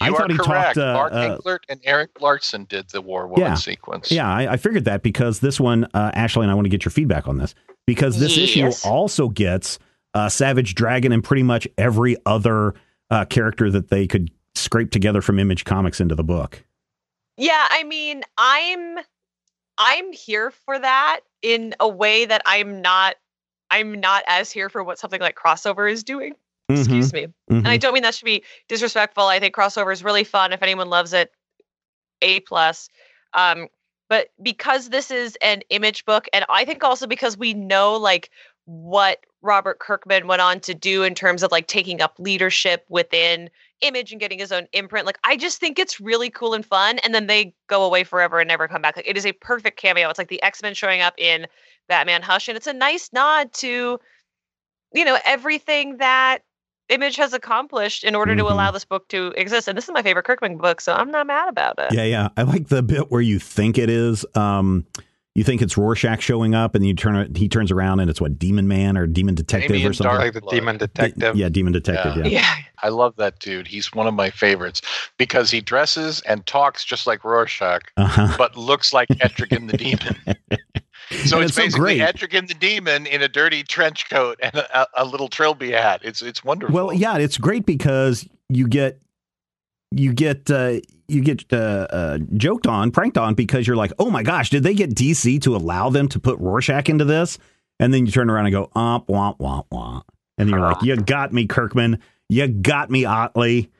I 0.00 0.06
You 0.08 0.12
thought 0.16 0.30
are 0.30 0.32
he 0.32 0.36
talked, 0.38 0.48
correct. 0.48 0.78
uh, 0.78 0.92
Mark 0.94 1.12
uh, 1.12 1.38
Englert 1.38 1.58
and 1.68 1.80
Erik 1.84 2.20
Larsen 2.20 2.64
did 2.64 2.88
the 2.90 3.00
War 3.00 3.26
Woman 3.26 3.40
Yeah. 3.46 3.54
sequence. 3.54 4.10
Yeah, 4.10 4.32
I, 4.32 4.52
I 4.52 4.56
figured 4.56 4.84
that 4.86 5.02
because 5.02 5.40
this 5.40 5.60
one, 5.60 5.84
uh, 5.94 6.10
Ashley, 6.14 6.42
and 6.42 6.50
I 6.50 6.54
want 6.54 6.64
to 6.64 6.70
get 6.70 6.84
your 6.84 6.90
feedback 6.90 7.28
on 7.28 7.38
this 7.38 7.54
because 7.86 8.18
this 8.18 8.36
Yes. 8.36 8.48
issue 8.82 8.88
also 8.88 9.28
gets 9.28 9.78
uh, 10.14 10.28
Savage 10.28 10.74
Dragon 10.74 11.12
and 11.12 11.22
pretty 11.22 11.42
much 11.42 11.66
every 11.78 12.16
other 12.26 12.74
uh, 13.10 13.24
character 13.26 13.70
that 13.70 13.88
they 13.90 14.06
could 14.06 14.30
scrape 14.54 14.90
together 14.90 15.20
from 15.22 15.38
Image 15.38 15.64
Comics 15.64 16.00
into 16.00 16.14
the 16.14 16.24
book. 16.24 16.64
Yeah, 17.36 17.66
I 17.70 17.84
mean, 17.84 18.22
I'm 18.38 18.98
I'm 19.78 20.12
here 20.12 20.50
for 20.50 20.78
that 20.78 21.20
in 21.42 21.74
a 21.80 21.88
way 21.88 22.24
that 22.24 22.42
I'm 22.46 22.82
not 22.82 23.16
I'm 23.70 24.00
not 24.00 24.22
as 24.26 24.52
here 24.52 24.68
for 24.68 24.84
what 24.84 24.98
something 24.98 25.20
like 25.20 25.34
crossover 25.34 25.90
is 25.90 26.04
doing. 26.04 26.34
Excuse 26.68 27.12
me. 27.12 27.22
Mhm, 27.22 27.32
And 27.48 27.68
I 27.68 27.78
mhm. 27.78 27.80
don't 27.80 27.94
mean 27.94 28.02
that 28.02 28.14
should 28.14 28.26
be 28.26 28.44
disrespectful. 28.68 29.24
I 29.24 29.40
think 29.40 29.54
crossover 29.54 29.92
is 29.92 30.04
really 30.04 30.24
fun. 30.24 30.52
If 30.52 30.62
anyone 30.62 30.90
loves 30.90 31.12
it, 31.12 31.32
A 32.20 32.40
plus. 32.40 32.90
Um, 33.32 33.68
but 34.08 34.28
because 34.42 34.90
this 34.90 35.10
is 35.10 35.36
an 35.40 35.62
image 35.70 36.04
book, 36.04 36.28
and 36.34 36.44
I 36.50 36.66
think 36.66 36.84
also 36.84 37.06
because 37.06 37.38
we 37.38 37.54
know 37.54 37.96
like 37.96 38.30
what 38.66 39.24
Robert 39.40 39.78
Kirkman 39.78 40.26
went 40.26 40.42
on 40.42 40.60
to 40.60 40.74
do 40.74 41.02
in 41.02 41.14
terms 41.14 41.42
of 41.42 41.50
like 41.50 41.66
taking 41.66 42.02
up 42.02 42.14
leadership 42.18 42.84
within 42.90 43.48
image 43.82 44.12
and 44.12 44.20
getting 44.20 44.38
his 44.38 44.52
own 44.52 44.66
imprint. 44.72 45.06
Like 45.06 45.18
I 45.24 45.36
just 45.36 45.58
think 45.58 45.78
it's 45.78 46.00
really 46.00 46.30
cool 46.30 46.54
and 46.54 46.64
fun. 46.64 46.98
And 47.00 47.14
then 47.14 47.26
they 47.26 47.54
go 47.68 47.84
away 47.84 48.04
forever 48.04 48.40
and 48.40 48.48
never 48.48 48.68
come 48.68 48.80
back. 48.82 48.96
Like 48.96 49.06
it 49.08 49.16
is 49.16 49.26
a 49.26 49.32
perfect 49.32 49.78
cameo. 49.78 50.08
It's 50.08 50.18
like 50.18 50.28
the 50.28 50.42
X-Men 50.42 50.74
showing 50.74 51.00
up 51.00 51.14
in 51.18 51.46
Batman 51.88 52.22
Hush. 52.22 52.48
And 52.48 52.56
it's 52.56 52.66
a 52.66 52.72
nice 52.72 53.10
nod 53.12 53.52
to, 53.54 53.98
you 54.94 55.04
know, 55.04 55.18
everything 55.24 55.98
that 55.98 56.38
Image 56.88 57.16
has 57.16 57.32
accomplished 57.32 58.04
in 58.04 58.14
order 58.14 58.36
to 58.36 58.42
Mhm. 58.42 58.50
allow 58.50 58.70
this 58.70 58.84
book 58.84 59.08
to 59.08 59.28
exist. 59.36 59.66
And 59.66 59.78
this 59.78 59.84
is 59.84 59.92
my 59.94 60.02
favorite 60.02 60.24
Kirkman 60.26 60.58
book, 60.58 60.80
so 60.80 60.92
I'm 60.92 61.10
not 61.10 61.26
mad 61.26 61.48
about 61.48 61.76
it. 61.78 61.94
Yeah, 61.94 62.04
yeah. 62.04 62.28
I 62.36 62.42
like 62.42 62.68
the 62.68 62.82
bit 62.82 63.10
where 63.10 63.22
you 63.22 63.38
think 63.38 63.78
it 63.78 63.88
is. 63.88 64.26
Um, 64.34 64.84
you 65.34 65.44
think 65.44 65.62
it's 65.62 65.78
Rorschach 65.78 66.20
showing 66.20 66.54
up, 66.54 66.74
and 66.74 66.84
you 66.86 66.94
turn 66.94 67.16
it. 67.16 67.36
He 67.36 67.48
turns 67.48 67.70
around, 67.70 68.00
and 68.00 68.10
it's 68.10 68.20
what 68.20 68.38
Demon 68.38 68.68
Man 68.68 68.96
or 68.98 69.06
Demon 69.06 69.34
Detective 69.34 69.70
or 69.70 69.74
Damien 69.74 69.94
something. 69.94 70.16
Like 70.16 70.34
the 70.34 70.40
Blood. 70.42 70.52
demon 70.54 70.76
detective. 70.78 71.36
Yeah, 71.36 71.48
Demon 71.48 71.72
Detective. 71.72 72.16
Yeah. 72.16 72.24
Yeah. 72.24 72.28
Yeah. 72.40 72.54
I 72.82 72.88
love 72.88 73.14
that 73.16 73.38
dude. 73.38 73.66
He's 73.68 73.92
one 73.94 74.06
of 74.08 74.14
my 74.14 74.28
favorites 74.30 74.82
because 75.16 75.50
he 75.50 75.60
dresses 75.60 76.20
and 76.22 76.44
talks 76.46 76.84
just 76.84 77.06
like 77.06 77.24
Rorschach, 77.24 77.82
Uh-huh. 77.96 78.34
but 78.36 78.56
looks 78.56 78.92
like 78.92 79.08
Etrigan 79.08 79.70
the 79.70 79.76
Demon. 79.78 80.16
So 81.26 81.40
it's, 81.40 81.50
it's 81.50 81.56
basically 81.56 81.98
great. 81.98 82.00
Etrigan 82.00 82.48
the 82.48 82.54
Demon 82.54 83.04
in 83.06 83.20
a 83.20 83.28
dirty 83.28 83.62
trench 83.64 84.08
coat 84.08 84.38
and 84.42 84.54
a, 84.54 84.86
a 84.96 85.04
little 85.04 85.28
trilby 85.28 85.70
hat. 85.72 86.00
It's 86.02 86.22
it's 86.22 86.42
wonderful. 86.42 86.74
Well, 86.74 86.92
yeah, 86.94 87.18
it's 87.18 87.36
great 87.36 87.66
because 87.66 88.26
you 88.48 88.66
get 88.66 88.98
you 89.94 90.12
get 90.12 90.50
uh, 90.50 90.80
you 91.08 91.22
get 91.22 91.44
uh, 91.52 91.86
uh, 91.90 92.18
joked 92.36 92.66
on, 92.66 92.90
pranked 92.90 93.18
on 93.18 93.34
because 93.34 93.66
you're 93.66 93.76
like, 93.76 93.92
oh 93.98 94.10
my 94.10 94.22
gosh, 94.22 94.50
did 94.50 94.62
they 94.62 94.74
get 94.74 94.90
DC 94.94 95.40
to 95.42 95.54
allow 95.56 95.90
them 95.90 96.08
to 96.08 96.18
put 96.20 96.38
Rorschach 96.38 96.88
into 96.88 97.04
this? 97.04 97.38
And 97.78 97.92
then 97.92 98.06
you 98.06 98.12
turn 98.12 98.30
around 98.30 98.46
and 98.46 98.52
go, 98.52 98.70
um, 98.74 99.02
womp 99.08 99.38
womp 99.38 99.66
womp, 99.72 100.02
and 100.38 100.48
you're 100.48 100.60
like, 100.60 100.82
you 100.82 100.96
got 100.96 101.32
me, 101.32 101.46
Kirkman, 101.46 102.00
you 102.28 102.46
got 102.48 102.90
me, 102.90 103.04
Ottley. 103.04 103.70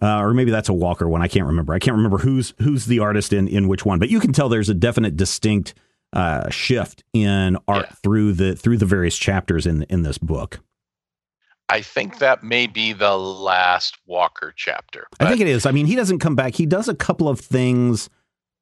Uh, 0.00 0.20
or 0.20 0.32
maybe 0.32 0.52
that's 0.52 0.68
a 0.68 0.72
Walker 0.72 1.08
one. 1.08 1.22
I 1.22 1.28
can't 1.28 1.46
remember. 1.46 1.74
I 1.74 1.80
can't 1.80 1.96
remember 1.96 2.18
who's 2.18 2.54
who's 2.62 2.86
the 2.86 3.00
artist 3.00 3.32
in 3.32 3.48
in 3.48 3.66
which 3.66 3.84
one. 3.84 3.98
But 3.98 4.10
you 4.10 4.20
can 4.20 4.32
tell 4.32 4.48
there's 4.48 4.68
a 4.68 4.74
definite 4.74 5.16
distinct 5.16 5.74
uh, 6.12 6.48
shift 6.50 7.02
in 7.12 7.58
art 7.66 7.86
Yeah. 7.88 7.94
through 8.02 8.32
the 8.34 8.54
through 8.54 8.76
the 8.76 8.86
various 8.86 9.18
chapters 9.18 9.66
in 9.66 9.82
in 9.84 10.02
this 10.02 10.16
book. 10.16 10.60
I 11.70 11.82
think 11.82 12.18
that 12.18 12.42
may 12.42 12.66
be 12.66 12.92
the 12.92 13.16
last 13.16 13.98
Walker 14.06 14.52
chapter. 14.56 15.06
I 15.20 15.26
think 15.28 15.40
it 15.40 15.46
is. 15.48 15.66
I 15.66 15.70
mean, 15.70 15.86
he 15.86 15.96
doesn't 15.96 16.18
come 16.18 16.34
back. 16.34 16.54
He 16.54 16.66
does 16.66 16.88
a 16.88 16.94
couple 16.94 17.28
of 17.28 17.38
things 17.40 18.08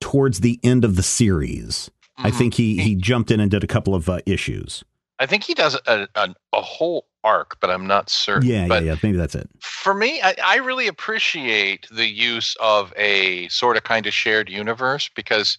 towards 0.00 0.40
the 0.40 0.58
end 0.62 0.84
of 0.84 0.96
the 0.96 1.02
series. 1.02 1.90
I 2.18 2.30
Mhm. 2.30 2.38
think 2.38 2.54
he 2.54 2.78
he 2.82 2.94
jumped 2.96 3.30
in 3.30 3.40
and 3.40 3.50
did 3.50 3.62
a 3.62 3.66
couple 3.66 3.94
of 3.94 4.08
uh, 4.08 4.20
issues. 4.26 4.82
I 5.18 5.26
think 5.26 5.44
he 5.44 5.54
does 5.54 5.74
a, 5.86 6.08
a, 6.14 6.34
a 6.52 6.60
whole 6.60 7.06
arc, 7.24 7.58
but 7.60 7.70
I'm 7.70 7.86
not 7.86 8.10
certain. 8.10 8.48
Yeah, 8.48 8.66
but 8.68 8.82
yeah, 8.82 8.92
yeah. 8.92 8.98
Maybe 9.02 9.16
that's 9.16 9.34
it. 9.34 9.48
for 9.60 9.94
me, 9.94 10.20
I, 10.22 10.34
I 10.44 10.56
really 10.56 10.86
appreciate 10.86 11.86
the 11.90 12.06
use 12.06 12.56
of 12.60 12.92
a 12.96 13.48
sort 13.48 13.76
of 13.76 13.84
kind 13.84 14.06
of 14.06 14.12
shared 14.12 14.48
universe 14.50 15.08
because 15.14 15.58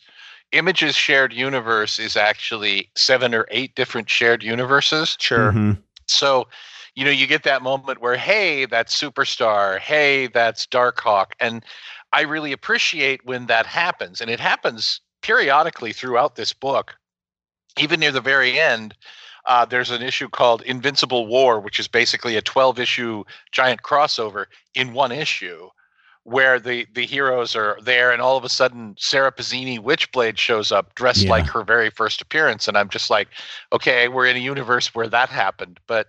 Image's 0.51 0.95
shared 0.95 1.33
universe 1.33 1.97
is 1.99 2.15
actually 2.15 2.89
seven 2.95 3.33
or 3.33 3.47
eight 3.51 3.75
different 3.75 4.09
shared 4.09 4.43
universes. 4.43 5.17
Sure. 5.19 5.51
Mhm. 5.51 5.77
So, 6.07 6.47
you 6.97 7.05
know, 7.05 7.11
you 7.11 7.27
get 7.27 7.43
that 7.43 7.61
moment 7.61 8.01
where, 8.01 8.17
hey, 8.17 8.65
that's 8.65 8.99
Superstar, 8.99 9.77
hey, 9.77 10.25
that's 10.25 10.65
Darkhawk. 10.65 11.27
And 11.39 11.63
I 12.11 12.21
really 12.21 12.51
appreciate 12.51 13.23
when 13.23 13.45
that 13.45 13.67
happens. 13.67 14.19
And 14.19 14.31
it 14.31 14.39
happens 14.39 14.99
periodically 15.21 15.93
throughout 15.93 16.35
this 16.35 16.53
book. 16.53 16.95
Even 17.77 17.99
near 17.99 18.11
the 18.11 18.19
very 18.19 18.59
end, 18.59 18.95
uh, 19.45 19.63
there's 19.63 19.91
an 19.91 20.01
issue 20.01 20.27
called 20.27 20.63
Invincible 20.63 21.27
War, 21.27 21.59
which 21.59 21.79
is 21.79 21.87
basically 21.87 22.35
a 22.35 22.41
12 22.41 22.79
issue 22.79 23.23
giant 23.51 23.83
crossover 23.83 24.45
in 24.73 24.93
one 24.93 25.11
issue. 25.11 25.69
Where 26.23 26.59
the, 26.59 26.87
the 26.93 27.05
heroes 27.05 27.55
are 27.55 27.77
there, 27.81 28.11
and 28.11 28.21
all 28.21 28.35
of 28.35 28.43
a 28.43 28.49
sudden 28.49 28.95
Sara 28.97 29.31
Pezzini 29.31 29.79
Witchblade 29.79 30.37
shows 30.37 30.73
up 30.73 30.93
dressed 30.95 31.23
Yeah. 31.23 31.29
like 31.29 31.47
her 31.47 31.63
very 31.63 31.89
first 31.89 32.21
appearance, 32.21 32.67
and 32.67 32.75
I'm 32.77 32.89
just 32.89 33.09
like, 33.09 33.29
okay, 33.71 34.09
we're 34.09 34.25
in 34.25 34.35
a 34.35 34.39
universe 34.39 34.93
where 34.93 35.07
that 35.07 35.29
happened. 35.29 35.79
But 35.87 36.07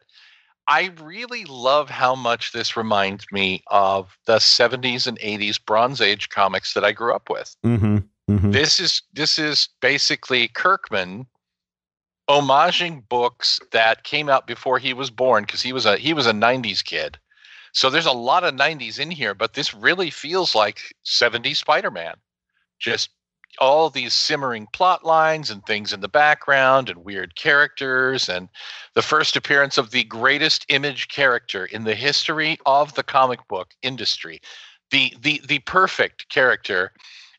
I 0.68 0.90
really 1.02 1.46
love 1.46 1.88
how 1.88 2.14
much 2.14 2.52
this 2.52 2.76
reminds 2.76 3.24
me 3.32 3.62
of 3.68 4.18
the 4.26 4.38
70s 4.38 5.06
and 5.06 5.18
80s 5.20 5.58
Bronze 5.58 6.00
Age 6.00 6.28
comics 6.28 6.74
that 6.74 6.84
I 6.84 6.92
grew 6.92 7.14
up 7.14 7.30
with. 7.30 7.56
Mhm. 7.64 8.06
Mhm. 8.30 8.52
This 8.52 8.78
is 8.78 9.02
this 9.14 9.38
is 9.38 9.70
basically 9.80 10.48
Kirkman 10.48 11.26
homaging 12.28 13.08
books 13.08 13.58
that 13.72 14.04
came 14.04 14.28
out 14.28 14.46
before 14.46 14.78
he 14.78 14.92
was 14.92 15.10
born 15.10 15.44
because 15.44 15.62
he 15.62 15.72
was 15.72 15.86
a 15.86 15.96
he 15.96 16.12
was 16.12 16.26
a 16.26 16.32
90s 16.32 16.82
kid. 16.82 17.18
So 17.72 17.88
there's 17.88 18.06
a 18.06 18.12
lot 18.12 18.44
of 18.44 18.54
90s 18.54 18.98
in 18.98 19.10
here, 19.10 19.34
but 19.34 19.54
this 19.54 19.72
really 19.72 20.10
feels 20.10 20.54
like 20.54 20.94
70s 21.04 21.58
Spider-Man. 21.58 22.16
Just 22.78 23.10
all 23.61 23.90
these 23.90 24.14
simmering 24.14 24.66
plot 24.72 25.04
lines 25.04 25.50
and 25.50 25.64
things 25.66 25.92
in 25.92 26.00
the 26.00 26.09
background 26.09 26.88
and 26.88 27.04
weird 27.04 27.34
characters 27.36 28.28
and 28.28 28.48
the 28.94 29.02
first 29.02 29.36
appearance 29.36 29.78
of 29.78 29.90
the 29.90 30.04
greatest 30.04 30.64
image 30.68 31.09
character 31.09 31.66
in 31.66 31.84
the 31.84 31.94
history 31.94 32.59
of 32.66 32.94
the 32.94 33.02
comic 33.02 33.46
book 33.48 33.68
industry. 33.82 34.40
The 34.90 35.12
the 35.20 35.40
the 35.46 35.59
perfect 35.61 36.28
character, 36.30 36.92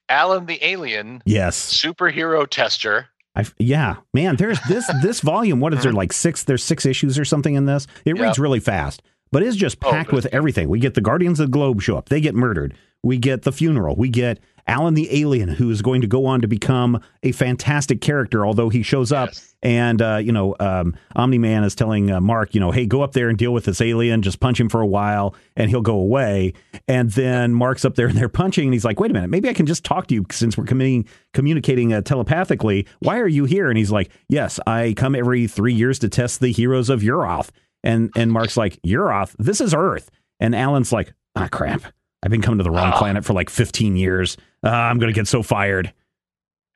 Allen 0.08 0.46
the 0.46 0.64
Alien, 0.66 1.22
Yes. 1.26 1.74
superhero 1.74 2.48
tester. 2.48 3.08
I 3.36 3.46
yeah, 3.58 3.96
man. 4.14 4.36
There's 4.36 4.60
this 4.68 4.90
this 5.02 5.22
volume. 5.22 5.60
What 5.60 5.74
is 5.74 5.82
there 5.82 5.92
mm-hmm. 5.92 5.98
like 5.98 6.14
six? 6.14 6.44
There's 6.44 6.64
six 6.64 6.86
issues 6.86 7.18
or 7.18 7.26
something 7.26 7.56
in 7.56 7.66
this. 7.66 7.88
It 8.06 8.18
Yeah. 8.18 8.24
reads 8.24 8.40
really 8.40 8.60
fast, 8.60 9.02
but 9.32 9.42
it's 9.44 9.56
just 9.56 9.78
Oh, 9.84 9.92
packed 9.92 10.10
but 10.12 10.16
with 10.18 10.26
everything. 10.28 10.70
We 10.70 10.80
get 10.80 10.94
the 10.94 11.02
Guardians 11.02 11.40
of 11.40 11.48
the 11.48 11.52
Globe 11.52 11.82
show 11.82 11.98
up. 11.98 12.10
They 12.10 12.22
get 12.22 12.36
murdered. 12.36 12.76
We 13.04 13.18
get 13.18 13.44
the 13.44 13.52
funeral. 13.52 13.96
We 13.96 14.10
get 14.10 14.40
Allen 14.70 14.94
the 14.94 15.20
alien, 15.20 15.50
who 15.50 15.70
is 15.72 15.82
going 15.82 16.02
to 16.02 16.08
go 16.08 16.26
on 16.28 16.42
to 16.42 16.48
become 16.48 17.02
a 17.24 17.32
fantastic 17.32 18.00
character, 18.02 18.46
although 18.46 18.70
he 18.70 18.84
shows 18.84 19.12
up 19.12 19.30
Yes. 19.30 19.56
and 19.64 20.02
uh, 20.02 20.18
you 20.18 20.32
know 20.32 20.56
um, 20.60 20.96
Omni 21.16 21.40
Man 21.40 21.64
is 21.64 21.74
telling 21.76 22.12
uh, 22.12 22.22
Mark, 22.22 22.54
you 22.54 22.60
know, 22.62 22.72
hey, 22.72 22.86
go 22.86 23.02
up 23.02 23.14
there 23.14 23.30
and 23.30 23.38
deal 23.38 23.52
with 23.52 23.66
this 23.66 23.82
alien, 23.82 24.22
just 24.22 24.40
punch 24.40 24.60
him 24.60 24.70
for 24.70 24.80
a 24.82 24.88
while, 24.88 25.36
and 25.56 25.70
he'll 25.72 25.82
go 25.82 25.96
away. 25.96 26.54
And 26.88 27.10
then 27.12 27.54
Mark's 27.54 27.84
up 27.84 27.96
there 27.96 28.08
and 28.08 28.16
they're 28.18 28.30
punching, 28.30 28.66
and 28.66 28.74
he's 28.74 28.86
like, 28.86 29.00
wait 29.00 29.10
a 29.12 29.14
minute, 29.14 29.30
maybe 29.32 29.50
I 29.50 29.54
can 29.54 29.66
just 29.66 29.84
talk 29.84 30.08
to 30.08 30.14
you 30.14 30.26
since 30.32 30.58
we're 30.58 30.66
communicating 30.66 31.10
communicating 31.34 31.92
uh, 31.94 32.02
telepathically. 32.02 32.86
Why 33.00 33.20
are 33.20 33.28
you 33.28 33.46
here? 33.46 33.70
And 33.70 33.78
he's 33.78 33.92
like, 33.92 34.12
yes, 34.30 34.60
I 34.68 34.94
come 34.96 35.16
every 35.16 35.48
three 35.48 35.74
years 35.74 35.98
to 36.00 36.10
test 36.10 36.40
the 36.42 36.52
heroes 36.52 36.90
of 36.90 37.02
Euroth. 37.02 37.50
And 37.84 38.12
and 38.16 38.32
Mark's 38.32 38.56
like, 38.58 38.80
Euroth, 38.86 39.36
this 39.40 39.62
is 39.62 39.74
Earth. 39.74 40.12
And 40.40 40.56
Allen's 40.56 40.92
like, 40.92 41.14
ah, 41.36 41.48
crap. 41.52 41.82
I've 42.24 42.32
been 42.32 42.42
coming 42.42 42.58
to 42.58 42.64
the 42.64 42.72
wrong 42.72 42.92
Oh. 42.94 42.98
planet 42.98 43.24
for 43.26 43.34
like 43.34 43.50
15 43.50 43.96
years. 43.96 44.38
Uh, 44.64 44.70
I'm 44.70 44.98
going 45.00 45.12
to 45.12 45.18
get 45.18 45.28
so 45.28 45.42
fired. 45.44 45.94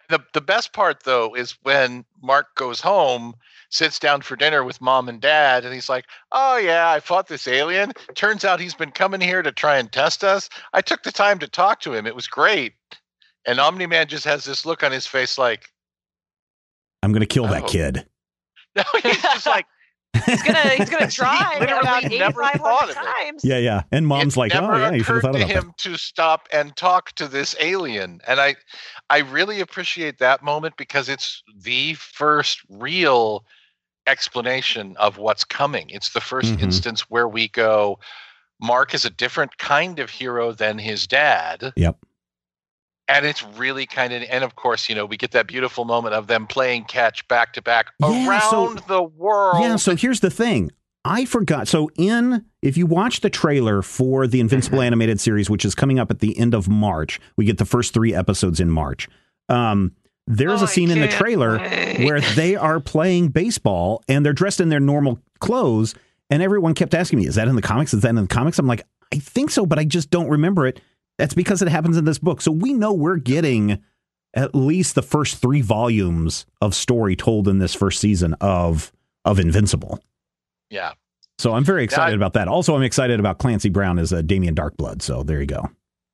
The 0.10 0.20
the 0.34 0.42
best 0.42 0.74
part 0.74 1.04
though 1.04 1.34
is 1.34 1.58
when 1.64 2.04
Mark 2.22 2.54
goes 2.56 2.82
home, 2.82 3.34
sits 3.70 3.98
down 4.00 4.22
for 4.22 4.36
dinner 4.36 4.64
with 4.64 4.82
mom 4.82 5.08
and 5.08 5.20
dad, 5.22 5.64
and 5.64 5.74
he's 5.74 5.88
like, 5.90 6.06
"Oh 6.34 6.58
yeah, 6.58 6.90
I 6.92 7.00
fought 7.00 7.28
this 7.30 7.48
alien. 7.48 7.94
Turns 8.14 8.44
out 8.44 8.60
he's 8.60 8.76
been 8.76 8.92
coming 8.92 9.22
here 9.22 9.42
to 9.42 9.52
try 9.52 9.78
and 9.78 9.90
test 9.92 10.24
us. 10.24 10.50
I 10.74 10.82
took 10.82 11.04
the 11.04 11.12
time 11.12 11.40
to 11.40 11.48
talk 11.48 11.80
to 11.82 11.94
him. 11.94 12.06
It 12.06 12.16
was 12.16 12.28
great." 12.28 12.74
And 13.46 13.60
Omni 13.60 13.86
Man 13.88 14.08
just 14.08 14.26
has 14.26 14.44
this 14.44 14.66
look 14.66 14.84
on 14.84 14.92
his 14.92 15.08
face, 15.08 15.38
like, 15.38 15.70
I'm 17.02 17.12
going 17.12 17.22
to 17.22 17.26
kill 17.26 17.48
that 17.48 17.64
Oh. 17.64 17.68
kid. 17.68 18.06
no, 18.76 18.84
he's 19.02 19.22
just 19.22 19.46
like, 19.48 19.66
He's 20.26 20.44
gonna 20.44 20.70
he's 20.70 20.90
gonna 20.90 21.10
try 21.12 21.58
literally 21.60 21.80
about 21.82 22.04
never 22.12 22.42
thought 22.42 22.62
hundred 22.62 22.92
of 22.92 22.98
it. 22.98 23.24
times. 23.24 23.46
Yeah, 23.46 23.58
yeah. 23.58 23.84
And 23.92 24.08
mom's 24.08 24.36
it 24.36 24.40
like, 24.40 24.56
oh, 24.56 24.62
never 24.62 24.80
yeah, 24.80 24.92
you 24.94 25.04
should 25.04 25.16
have 25.16 25.18
occurred 25.18 25.22
thought 25.22 25.32
to 25.40 25.44
about 25.46 25.54
that. 25.54 25.64
him 25.64 25.74
to 25.78 25.98
stop 25.98 26.48
and 26.54 26.76
talk 26.76 27.12
to 27.14 27.28
this 27.28 27.56
alien, 27.60 28.20
and 28.28 28.40
I, 28.40 28.56
I 29.10 29.20
really 29.20 29.60
appreciate 29.60 30.20
that 30.20 30.44
moment 30.44 30.78
because 30.78 31.10
it's 31.10 31.44
the 31.56 31.96
first 31.96 32.62
real 32.70 33.46
explanation 34.08 34.96
of 34.98 35.18
what's 35.18 35.44
coming. 35.44 35.90
It's 35.90 36.10
the 36.10 36.22
1st 36.22 36.58
Mhm. 36.58 36.64
instance 36.64 37.02
where 37.10 37.28
we 37.28 37.48
go. 37.48 38.00
Mark 38.62 38.94
is 38.94 39.06
a 39.06 39.10
different 39.10 39.58
kind 39.58 40.00
of 40.00 40.10
hero 40.10 40.52
than 40.52 40.78
his 40.78 41.08
dad. 41.08 41.74
Yep. 41.76 41.98
And 43.10 43.26
it's 43.26 43.44
really 43.58 43.86
kind 43.86 44.14
of, 44.14 44.24
and 44.30 44.44
of 44.44 44.56
course, 44.56 44.88
you 44.88 44.96
know, 44.96 45.06
we 45.06 45.18
get 45.18 45.32
that 45.32 45.46
beautiful 45.48 45.84
moment 45.86 46.16
of 46.16 46.28
them 46.28 46.48
playing 46.48 46.86
catch 46.86 47.28
back 47.28 47.54
to 47.54 47.62
back 47.62 47.88
Yeah, 48.00 48.40
so- 48.50 48.66
around 48.68 48.82
the 48.88 49.04
world. 49.04 49.62
Yeah, 49.62 49.76
so 49.76 49.96
here's 49.96 50.22
the 50.22 50.30
thing. 50.30 50.72
I 51.06 51.26
forgot. 51.26 51.68
So 51.68 51.90
in 51.98 52.46
if 52.62 52.78
you 52.78 52.86
watch 52.86 53.20
the 53.20 53.30
trailer 53.30 53.82
for 53.82 54.26
the 54.26 54.40
Invincible 54.40 54.78
Mm-hmm. 54.78 54.86
animated 54.86 55.20
series, 55.20 55.50
which 55.50 55.66
is 55.66 55.76
coming 55.76 56.00
up 56.00 56.10
at 56.12 56.20
the 56.20 56.38
end 56.40 56.54
of 56.54 56.70
March, 56.70 57.20
we 57.36 57.44
get 57.44 57.58
the 57.58 57.66
first 57.66 57.94
three 57.94 58.14
episodes 58.16 58.62
in 58.62 58.70
March. 58.70 59.10
Um, 59.50 59.92
there's 60.28 60.62
Oh, 60.62 60.64
a 60.64 60.68
scene 60.70 60.90
in 60.90 61.02
the 61.02 61.10
trailer 61.10 61.58
wait. 61.58 62.06
where 62.06 62.22
they 62.22 62.56
are 62.56 62.80
playing 62.80 63.28
baseball 63.30 64.02
and 64.08 64.26
they're 64.26 64.32
dressed 64.32 64.62
in 64.62 64.70
their 64.70 64.80
normal 64.80 65.20
clothes, 65.40 65.94
and 66.30 66.42
everyone 66.42 66.74
kept 66.74 66.94
asking 66.94 67.20
me, 67.20 67.28
"Is 67.28 67.36
that 67.36 67.50
in 67.50 67.58
the 67.58 67.62
comics? 67.62 67.94
Is 67.94 68.00
that 68.04 68.10
in 68.10 68.16
the 68.16 68.26
comics?" 68.28 68.58
I'm 68.58 68.68
like, 68.68 68.84
I 69.14 69.18
think 69.18 69.52
so, 69.52 69.66
but 69.66 69.78
I 69.78 69.84
just 69.84 70.10
don't 70.10 70.30
remember 70.30 70.66
it. 70.66 70.80
That's 71.18 71.34
because 71.34 71.62
it 71.62 71.68
happens 71.68 71.98
in 71.98 72.06
this 72.06 72.20
book. 72.20 72.42
So 72.42 72.52
we 72.52 72.74
know 72.74 72.94
we're 72.94 73.18
getting 73.18 73.82
at 74.34 74.56
least 74.56 74.96
the 74.96 75.02
first 75.04 75.38
three 75.38 75.62
volumes 75.62 76.46
of 76.62 76.74
story 76.74 77.16
told 77.16 77.48
in 77.48 77.60
this 77.60 77.74
first 77.76 78.00
season 78.00 78.34
of 78.42 78.92
of 79.26 79.40
Invincible. 79.40 80.00
yeah. 80.70 80.94
So 81.40 81.54
I'm 81.54 81.64
very 81.64 81.84
excited 81.84 82.16
about 82.16 82.34
that. 82.34 82.48
Also, 82.48 82.76
I'm 82.76 82.84
excited 82.84 83.20
about 83.20 83.40
Clancy 83.40 83.70
Brown 83.70 83.98
as 83.98 84.12
a 84.12 84.22
Damien 84.22 84.54
Darkblood. 84.54 85.02
So 85.02 85.24
there 85.24 85.40
you 85.42 85.48
go. 85.48 85.68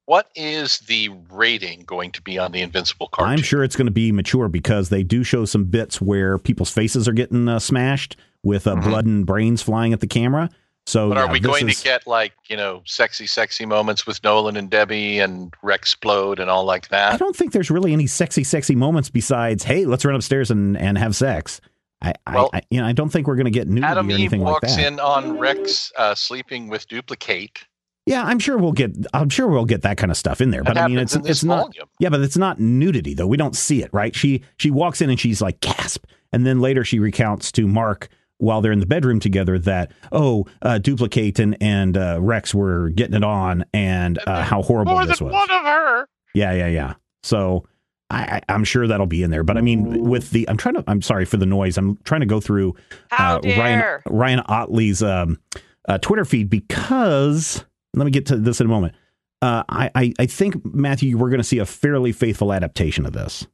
What 0.05 0.29
is 0.33 0.79
the 0.79 1.09
rating 1.29 1.83
going 1.85 2.11
to 2.13 2.21
be 2.21 2.39
on 2.39 2.51
the 2.53 2.61
Invincible 2.61 3.09
cartoon? 3.09 3.33
I'm 3.33 3.41
sure 3.43 3.63
it's 3.63 3.75
going 3.75 3.87
to 3.87 3.91
be 3.91 4.11
mature 4.13 4.47
because 4.47 4.89
they 4.89 5.03
do 5.03 5.23
show 5.23 5.43
some 5.45 5.65
bits 5.65 5.99
where 6.01 6.37
people's 6.39 6.71
faces 6.71 7.07
are 7.07 7.11
getting 7.13 7.47
uh, 7.49 7.59
smashed 7.59 8.15
with 8.43 8.65
uh, 8.65 8.75
Mhm. 8.75 8.83
blood 8.85 9.05
and 9.05 9.25
brains 9.25 9.61
flying 9.61 9.91
at 9.91 9.99
the 9.99 10.07
camera. 10.07 10.49
So 10.89 11.09
But 11.09 11.17
are 11.19 11.25
yeah, 11.25 11.31
we 11.31 11.39
going 11.39 11.69
is- 11.69 11.77
to 11.77 11.83
get 11.83 12.07
like 12.07 12.33
you 12.47 12.57
know 12.57 12.81
sexy, 12.85 13.27
sexy 13.27 13.65
moments 13.65 14.07
with 14.07 14.23
Nolan 14.23 14.57
and 14.57 14.69
Debbie 14.69 15.19
and 15.19 15.53
Rex 15.61 15.95
Splode 15.95 16.39
and 16.39 16.49
all 16.49 16.63
like 16.65 16.89
that? 16.89 17.13
I 17.13 17.17
don't 17.17 17.35
think 17.35 17.51
there's 17.53 17.69
really 17.69 17.93
any 17.93 18.07
sexy, 18.07 18.43
sexy 18.43 18.75
moments 18.75 19.09
besides, 19.09 19.63
hey, 19.63 19.85
let's 19.85 20.03
run 20.03 20.15
upstairs 20.15 20.49
and, 20.49 20.75
and 20.77 20.97
have 20.97 21.15
sex. 21.15 21.61
I, 22.01 22.13
Well, 22.33 22.49
I, 22.53 22.57
I, 22.57 22.61
you 22.71 22.79
know, 22.79 22.87
I 22.87 22.93
don't 22.93 23.09
think 23.09 23.27
we're 23.27 23.35
going 23.35 23.45
to 23.45 23.51
get 23.51 23.67
nudity 23.67 23.85
Adam 23.85 24.07
or 24.07 24.11
Eve 24.11 24.15
anything 24.19 24.41
like 24.41 24.53
walks 24.53 24.77
in 24.77 24.99
on 24.99 25.37
Rex 25.37 25.91
uh, 25.97 26.15
sleeping 26.15 26.69
with 26.69 26.87
Dupli-Kate. 26.87 27.65
Yeah, 28.05 28.23
I'm 28.23 28.39
sure 28.39 28.57
we'll 28.57 28.71
get. 28.71 28.91
I'm 29.13 29.29
sure 29.29 29.47
we'll 29.47 29.65
get 29.65 29.83
that 29.83 29.97
kind 29.97 30.09
of 30.09 30.17
stuff 30.17 30.41
in 30.41 30.49
there. 30.49 30.63
That 30.63 30.73
But 30.73 30.77
I 30.81 30.87
mean, 30.87 30.97
it's 30.97 31.15
it's 31.15 31.43
not. 31.43 31.71
Yeah, 31.99 32.09
but 32.09 32.21
it's 32.21 32.37
not 32.37 32.59
nudity 32.59 33.13
though. 33.13 33.27
We 33.27 33.37
don't 33.37 33.55
see 33.55 33.83
it, 33.83 33.91
right? 33.93 34.15
She 34.15 34.41
she 34.57 34.71
walks 34.71 35.01
in 35.01 35.11
and 35.11 35.19
she's 35.19 35.41
like 35.43 35.59
gasp, 35.59 36.05
and 36.33 36.43
then 36.43 36.59
later 36.59 36.83
she 36.83 36.97
recounts 36.97 37.51
to 37.51 37.67
Mark 37.67 38.07
while 38.39 38.61
they're 38.61 38.71
in 38.71 38.79
the 38.79 38.85
bedroom 38.85 39.19
together 39.19 39.59
that 39.59 39.91
oh, 40.11 40.45
uh, 40.61 40.79
Dupli-Kate 40.81 41.39
and 41.39 41.55
and 41.61 41.95
uh, 41.95 42.17
Rex 42.19 42.53
were 42.53 42.89
getting 42.89 43.15
it 43.15 43.23
on, 43.23 43.63
and 43.73 44.17
uh, 44.25 44.41
how 44.43 44.61
horrible 44.61 44.93
More 44.93 45.05
this 45.05 45.19
than 45.19 45.27
was. 45.27 45.33
one 45.33 45.51
of 45.51 45.65
her. 45.65 46.07
Yeah, 46.33 46.53
yeah, 46.53 46.67
yeah. 46.67 46.93
So 47.23 47.65
I, 48.09 48.41
I'm 48.49 48.63
sure 48.63 48.87
that'll 48.87 49.05
be 49.05 49.23
in 49.23 49.29
there. 49.29 49.43
But 49.43 49.57
I 49.57 49.61
mean, 49.61 50.09
with 50.09 50.31
the 50.31 50.49
I'm 50.49 50.57
trying 50.57 50.75
to. 50.75 50.83
I'm 50.87 51.01
sorry 51.01 51.25
for 51.25 51.37
the 51.37 51.45
noise. 51.45 51.77
I'm 51.77 51.97
trying 52.05 52.21
to 52.21 52.27
go 52.27 52.39
through 52.39 52.75
uh, 53.11 53.39
Ryan! 53.43 54.01
Ryan 54.07 54.39
Ottley's 54.47 55.03
um, 55.03 55.39
uh, 55.87 55.97
Twitter 55.99 56.25
feed 56.25 56.49
because 56.49 57.63
let 57.93 58.05
me 58.05 58.11
get 58.11 58.25
to 58.27 58.37
this 58.37 58.59
in 58.59 58.65
a 58.65 58.69
moment. 58.69 58.95
Uh, 59.41 59.63
I, 59.69 59.91
I 59.95 60.13
I 60.19 60.25
think 60.25 60.63
Matthew, 60.65 61.17
we're 61.17 61.29
going 61.29 61.39
to 61.39 61.43
see 61.47 61.59
a 61.59 61.65
fairly 61.65 62.11
faithful 62.11 62.51
adaptation 62.51 63.05
of 63.05 63.13
this. 63.13 63.45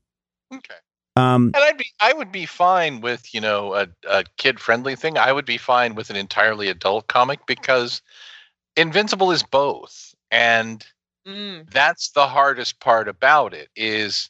Okay. 0.54 0.76
Um, 1.16 1.54
And 1.54 1.64
I'd 1.64 1.78
be, 1.78 1.86
I 2.02 2.14
would 2.14 2.32
be 2.32 2.46
fine 2.46 3.02
with, 3.02 3.34
you 3.34 3.42
know, 3.42 3.74
a, 3.76 3.88
a 4.08 4.24
kid 4.38 4.60
friendly 4.60 4.96
thing. 4.96 5.18
I 5.18 5.32
would 5.32 5.46
be 5.46 5.58
fine 5.58 5.96
with 5.96 6.10
an 6.10 6.16
entirely 6.16 6.70
adult 6.70 7.08
comic 7.08 7.46
because 7.48 8.02
Invincible 8.78 9.32
is 9.32 9.44
both. 9.44 10.14
And 10.32 10.86
Mm. 11.28 11.70
that's 11.72 12.12
the 12.12 12.28
hardest 12.28 12.80
part 12.80 13.08
about 13.08 13.54
it 13.54 13.70
is 13.76 14.30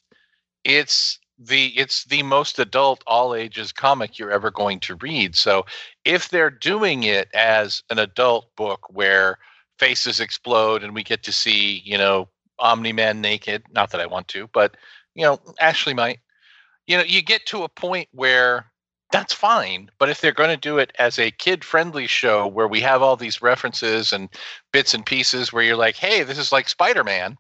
it's 0.64 1.20
the 1.38 1.68
it's 1.78 2.06
the 2.06 2.24
most 2.24 2.60
adult 2.60 3.04
all 3.08 3.36
ages 3.36 3.72
comic 3.72 4.18
you're 4.18 4.32
ever 4.32 4.52
going 4.52 4.80
to 4.82 4.96
read 4.96 5.36
so 5.36 5.66
if 6.06 6.30
they're 6.30 6.50
doing 6.50 7.04
it 7.04 7.30
as 7.34 7.84
an 7.90 8.00
adult 8.00 8.56
book 8.56 8.82
where 8.90 9.38
faces 9.80 10.20
explode 10.20 10.84
and 10.84 10.94
we 10.96 11.04
get 11.04 11.24
to 11.24 11.32
see 11.32 11.82
you 11.86 11.98
know 11.98 12.28
omni 12.60 12.94
man 12.94 13.22
naked 13.22 13.64
not 13.72 13.92
that 13.92 14.02
i 14.02 14.06
want 14.06 14.28
to 14.28 14.48
but 14.54 14.76
you 15.16 15.24
know 15.24 15.40
ashley 15.60 15.94
might 15.94 16.20
you 16.88 16.98
know 16.98 17.04
you 17.04 17.22
get 17.22 17.46
to 17.48 17.64
a 17.64 17.70
point 17.70 18.08
where 18.12 18.66
that's 19.12 19.34
fine 19.34 19.90
but 20.00 20.10
if 20.10 20.20
they're 20.20 20.32
going 20.32 20.50
to 20.50 20.58
do 20.58 20.78
it 20.78 20.92
as 21.00 21.20
a 21.20 21.32
kid 21.32 21.64
friendly 21.64 22.08
show 22.08 22.48
where 22.48 22.68
we 22.68 22.82
have 22.82 23.02
all 23.02 23.16
these 23.16 23.42
references 23.42 24.12
and 24.14 24.30
bits 24.74 24.94
and 24.94 25.06
pieces 25.06 25.54
where 25.54 25.64
you're 25.64 25.76
like 25.76 25.96
hey 25.96 26.24
this 26.24 26.38
is 26.38 26.52
like 26.52 26.68
spider-man 26.68 27.38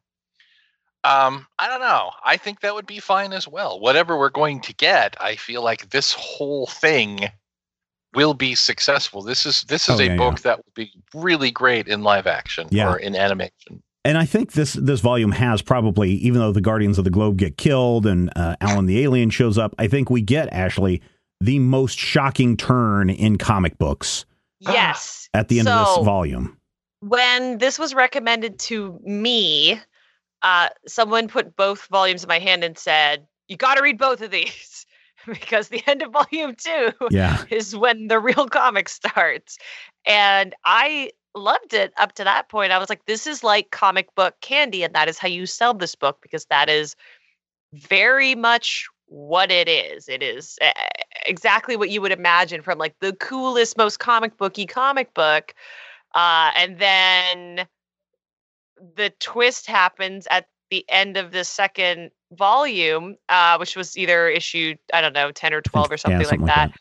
um 1.04 1.46
i 1.60 1.68
don't 1.68 1.82
know. 1.82 2.12
I 2.24 2.38
think 2.38 2.62
that 2.62 2.74
would 2.74 2.88
be 2.88 3.00
fine 3.00 3.34
as 3.34 3.48
well. 3.48 3.80
Whatever 3.80 4.18
we're 4.18 4.30
going 4.30 4.62
to 4.62 4.74
get 4.74 5.16
i 5.22 5.36
feel 5.36 5.64
like 5.64 5.89
this 5.89 6.14
whole 6.14 6.68
thing 6.68 7.30
will 8.14 8.34
be 8.34 8.56
successful. 8.56 9.22
This 9.22 9.46
is 9.46 9.64
this 9.64 9.89
is 9.89 10.00
Oh, 10.00 10.04
a 10.04 10.08
yeah, 10.08 10.18
book 10.18 10.39
that 10.41 10.58
will 10.58 10.72
be 10.74 10.91
really 11.14 11.52
great 11.52 11.88
in 11.88 12.02
live 12.02 12.28
action 12.28 12.68
Yeah. 12.72 12.89
or 12.89 12.98
in 12.98 13.16
animation 13.16 13.84
and 14.06 14.18
I 14.18 14.26
think 14.26 14.53
this 14.53 14.74
this 14.74 15.01
volume 15.01 15.32
has 15.34 15.62
probably, 15.62 16.12
even 16.12 16.39
though 16.39 16.51
the 16.53 16.62
Guardians 16.62 16.97
of 16.97 17.03
the 17.03 17.10
Globe 17.10 17.38
get 17.38 17.58
killed 17.58 18.06
and 18.06 18.32
uh, 18.38 18.56
Allen 18.62 18.86
the 18.86 19.01
Alien 19.03 19.30
shows 19.30 19.58
up, 19.58 19.76
I 19.78 19.88
think 19.88 20.10
we 20.10 20.22
get 20.22 20.47
Ashley 20.53 21.01
the 21.41 21.60
most 21.60 21.97
shocking 21.99 22.56
turn 22.56 23.10
in 23.10 23.38
comic 23.38 23.78
books 23.78 24.26
Yes. 24.62 25.30
at 25.34 25.49
the 25.49 25.60
end 25.60 25.68
of 25.68 25.97
this 25.97 26.06
volume. 26.06 26.58
when 27.01 27.58
this 27.58 27.78
was 27.78 27.93
recommended 27.93 28.58
to 28.60 28.97
me, 29.03 29.80
uh, 30.41 30.70
someone 30.88 31.28
put 31.28 31.56
both 31.56 31.88
volumes 31.88 32.24
in 32.24 32.28
my 32.30 32.39
hand 32.39 32.64
and 32.64 32.78
said, 32.78 33.26
"You 33.49 33.58
got 33.58 33.76
to 33.76 33.82
read 33.84 33.97
both 33.97 34.22
of 34.22 34.32
these 34.32 34.86
because 35.28 35.70
the 35.70 35.84
end 35.88 36.01
of 36.03 36.12
volume 36.14 36.56
two 36.56 36.91
Yeah, 37.12 37.43
is 37.49 37.76
when 37.76 38.08
the 38.08 38.20
real 38.20 38.47
comic 38.47 38.88
starts." 38.89 39.58
And 40.08 40.53
I 40.64 41.10
loved 41.36 41.74
it 41.74 41.94
up 41.98 42.14
to 42.14 42.24
that 42.24 42.50
point. 42.50 42.72
I 42.72 42.78
was 42.78 42.90
like, 42.90 43.06
"This 43.06 43.28
is 43.28 43.44
like 43.44 43.72
comic 43.72 44.14
book 44.16 44.36
candy, 44.42 44.84
and 44.84 44.94
that 44.96 45.08
is 45.10 45.18
how 45.18 45.28
you 45.28 45.46
sell 45.46 45.74
this 45.74 45.96
book 45.96 46.20
because 46.22 46.46
that 46.46 46.70
is 46.70 46.96
very 47.74 48.36
much." 48.36 48.88
what 49.08 49.52
it 49.52 49.70
is 49.70 50.10
it 50.10 50.24
is 50.24 50.58
uh, 50.64 50.72
exactly 51.28 51.76
what 51.76 51.92
you 51.92 52.02
would 52.02 52.12
imagine 52.12 52.64
from 52.64 52.80
like 52.80 52.96
the 53.02 53.14
coolest 53.18 53.78
most 53.78 54.00
comic 54.00 54.36
booky 54.36 54.66
comic 54.66 55.14
book 55.14 55.54
uh, 56.16 56.50
and 56.56 56.80
then 56.80 57.68
the 58.96 59.12
twist 59.20 59.68
happens 59.68 60.28
at 60.30 60.48
the 60.72 60.86
end 60.90 61.18
of 61.18 61.32
the 61.32 61.44
second 61.44 62.12
volume, 62.32 63.16
uh, 63.30 63.58
which 63.58 63.76
was 63.76 63.98
either 63.98 64.28
issued, 64.30 64.80
I 64.94 65.02
don't 65.02 65.14
know, 65.14 65.32
10 65.32 65.54
or 65.54 65.62
12 65.62 65.92
or 65.92 65.96
Yeah, 65.96 65.98
something, 65.98 66.28
like 66.28 66.46
that. 66.46 66.72
I, 66.72 66.78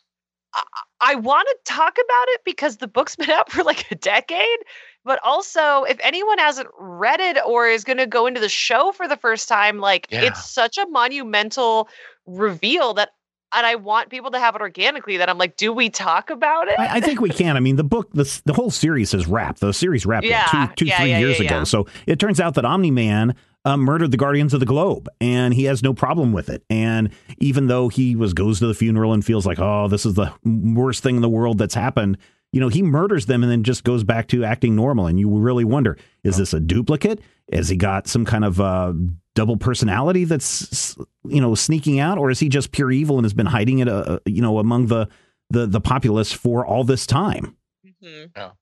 I 1.01 1.15
want 1.17 1.49
to 1.49 1.73
talk 1.73 1.95
about 1.95 2.29
it 2.29 2.41
because 2.45 2.79
the 2.79 2.87
book's 2.89 3.17
been 3.17 3.31
out 3.31 3.51
for 3.51 3.63
like 3.63 3.91
a 3.91 3.95
decade 3.95 4.59
but 5.05 5.21
also 5.23 5.83
if 5.85 5.99
anyone 6.03 6.39
hasn't 6.39 6.69
read 6.79 7.21
it 7.21 7.37
or 7.47 7.67
is 7.69 7.85
going 7.85 7.99
to 7.99 8.07
go 8.07 8.27
into 8.27 8.41
the 8.41 8.49
show 8.49 8.91
for 8.93 9.07
the 9.07 9.17
first 9.17 9.49
time, 9.49 9.79
like 9.79 10.07
Yeah. 10.11 10.23
it's 10.23 10.51
such 10.51 10.79
a 10.79 10.87
monumental 10.89 11.89
reveal 12.27 12.95
that 12.95 13.11
and 13.57 13.65
I 13.67 13.77
want 13.77 14.11
people 14.11 14.33
to 14.33 14.41
have 14.41 14.57
it 14.57 14.61
organically 14.63 15.17
that 15.19 15.29
I'm 15.29 15.39
like, 15.39 15.57
do 15.57 15.73
we 15.73 15.89
talk 15.89 16.29
about 16.31 16.67
it? 16.67 16.75
I, 16.77 16.97
I 16.97 17.01
think 17.01 17.21
we 17.21 17.31
can. 17.43 17.57
I 17.57 17.61
mean, 17.61 17.77
the 17.77 17.85
book, 17.85 18.11
the 18.13 18.25
the 18.47 18.53
whole 18.53 18.71
series 18.71 19.15
is 19.15 19.29
wrapped. 19.29 19.61
The 19.61 19.73
series 19.73 20.05
wrapped 20.05 20.27
Yeah, 20.27 20.47
two, 20.51 20.75
two, 20.75 20.85
yeah, 20.87 20.99
three 20.99 21.11
yeah, 21.11 21.19
years 21.21 21.39
ago. 21.39 21.63
So 21.63 21.87
it 22.07 22.19
turns 22.19 22.41
out 22.41 22.55
that 22.55 22.65
Omni 22.65 22.91
Man 22.91 23.37
uh, 23.65 23.77
murdered 23.77 24.11
the 24.11 24.17
Guardians 24.17 24.53
of 24.55 24.61
the 24.61 24.67
Globe, 24.67 25.09
and 25.21 25.55
he 25.55 25.65
has 25.65 25.83
no 25.83 25.95
problem 25.95 26.33
with 26.33 26.49
it. 26.49 26.62
And 26.69 27.11
even 27.39 27.67
though 27.67 27.89
he 27.89 28.15
was 28.15 28.35
goes 28.35 28.59
to 28.59 28.67
the 28.67 28.75
funeral 28.75 29.12
and 29.12 29.25
feels 29.25 29.47
like, 29.47 29.59
oh, 29.59 29.89
this 29.89 30.05
is 30.05 30.15
the 30.15 30.33
worst 30.45 31.03
thing 31.03 31.17
in 31.17 31.23
the 31.23 31.29
world 31.29 31.59
that's 31.59 31.75
happened, 31.75 32.19
you 32.53 32.61
know, 32.61 32.69
he 32.69 32.83
murders 32.83 33.27
them 33.27 33.43
and 33.43 33.51
then 33.51 33.65
just 33.65 33.83
goes 33.85 34.05
back 34.05 34.29
to 34.29 34.45
acting 34.45 34.77
normal. 34.77 35.07
And 35.07 35.19
you 35.19 35.29
really 35.29 35.65
wonder, 35.65 35.97
is 36.23 36.37
this 36.37 36.53
a 36.53 36.61
duplicate? 36.61 37.21
Has 37.53 37.69
he 37.69 37.77
got 37.77 38.07
some 38.07 38.25
kind 38.25 38.45
of 38.45 38.61
uh, 38.61 38.93
double 39.35 39.57
personality 39.57 40.25
that's 40.25 40.97
you 41.25 41.41
know 41.41 41.55
sneaking 41.55 41.99
out, 41.99 42.17
or 42.17 42.31
is 42.31 42.41
he 42.41 42.49
just 42.49 42.73
pure 42.73 42.91
evil 42.93 43.19
and 43.19 43.25
has 43.25 43.35
been 43.35 43.47
hiding 43.47 43.81
it, 43.81 43.89
uh, 43.89 44.19
you 44.25 44.41
know, 44.41 44.59
among 44.59 44.87
the 44.87 45.09
the 45.51 45.67
the 45.67 45.81
populace 45.81 46.33
for 46.33 46.65
all 46.65 46.85
this 46.85 47.07
time? 47.07 47.57
Mhm. 48.03 48.53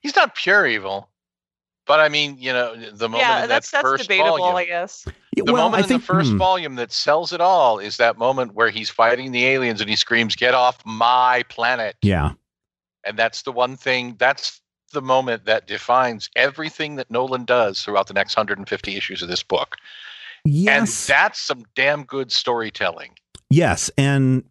He's 0.00 0.16
not 0.16 0.34
pure 0.34 0.66
evil, 0.66 1.10
but 1.86 2.00
I 2.00 2.08
mean, 2.08 2.36
you 2.38 2.52
know, 2.52 2.74
the 2.76 3.08
moment 3.08 3.18
Yeah, 3.18 3.42
in 3.42 3.48
that's 3.48 3.70
that 3.70 3.82
that's 3.82 3.82
first 3.82 4.08
debatable, 4.08 4.38
volume, 4.38 4.56
I 4.56 4.64
guess. 4.64 5.08
Yeah, 5.36 5.44
the 5.46 5.52
well, 5.52 5.64
moment 5.64 5.80
I 5.80 5.82
in 5.82 5.88
think 5.88 6.02
the 6.02 6.06
first 6.06 6.32
hmm, 6.32 6.38
volume 6.38 6.76
that 6.76 6.92
sells 6.92 7.32
it 7.32 7.40
all 7.40 7.78
is 7.78 7.96
that 7.98 8.18
moment 8.18 8.54
where 8.54 8.70
he's 8.70 8.90
fighting 8.90 9.32
the 9.32 9.44
aliens 9.46 9.80
and 9.80 9.90
he 9.90 9.96
screams, 9.96 10.36
"Get 10.36 10.54
off 10.54 10.78
my 10.84 11.44
planet!" 11.48 11.96
yeah, 12.02 12.32
And 13.04 13.18
that's 13.18 13.42
the 13.42 13.52
one 13.52 13.76
thing. 13.76 14.16
That's 14.18 14.60
the 14.92 15.02
moment 15.02 15.44
that 15.46 15.66
defines 15.66 16.30
everything 16.36 16.96
that 16.96 17.10
Nolan 17.10 17.44
does 17.44 17.82
throughout 17.82 18.06
the 18.06 18.14
next 18.14 18.36
150 18.36 18.96
issues 18.96 19.22
of 19.22 19.28
this 19.28 19.42
book. 19.42 19.76
yes, 20.44 21.08
And 21.08 21.16
that's 21.16 21.40
some 21.40 21.64
damn 21.74 22.04
good 22.04 22.30
storytelling. 22.32 23.12
yes, 23.50 23.90
and 23.98 24.44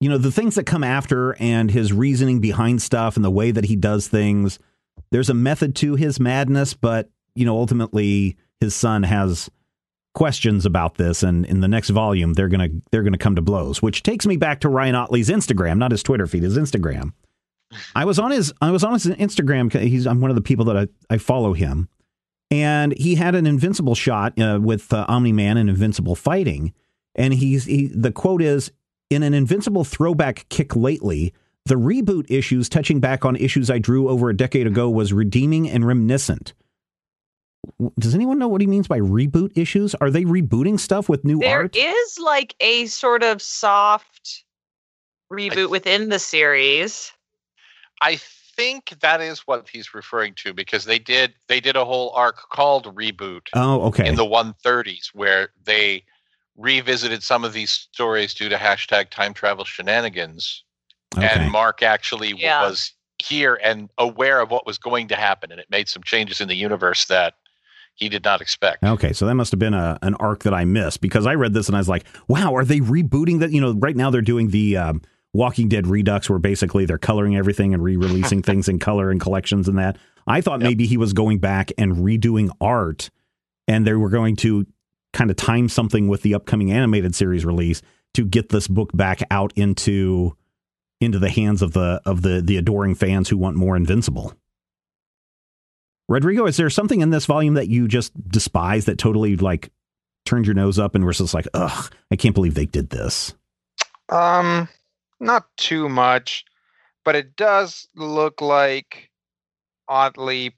you 0.00 0.08
know 0.08 0.18
the 0.18 0.32
things 0.32 0.54
that 0.54 0.64
come 0.64 0.84
after 0.84 1.32
and 1.40 1.70
his 1.70 1.92
reasoning 1.92 2.40
behind 2.40 2.80
stuff 2.82 3.16
and 3.16 3.24
the 3.24 3.30
way 3.30 3.50
that 3.50 3.64
he 3.64 3.76
does 3.76 4.08
things. 4.08 4.58
There's 5.10 5.30
a 5.30 5.34
method 5.34 5.74
to 5.76 5.94
his 5.94 6.20
madness, 6.20 6.74
but 6.74 7.10
you 7.34 7.44
know 7.44 7.56
ultimately 7.56 8.36
his 8.60 8.74
son 8.74 9.02
has 9.02 9.50
questions 10.14 10.66
about 10.66 10.96
this, 10.96 11.22
and 11.22 11.46
in 11.46 11.60
the 11.60 11.68
next 11.68 11.90
volume 11.90 12.34
they're 12.34 12.48
gonna 12.48 12.68
they're 12.90 13.02
gonna 13.02 13.18
come 13.18 13.36
to 13.36 13.42
blows. 13.42 13.82
Which 13.82 14.02
takes 14.02 14.26
me 14.26 14.36
back 14.36 14.60
to 14.60 14.68
Ryan 14.68 14.94
Ottley's 14.94 15.28
Instagram, 15.30 15.78
not 15.78 15.90
his 15.90 16.02
Twitter 16.02 16.26
feed, 16.26 16.42
his 16.42 16.58
Instagram. 16.58 17.12
I 17.94 18.04
was 18.04 18.18
on 18.18 18.30
his 18.30 18.52
I 18.60 18.70
was 18.70 18.84
on 18.84 18.92
his 18.92 19.06
Instagram. 19.06 19.72
He's 19.72 20.06
I'm 20.06 20.20
one 20.20 20.30
of 20.30 20.34
the 20.34 20.42
people 20.42 20.64
that 20.66 20.76
I, 20.76 20.88
I 21.08 21.18
follow 21.18 21.52
him, 21.52 21.88
and 22.50 22.96
he 22.96 23.14
had 23.14 23.34
an 23.34 23.46
invincible 23.46 23.94
shot 23.94 24.38
uh, 24.40 24.58
with 24.60 24.92
uh, 24.92 25.06
Omni 25.08 25.32
Man 25.32 25.56
and 25.56 25.70
Invincible 25.70 26.16
fighting, 26.16 26.72
and 27.14 27.34
he's 27.34 27.64
he, 27.64 27.86
the 27.86 28.12
quote 28.12 28.42
is 28.42 28.72
in 29.08 29.22
an 29.22 29.34
Invincible 29.34 29.84
throwback 29.84 30.46
kick 30.48 30.74
lately. 30.74 31.32
The 31.66 31.74
reboot 31.76 32.30
issues 32.30 32.68
touching 32.68 33.00
back 33.00 33.24
on 33.24 33.36
issues 33.36 33.70
I 33.70 33.78
drew 33.78 34.08
over 34.08 34.30
a 34.30 34.36
decade 34.36 34.66
ago 34.66 34.90
was 34.90 35.12
redeeming 35.12 35.68
and 35.68 35.86
reminiscent. 35.86 36.54
Does 37.98 38.14
anyone 38.14 38.38
know 38.38 38.48
what 38.48 38.60
he 38.60 38.66
means 38.66 38.88
by 38.88 38.98
reboot 38.98 39.56
issues? 39.56 39.94
Are 39.96 40.10
they 40.10 40.24
rebooting 40.24 40.80
stuff 40.80 41.08
with 41.08 41.24
new 41.24 41.38
There 41.38 41.60
art? 41.60 41.76
is 41.76 42.18
like 42.18 42.54
a 42.60 42.86
sort 42.86 43.22
of 43.22 43.42
soft 43.42 44.44
reboot 45.30 45.70
within 45.70 46.08
the 46.08 46.18
series. 46.18 47.12
I 48.00 48.16
think 48.56 48.94
that 49.00 49.20
is 49.20 49.40
what 49.40 49.68
he's 49.68 49.94
referring 49.94 50.34
to 50.36 50.52
because 50.52 50.84
they 50.84 50.98
did 50.98 51.34
they 51.48 51.60
did 51.60 51.76
a 51.76 51.84
whole 51.84 52.10
arc 52.10 52.48
called 52.50 52.94
Reboot 52.94 53.48
oh, 53.54 53.82
okay. 53.88 54.08
in 54.08 54.16
the 54.16 54.24
130s 54.24 55.14
where 55.14 55.50
they 55.64 56.04
revisited 56.56 57.22
some 57.22 57.44
of 57.44 57.52
these 57.52 57.70
stories 57.70 58.34
due 58.34 58.48
to 58.48 58.56
hashtag 58.56 59.10
time 59.10 59.34
travel 59.34 59.64
shenanigans. 59.64 60.64
Okay. 61.16 61.26
And 61.26 61.50
Mark 61.50 61.82
actually 61.82 62.34
Yeah. 62.36 62.62
was 62.62 62.92
here 63.18 63.58
and 63.62 63.90
aware 63.98 64.40
of 64.40 64.50
what 64.50 64.66
was 64.66 64.78
going 64.78 65.08
to 65.08 65.16
happen, 65.16 65.50
and 65.52 65.60
it 65.60 65.66
made 65.70 65.88
some 65.88 66.02
changes 66.02 66.40
in 66.40 66.48
the 66.48 66.54
universe 66.56 67.04
that 67.06 67.34
he 67.94 68.08
did 68.08 68.24
not 68.24 68.40
expect. 68.40 68.82
Okay, 68.82 69.12
so 69.12 69.26
that 69.26 69.34
must 69.34 69.52
have 69.52 69.58
been 69.58 69.74
a 69.74 69.98
an 70.02 70.14
arc 70.14 70.42
that 70.44 70.54
I 70.54 70.64
missed 70.64 71.00
because 71.02 71.26
I 71.26 71.34
read 71.34 71.52
this 71.52 71.66
and 71.68 71.76
I 71.76 71.80
was 71.80 71.88
like, 71.88 72.04
"Wow, 72.28 72.54
are 72.56 72.64
they 72.64 72.80
rebooting 72.80 73.40
that?" 73.40 73.50
You 73.52 73.60
know, 73.60 73.72
right 73.74 73.96
now 73.96 74.10
they're 74.10 74.22
doing 74.22 74.48
the 74.48 74.76
um, 74.78 75.02
Walking 75.34 75.68
Dead 75.68 75.86
Redux, 75.86 76.30
where 76.30 76.38
basically 76.38 76.86
they're 76.86 76.98
coloring 76.98 77.36
everything 77.36 77.74
and 77.74 77.82
re-releasing 77.84 78.42
things 78.48 78.68
in 78.68 78.78
color 78.78 79.10
and 79.10 79.20
collections 79.20 79.68
and 79.68 79.78
that. 79.78 79.96
I 80.26 80.40
thought 80.40 80.60
Yep. 80.60 80.68
maybe 80.68 80.86
he 80.86 80.96
was 80.96 81.12
going 81.12 81.38
back 81.40 81.72
and 81.76 81.96
redoing 81.96 82.50
art, 82.60 83.10
and 83.68 83.86
they 83.86 83.92
were 83.94 84.08
going 84.08 84.36
to 84.36 84.66
kind 85.12 85.30
of 85.30 85.36
time 85.36 85.68
something 85.68 86.08
with 86.08 86.22
the 86.22 86.34
upcoming 86.34 86.72
animated 86.72 87.14
series 87.14 87.44
release 87.44 87.82
to 88.14 88.24
get 88.24 88.48
this 88.48 88.66
book 88.66 88.90
back 88.94 89.22
out 89.30 89.52
into 89.56 90.36
into 91.00 91.18
the 91.18 91.30
hands 91.30 91.62
of 91.62 91.72
the 91.72 92.00
of 92.04 92.22
the 92.22 92.40
the 92.40 92.56
adoring 92.56 92.94
fans 92.94 93.28
who 93.28 93.36
want 93.36 93.56
more 93.56 93.76
Invincible. 93.76 94.34
Rodrigo, 96.08 96.46
is 96.46 96.56
there 96.56 96.70
something 96.70 97.00
in 97.00 97.10
this 97.10 97.26
volume 97.26 97.54
that 97.54 97.68
you 97.68 97.86
just 97.86 98.12
despise 98.28 98.86
that 98.86 98.98
totally 98.98 99.36
like 99.36 99.70
turned 100.26 100.44
your 100.44 100.54
nose 100.54 100.78
up 100.78 100.94
and 100.94 101.06
was 101.06 101.18
just 101.18 101.34
like, 101.34 101.46
ugh, 101.54 101.92
I 102.10 102.16
can't 102.16 102.34
believe 102.34 102.54
they 102.54 102.66
did 102.66 102.90
this? 102.90 103.32
Um, 104.08 104.68
not 105.20 105.46
too 105.56 105.88
much, 105.88 106.44
but 107.04 107.14
it 107.14 107.36
does 107.36 107.86
look 107.94 108.40
like 108.40 109.08
Ottley 109.88 110.56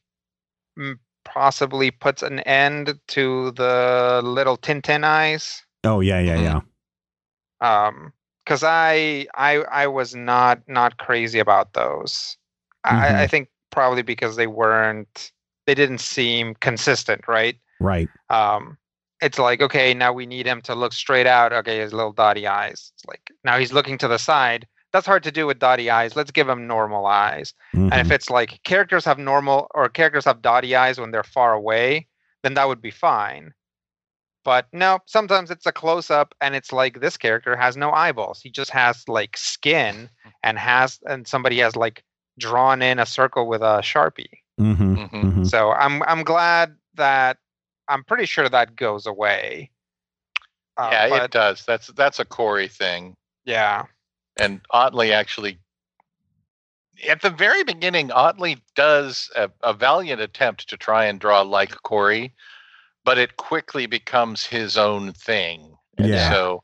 possibly 1.25 1.91
puts 1.91 2.23
an 2.23 2.41
end 2.41 2.99
to 3.09 3.51
the 3.53 4.23
little 4.25 4.57
Tintin 4.57 5.05
eyes. 5.05 5.63
Oh 5.85 6.01
yeah, 6.01 6.21
yeah, 6.21 6.61
yeah. 7.61 7.87
Um, 7.87 8.13
because 8.45 8.63
I 8.65 9.27
I 9.35 9.57
I 9.71 9.87
was 9.87 10.15
not 10.15 10.61
not 10.69 10.99
crazy 10.99 11.39
about 11.39 11.73
those. 11.75 12.37
I, 12.85 13.23
I 13.23 13.27
think 13.27 13.49
probably 13.71 14.03
because 14.03 14.37
they 14.37 14.47
weren't 14.47 15.33
they 15.67 15.75
didn't 15.75 15.99
seem 15.99 16.55
consistent, 16.57 17.27
right? 17.29 17.57
Right. 17.81 18.09
um 18.31 18.79
it's 19.21 19.39
like 19.39 19.61
okay 19.61 19.93
now 19.95 20.13
we 20.13 20.27
need 20.27 20.47
him 20.47 20.61
to 20.63 20.75
look 20.75 20.93
straight 20.93 21.27
out 21.27 21.53
okay 21.53 21.79
his 21.81 21.93
little 21.93 22.13
dotty 22.13 22.47
eyes 22.47 22.93
it's 22.95 23.05
like 23.07 23.23
now 23.45 23.59
he's 23.59 23.73
looking 23.73 23.99
to 23.99 24.09
the 24.09 24.19
side 24.19 24.67
that's 24.93 25.07
hard 25.07 25.23
to 25.25 25.33
do 25.33 25.47
with 25.47 25.59
dotty 25.59 25.91
eyes 25.91 26.15
let's 26.15 26.31
give 26.31 26.49
him 26.49 26.67
normal 26.67 27.07
eyes 27.07 27.55
and 27.75 27.95
if 28.01 28.09
Mhm. 28.09 28.13
it's 28.13 28.31
like 28.31 28.61
characters 28.63 29.05
have 29.05 29.19
normal 29.19 29.67
or 29.75 29.89
characters 29.89 30.25
have 30.27 30.43
dotty 30.43 30.77
eyes 30.77 31.01
when 31.01 31.11
they're 31.11 31.25
far 31.25 31.55
away 31.55 32.07
then 32.45 32.55
that 32.55 32.69
would 32.69 32.83
be 32.83 32.91
fine 32.93 33.53
but 34.45 34.67
no 34.73 34.99
sometimes 35.07 35.51
it's 35.51 35.67
a 35.67 35.73
close 35.73 36.11
up 36.11 36.35
and 36.41 36.55
it's 36.55 36.73
like 36.73 37.01
this 37.01 37.17
character 37.17 37.57
has 37.57 37.77
no 37.77 37.91
eyeballs 37.93 38.41
he 38.41 38.51
just 38.51 38.71
has 38.71 39.09
like 39.09 39.37
skin 39.37 40.09
and 40.43 40.59
has 40.59 40.99
and 41.07 41.27
somebody 41.27 41.59
has 41.59 41.77
like 41.77 42.03
drawn 42.39 42.83
in 42.83 42.99
a 42.99 43.07
circle 43.07 43.47
with 43.47 43.63
a 43.63 43.81
sharpie 43.83 44.27
Mhm. 44.61 44.77
Mhm. 44.97 45.11
Mhm. 45.11 45.47
so 45.47 45.73
I'm 45.73 46.03
I'm 46.05 46.23
glad 46.25 46.77
that 46.95 47.39
I'm 47.89 48.05
pretty 48.05 48.27
sure 48.27 48.49
that 48.49 48.77
goes 48.77 49.07
away. 49.07 49.71
Uh, 50.77 50.89
yeah, 50.93 51.09
but 51.09 51.23
it 51.25 51.31
does. 51.31 51.65
That's 51.67 51.89
that's 51.89 52.19
a 52.21 52.25
Corey 52.25 52.69
thing. 52.69 53.17
yeah, 53.45 53.85
and 54.39 54.61
Ottley 54.71 55.13
actually 55.13 55.59
at 57.09 57.21
the 57.23 57.31
very 57.31 57.65
beginning 57.65 58.11
Ottley 58.13 58.59
does 58.77 59.31
a, 59.37 59.51
a 59.63 59.73
valiant 59.73 60.21
attempt 60.21 60.69
to 60.69 60.77
try 60.77 61.07
and 61.07 61.19
draw 61.19 61.41
like 61.43 61.75
Corey 61.83 62.35
but 63.05 63.19
it 63.19 63.37
quickly 63.37 63.87
becomes 63.87 64.45
his 64.47 64.77
own 64.77 65.13
thing 65.13 65.75
and 65.99 66.09
Yeah. 66.09 66.31
so 66.31 66.63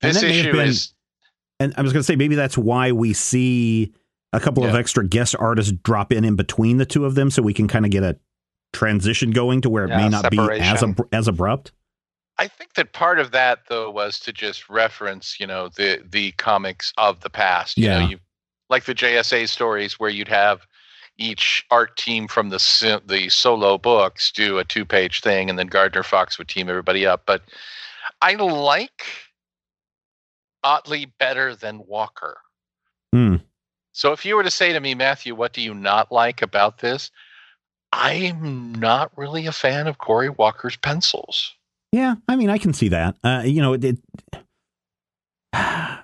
this 0.00 0.22
may 0.22 0.40
issue 0.40 0.52
been- 0.52 0.68
is 0.68 0.92
And 1.60 1.72
I 1.76 1.82
was 1.82 1.92
going 1.92 2.00
to 2.00 2.04
say 2.04 2.16
maybe 2.16 2.34
that's 2.34 2.58
why 2.58 2.90
we 2.92 3.12
see 3.12 3.92
a 4.32 4.40
couple 4.40 4.64
of 4.64 4.74
extra 4.74 5.06
guest 5.06 5.36
artists 5.38 5.70
drop 5.84 6.12
in 6.12 6.24
in 6.24 6.34
between 6.34 6.78
the 6.78 6.84
two 6.84 7.04
of 7.04 7.14
them, 7.14 7.30
so 7.30 7.40
we 7.42 7.54
can 7.54 7.68
kind 7.68 7.84
of 7.84 7.92
get 7.92 8.02
a 8.02 8.18
transition 8.72 9.30
going 9.30 9.60
to 9.60 9.70
where 9.70 9.84
it 9.84 9.88
may 9.90 10.02
Yeah, 10.02 10.08
not 10.08 10.30
be 10.32 10.38
as 10.40 10.82
ab- 10.82 11.08
as 11.12 11.28
abrupt. 11.28 11.70
I 12.36 12.48
think 12.48 12.74
that 12.74 12.92
part 12.92 13.20
of 13.20 13.30
that 13.30 13.60
though 13.68 13.88
was 13.90 14.18
to 14.20 14.32
just 14.32 14.68
reference, 14.68 15.38
you 15.38 15.46
know, 15.46 15.68
the 15.68 16.02
the 16.10 16.32
comics 16.32 16.92
of 16.98 17.20
the 17.20 17.30
past. 17.30 17.78
You 17.78 17.84
Yeah. 17.86 17.98
know, 18.00 18.08
you 18.08 18.18
like 18.68 18.84
the 18.84 18.94
JSA 18.94 19.46
stories 19.48 20.00
where 20.00 20.10
you'd 20.10 20.26
have 20.28 20.66
each 21.16 21.64
art 21.70 21.96
team 21.96 22.28
from 22.28 22.50
the 22.50 23.02
the 23.06 23.28
solo 23.28 23.78
books 23.78 24.32
do 24.32 24.58
a 24.58 24.64
two 24.64 24.84
page 24.84 25.20
thing, 25.20 25.48
and 25.48 25.58
then 25.58 25.66
Gardner 25.66 26.02
Fox 26.02 26.38
would 26.38 26.48
team 26.48 26.68
everybody 26.68 27.06
up. 27.06 27.22
But 27.26 27.42
I 28.20 28.34
like 28.34 29.04
Ottley 30.62 31.06
better 31.18 31.54
than 31.54 31.86
Walker. 31.86 32.38
Hmm. 33.12 33.36
So 33.92 34.12
if 34.12 34.24
you 34.24 34.34
were 34.34 34.42
to 34.42 34.50
say 34.50 34.72
to 34.72 34.80
me, 34.80 34.94
Matthew, 34.94 35.34
what 35.34 35.52
do 35.52 35.62
you 35.62 35.72
not 35.72 36.10
like 36.10 36.42
about 36.42 36.78
this? 36.78 37.10
I'm 37.92 38.74
not 38.74 39.16
really 39.16 39.46
a 39.46 39.52
fan 39.52 39.86
of 39.86 39.98
Corey 39.98 40.28
Walker's 40.28 40.76
pencils. 40.76 41.54
Yeah, 41.92 42.16
I 42.28 42.34
mean, 42.34 42.50
I 42.50 42.58
can 42.58 42.72
see 42.72 42.88
that. 42.88 43.16
Uh, 43.22 43.42
you 43.44 43.62
know, 43.62 43.74
it. 43.74 43.84
it 43.84 43.98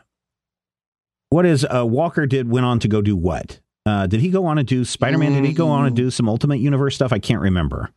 what 1.30 1.44
is 1.44 1.66
uh, 1.74 1.84
Walker 1.84 2.26
did 2.26 2.48
went 2.48 2.64
on 2.64 2.78
to 2.78 2.86
go 2.86 3.02
do 3.02 3.16
what? 3.16 3.58
Uh, 3.86 4.06
did 4.06 4.20
he 4.20 4.28
go 4.30 4.46
on 4.46 4.56
to 4.56 4.62
do 4.62 4.84
Spider 4.84 5.18
Man? 5.18 5.32
Did 5.32 5.44
he 5.44 5.52
go 5.52 5.68
on 5.68 5.84
to 5.84 5.90
do 5.90 6.10
some 6.10 6.28
Ultimate 6.28 6.56
Universe 6.60 6.94
stuff? 6.94 7.12
I 7.12 7.18
can't 7.18 7.40
remember. 7.40 7.90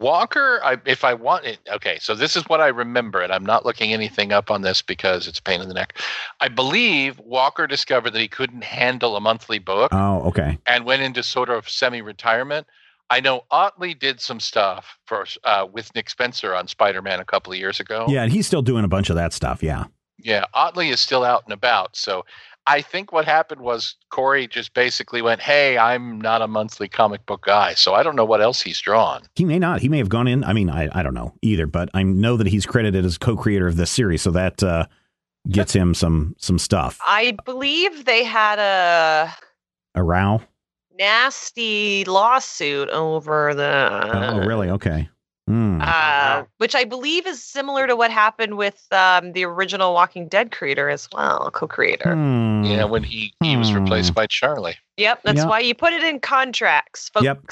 Walker, 0.00 0.60
I, 0.64 0.78
if 0.86 1.04
I 1.04 1.12
want 1.12 1.44
it, 1.44 1.58
okay, 1.70 1.98
so 2.00 2.14
this 2.14 2.34
is 2.34 2.44
what 2.44 2.62
I 2.62 2.68
remember, 2.68 3.20
and 3.20 3.30
I'm 3.30 3.44
not 3.44 3.66
looking 3.66 3.92
anything 3.92 4.32
up 4.32 4.50
on 4.50 4.62
this 4.62 4.80
because 4.80 5.28
it's 5.28 5.38
a 5.38 5.42
pain 5.42 5.60
in 5.60 5.68
the 5.68 5.74
neck. 5.74 5.98
I 6.40 6.48
believe 6.48 7.18
Walker 7.18 7.66
discovered 7.66 8.14
that 8.14 8.18
he 8.20 8.26
couldn't 8.26 8.64
handle 8.64 9.14
a 9.14 9.20
monthly 9.20 9.58
book 9.58 9.90
Oh, 9.92 10.22
okay. 10.28 10.58
and 10.66 10.86
went 10.86 11.02
into 11.02 11.22
sort 11.22 11.50
of 11.50 11.68
semi-retirement. 11.68 12.66
I 13.10 13.20
know 13.20 13.42
Ottley 13.50 13.92
did 13.92 14.22
some 14.22 14.40
stuff 14.40 14.96
for 15.04 15.26
uh, 15.44 15.66
with 15.70 15.94
Nick 15.94 16.08
Spencer 16.08 16.54
on 16.54 16.66
Spider-Man 16.66 17.20
a 17.20 17.24
couple 17.26 17.52
of 17.52 17.58
years 17.58 17.78
ago. 17.78 18.06
Yeah, 18.08 18.22
and 18.22 18.32
he's 18.32 18.46
still 18.46 18.62
doing 18.62 18.84
a 18.84 18.88
bunch 18.88 19.10
of 19.10 19.16
that 19.16 19.34
stuff. 19.34 19.62
Yeah. 19.62 19.84
Yeah, 20.22 20.44
Ottley 20.54 20.88
is 20.90 21.00
still 21.00 21.24
out 21.24 21.44
and 21.44 21.52
about. 21.52 21.96
So 21.96 22.24
I 22.70 22.82
think 22.82 23.12
what 23.12 23.24
happened 23.24 23.60
was 23.60 23.96
Corey 24.10 24.46
just 24.46 24.72
basically 24.74 25.22
went, 25.22 25.40
"Hey, 25.40 25.76
I'm 25.76 26.20
not 26.20 26.40
a 26.42 26.46
monthly 26.46 26.88
comic 26.88 27.26
book 27.26 27.42
guy, 27.46 27.74
so 27.74 27.94
I 27.94 28.02
don't 28.02 28.16
know 28.16 28.24
what 28.24 28.40
else 28.40 28.62
he's 28.62 28.80
drawn." 28.80 29.22
He 29.34 29.44
may 29.44 29.58
not. 29.58 29.80
He 29.80 29.88
may 29.88 29.98
have 29.98 30.08
gone 30.08 30.28
in. 30.28 30.44
I 30.44 30.52
mean, 30.52 30.70
I, 30.70 30.88
I 30.92 31.02
don't 31.02 31.14
know 31.14 31.34
either, 31.42 31.66
but 31.66 31.88
I 31.94 32.02
know 32.02 32.36
that 32.36 32.46
he's 32.46 32.66
credited 32.66 33.04
as 33.04 33.18
co-creator 33.18 33.66
of 33.66 33.76
this 33.76 33.90
series, 33.90 34.22
so 34.22 34.30
that 34.30 34.62
uh, 34.62 34.86
gets 35.48 35.72
him 35.72 35.94
some 35.94 36.34
some 36.38 36.58
stuff. 36.58 36.98
I 37.06 37.36
believe 37.44 38.04
they 38.04 38.24
had 38.24 38.58
a 38.58 39.34
A 39.94 40.02
row. 40.02 40.40
nasty 40.98 42.04
lawsuit 42.04 42.88
over 42.90 43.54
the. 43.54 44.00
Oh, 44.34 44.38
really? 44.46 44.70
Okay. 44.70 45.08
Hmm. 45.90 46.40
Uh, 46.40 46.44
which 46.58 46.74
I 46.74 46.84
believe 46.84 47.26
is 47.26 47.42
similar 47.42 47.86
to 47.86 47.96
what 47.96 48.10
happened 48.10 48.56
with 48.56 48.86
um, 48.92 49.32
the 49.32 49.44
original 49.44 49.92
Walking 49.94 50.28
Dead 50.28 50.52
creator 50.52 50.88
as 50.88 51.08
well, 51.12 51.50
co-creator. 51.52 52.14
Hmm. 52.14 52.62
Yeah, 52.64 52.84
when 52.84 53.02
he 53.02 53.34
he 53.42 53.56
was 53.56 53.72
replaced 53.72 54.14
by 54.14 54.26
Charlie. 54.26 54.76
Yep, 54.96 55.22
that's 55.24 55.38
Yeah. 55.38 55.46
why 55.46 55.60
you 55.60 55.74
put 55.74 55.92
it 55.92 56.02
in 56.04 56.20
contracts, 56.20 57.08
folks. 57.08 57.24
Yep. 57.24 57.42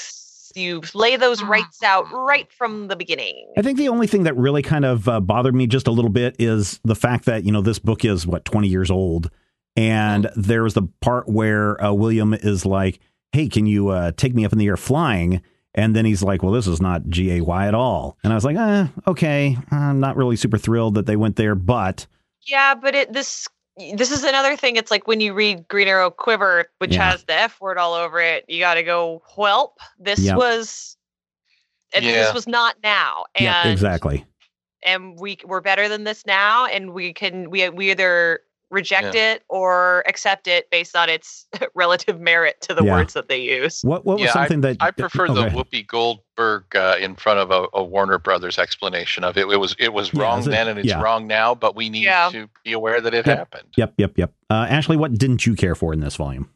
You 0.55 0.81
lay 0.95 1.15
those 1.15 1.43
rights 1.43 1.83
out 1.83 2.11
right 2.11 2.51
from 2.51 2.87
the 2.87 2.95
beginning. 2.95 3.45
I 3.57 3.61
think 3.61 3.77
the 3.77 3.87
only 3.89 4.07
thing 4.07 4.23
that 4.23 4.35
really 4.35 4.63
kind 4.63 4.83
of 4.83 5.07
uh, 5.07 5.19
bothered 5.19 5.53
me 5.53 5.67
just 5.67 5.85
a 5.87 5.91
little 5.91 6.09
bit 6.09 6.35
is 6.39 6.79
the 6.83 6.95
fact 6.95 7.25
that 7.25 7.43
you 7.43 7.51
know 7.51 7.61
this 7.61 7.77
book 7.77 8.03
is 8.03 8.25
what 8.25 8.45
twenty 8.45 8.67
years 8.67 8.89
old, 8.89 9.29
and 9.75 10.29
there's 10.35 10.73
the 10.73 10.83
part 11.01 11.27
where 11.29 11.81
uh, 11.83 11.91
William 11.93 12.33
is 12.33 12.65
like, 12.65 12.99
"Hey, 13.31 13.47
can 13.47 13.67
you 13.67 13.89
uh, 13.89 14.11
take 14.17 14.33
me 14.33 14.43
up 14.43 14.51
in 14.53 14.57
the 14.59 14.67
air 14.67 14.77
flying?" 14.77 15.41
And 15.79 15.95
then 15.95 16.03
he's 16.03 16.21
like, 16.21 16.43
"Well, 16.43 16.51
this 16.51 16.67
is 16.67 16.81
not 16.81 17.07
G 17.09 17.37
A 17.37 17.41
Y 17.41 17.67
at 17.67 17.73
all." 17.73 18.17
And 18.23 18.33
I 18.33 18.35
was 18.35 18.43
like, 18.43 18.57
"Eh, 18.57 18.87
okay, 19.07 19.57
I'm 19.71 19.99
not 20.01 20.17
really 20.17 20.35
super 20.35 20.57
thrilled 20.57 20.95
that 20.95 21.05
they 21.05 21.15
went 21.15 21.37
there, 21.37 21.55
but 21.55 22.05
Yeah, 22.45 22.75
but 22.75 22.95
it 22.95 23.13
this 23.13 23.47
this 23.95 24.11
is 24.11 24.25
another 24.25 24.57
thing. 24.57 24.75
It's 24.75 24.91
like 24.91 25.07
when 25.07 25.21
you 25.21 25.33
read 25.33 25.65
Green 25.69 25.87
Arrow 25.87 26.09
Quiver, 26.11 26.65
which 26.79 26.95
Yeah. 26.95 27.11
has 27.11 27.23
the 27.23 27.33
F 27.33 27.61
word 27.61 27.77
all 27.77 27.93
over 27.93 28.19
it, 28.19 28.43
you 28.49 28.59
got 28.59 28.73
to 28.73 28.83
go, 28.83 29.21
"Whelp, 29.37 29.77
this 29.97 30.19
Yep. 30.19 30.35
was." 30.35 30.97
And 31.93 32.03
Yeah. 32.03 32.11
this 32.11 32.33
was 32.33 32.45
not 32.45 32.75
now, 32.83 33.25
and 33.35 33.45
yeah, 33.45 33.67
exactly." 33.67 34.25
and 34.83 35.17
we 35.19 35.37
we're 35.45 35.61
better 35.61 35.87
than 35.87 36.03
this 36.03 36.25
now, 36.25 36.65
and 36.65 36.93
we 36.93 37.13
can 37.13 37.49
we 37.49 37.69
we 37.69 37.91
either 37.91 38.41
reject 38.71 39.15
it 39.15 39.43
or 39.49 40.03
accept 40.07 40.47
it 40.47 40.69
based 40.69 40.95
on 40.95 41.09
its 41.09 41.47
relative 41.75 42.19
merit 42.19 42.61
to 42.61 42.73
the 42.73 42.83
Yeah. 42.83 42.91
words 42.93 43.13
that 43.13 43.27
they 43.27 43.41
use. 43.41 43.81
What 43.83 44.05
what 44.05 44.19
was 44.19 44.27
Yeah, 44.27 44.33
something 44.33 44.61
that 44.61 44.77
I 44.79 44.91
prefer 44.91 45.27
oh, 45.27 45.33
the 45.33 45.41
ahead. 45.47 45.53
Whoopi 45.57 45.87
Goldberg 45.87 46.75
uh, 46.75 46.95
in 46.99 47.15
front 47.15 47.39
of 47.39 47.51
a, 47.51 47.67
a 47.73 47.83
Warner 47.83 48.19
Brothers 48.19 48.59
explanation 48.59 49.23
of 49.23 49.37
it. 49.37 49.47
It 49.49 49.57
was 49.57 49.75
it 49.79 49.93
was 49.93 50.13
Yeah, 50.13 50.21
wrong 50.21 50.39
is 50.39 50.47
it- 50.47 50.51
then 50.51 50.67
and 50.67 50.77
it's 50.79 50.87
yeah. 50.89 51.01
wrong 51.01 51.25
now, 51.27 51.55
but 51.55 51.75
we 51.75 51.89
need 51.89 52.03
Yeah. 52.03 52.29
to 52.31 52.47
be 52.63 52.73
aware 52.73 53.01
that 53.01 53.13
it 53.13 53.25
Yep. 53.25 53.37
happened. 53.37 53.67
Yep, 53.77 53.93
yep, 53.97 54.17
yep. 54.17 54.33
Uh, 54.49 54.67
Ashley, 54.69 54.97
what 54.97 55.13
didn't 55.13 55.45
you 55.45 55.55
care 55.55 55.75
for 55.75 55.91
in 55.93 55.99
this 55.99 56.15
volume? 56.15 56.49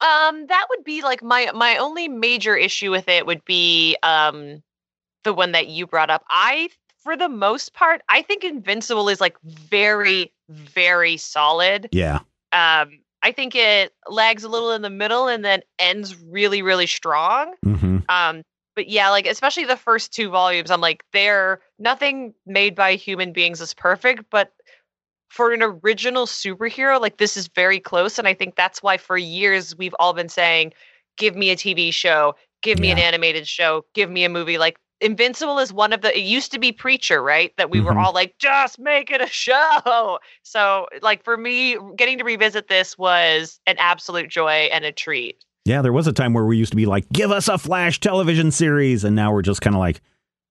Um, 0.00 0.46
that 0.48 0.66
would 0.70 0.84
be 0.84 1.02
like 1.02 1.22
my 1.22 1.50
my 1.54 1.76
only 1.76 2.08
major 2.08 2.56
issue 2.56 2.90
with 2.90 3.08
it 3.08 3.24
would 3.26 3.44
be 3.44 3.96
um 4.02 4.62
the 5.24 5.32
one 5.32 5.52
that 5.52 5.68
you 5.68 5.86
brought 5.86 6.10
up. 6.10 6.24
I 6.28 6.70
for 6.98 7.16
the 7.16 7.28
most 7.28 7.74
part, 7.74 8.00
I 8.08 8.22
think 8.22 8.44
Invincible 8.44 9.08
is 9.08 9.20
like 9.20 9.36
very, 9.42 10.32
very 10.52 11.16
solid. 11.16 11.88
Yeah, 11.92 12.20
Um, 12.52 13.00
I 13.22 13.32
think 13.32 13.54
it 13.54 13.92
lags 14.08 14.44
a 14.44 14.48
little 14.48 14.72
in 14.72 14.82
the 14.82 14.90
middle 14.90 15.28
and 15.28 15.44
then 15.44 15.62
ends 15.78 16.16
really, 16.16 16.62
really 16.62 16.86
strong. 16.86 17.54
hmm 17.62 17.98
Um, 18.08 18.42
but 18.74 18.88
yeah, 18.88 19.10
like 19.10 19.26
especially 19.26 19.64
the 19.64 19.76
first 19.76 20.12
two 20.12 20.30
volumes, 20.30 20.70
I'm 20.70 20.80
like, 20.80 21.04
they're 21.12 21.60
nothing 21.78 22.34
made 22.46 22.74
by 22.74 22.94
human 22.94 23.32
beings 23.32 23.60
is 23.60 23.74
perfect, 23.74 24.24
but 24.30 24.52
for 25.28 25.52
an 25.52 25.62
original 25.62 26.26
superhero, 26.26 27.00
like 27.00 27.16
this 27.18 27.36
is 27.36 27.48
very 27.48 27.80
close. 27.80 28.18
And 28.18 28.28
I 28.28 28.34
think 28.34 28.54
that's 28.56 28.82
why 28.82 28.96
for 28.98 29.16
years 29.16 29.76
we've 29.76 29.94
all 29.98 30.12
been 30.12 30.28
saying, 30.28 30.72
give 31.16 31.36
me 31.36 31.50
a 31.50 31.56
TV 31.56 31.90
show, 31.90 32.34
give 32.62 32.78
me 32.78 32.90
an 32.90 32.98
animated 32.98 33.46
show, 33.46 33.84
give 33.94 34.10
me 34.10 34.24
a 34.24 34.28
movie. 34.28 34.58
Like 34.58 34.78
Invincible 35.02 35.58
is 35.58 35.72
one 35.72 35.92
of 35.92 36.00
the 36.00 36.16
it 36.16 36.22
used 36.22 36.52
to 36.52 36.58
be 36.58 36.72
Preacher, 36.72 37.22
right? 37.22 37.52
That 37.58 37.70
we 37.70 37.80
were 37.80 37.92
Mhm. 37.92 38.02
all 38.04 38.12
like, 38.14 38.36
just 38.38 38.78
make 38.78 39.10
it 39.10 39.20
a 39.20 39.26
show. 39.26 40.18
So 40.42 40.86
like 41.02 41.24
for 41.24 41.36
me, 41.36 41.76
getting 41.96 42.18
to 42.18 42.24
revisit 42.24 42.68
this 42.68 42.96
was 42.96 43.60
an 43.66 43.76
absolute 43.78 44.28
joy 44.30 44.68
and 44.72 44.84
a 44.84 44.92
treat. 44.92 45.44
Yeah, 45.64 45.82
there 45.82 45.92
was 45.92 46.06
a 46.06 46.12
time 46.12 46.32
where 46.34 46.44
we 46.44 46.56
used 46.56 46.72
to 46.72 46.76
be 46.76 46.86
like, 46.86 47.08
give 47.12 47.30
us 47.30 47.48
a 47.48 47.56
Flash 47.58 48.00
television 48.00 48.50
series. 48.50 49.04
And 49.04 49.14
now 49.14 49.32
we're 49.32 49.42
just 49.42 49.60
kind 49.60 49.76
of 49.76 49.80
like, 49.80 50.00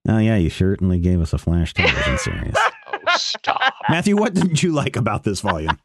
oh, 0.07 0.17
yeah, 0.19 0.37
you 0.37 0.49
certainly 0.49 0.99
gave 0.99 1.19
us 1.21 1.33
a 1.33 1.37
Flash 1.37 1.73
television 1.73 2.17
series. 2.17 2.55
Oh, 2.93 3.17
stop. 3.17 3.73
Matthew, 3.89 4.15
what 4.15 4.33
didn't 4.33 4.61
you 4.61 4.71
like 4.73 4.95
about 4.95 5.23
this 5.23 5.41
volume? 5.41 5.77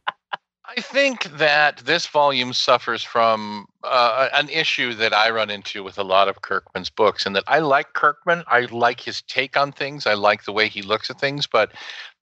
I 0.77 0.83
think 0.83 1.24
that 1.39 1.79
this 1.79 2.07
volume 2.07 2.53
suffers 2.53 3.03
from 3.03 3.66
uh, 3.83 4.29
an 4.35 4.51
issue 4.51 4.93
that 4.95 5.14
I 5.14 5.31
run 5.31 5.49
into 5.49 5.83
with 5.83 5.99
a 5.99 6.05
lot 6.05 6.29
of 6.29 6.43
Kirkman's 6.43 6.91
books, 6.91 7.24
and 7.24 7.35
that 7.35 7.45
I 7.47 7.61
like 7.61 7.95
Kirkman. 7.95 8.45
I 8.47 8.66
like 8.66 9.01
his 9.01 9.22
take 9.22 9.57
on 9.57 9.72
things. 9.72 10.07
I 10.07 10.12
like 10.12 10.45
the 10.45 10.53
way 10.53 10.68
he 10.68 10.83
looks 10.83 11.09
at 11.09 11.18
things, 11.18 11.47
but 11.47 11.72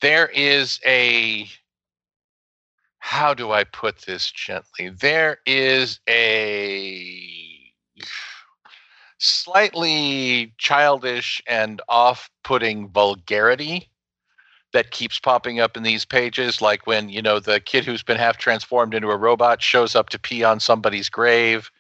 there 0.01 0.29
is 0.29 0.79
a 0.87 1.49
how 2.99 3.35
do 3.35 3.51
I 3.51 3.65
put 3.65 4.03
this 4.03 4.31
gently? 4.31 4.89
There 4.89 5.39
is 5.47 5.99
a 6.09 7.73
slightly 9.19 10.55
childish 10.59 11.43
and 11.47 11.83
off-putting 11.89 12.89
vulgarity 12.89 13.91
that 14.75 14.91
keeps 14.91 15.19
popping 15.19 15.61
up 15.61 15.77
in 15.77 15.83
these 15.85 16.05
pages 16.05 16.61
like 16.61 16.87
when 16.87 17.09
you 17.09 17.23
know 17.23 17.41
the 17.41 17.61
kid 17.61 17.85
who's 17.85 18.03
been 18.03 18.19
half 18.19 18.37
transformed 18.37 18.93
into 18.93 19.11
a 19.11 19.17
robot 19.17 19.63
shows 19.63 19.95
up 19.95 20.11
to 20.11 20.19
pee 20.19 20.45
on 20.45 20.61
somebody's 20.61 21.09
grave. 21.09 21.71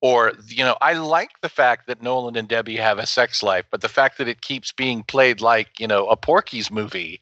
Or 0.00 0.32
you 0.46 0.64
know 0.64 0.78
i 0.80 0.94
like 0.94 1.32
the 1.42 1.50
fact 1.50 1.86
that 1.86 2.02
nolan 2.02 2.34
and 2.34 2.48
debbie 2.48 2.76
have 2.76 2.98
a 2.98 3.04
sex 3.04 3.42
life 3.42 3.66
but 3.70 3.82
the 3.82 3.88
fact 3.88 4.16
that 4.16 4.28
it 4.28 4.40
keeps 4.40 4.72
being 4.72 5.02
played 5.02 5.42
like 5.42 5.78
you 5.78 5.86
know 5.86 6.06
a 6.06 6.16
porky's 6.16 6.70
movie 6.70 7.20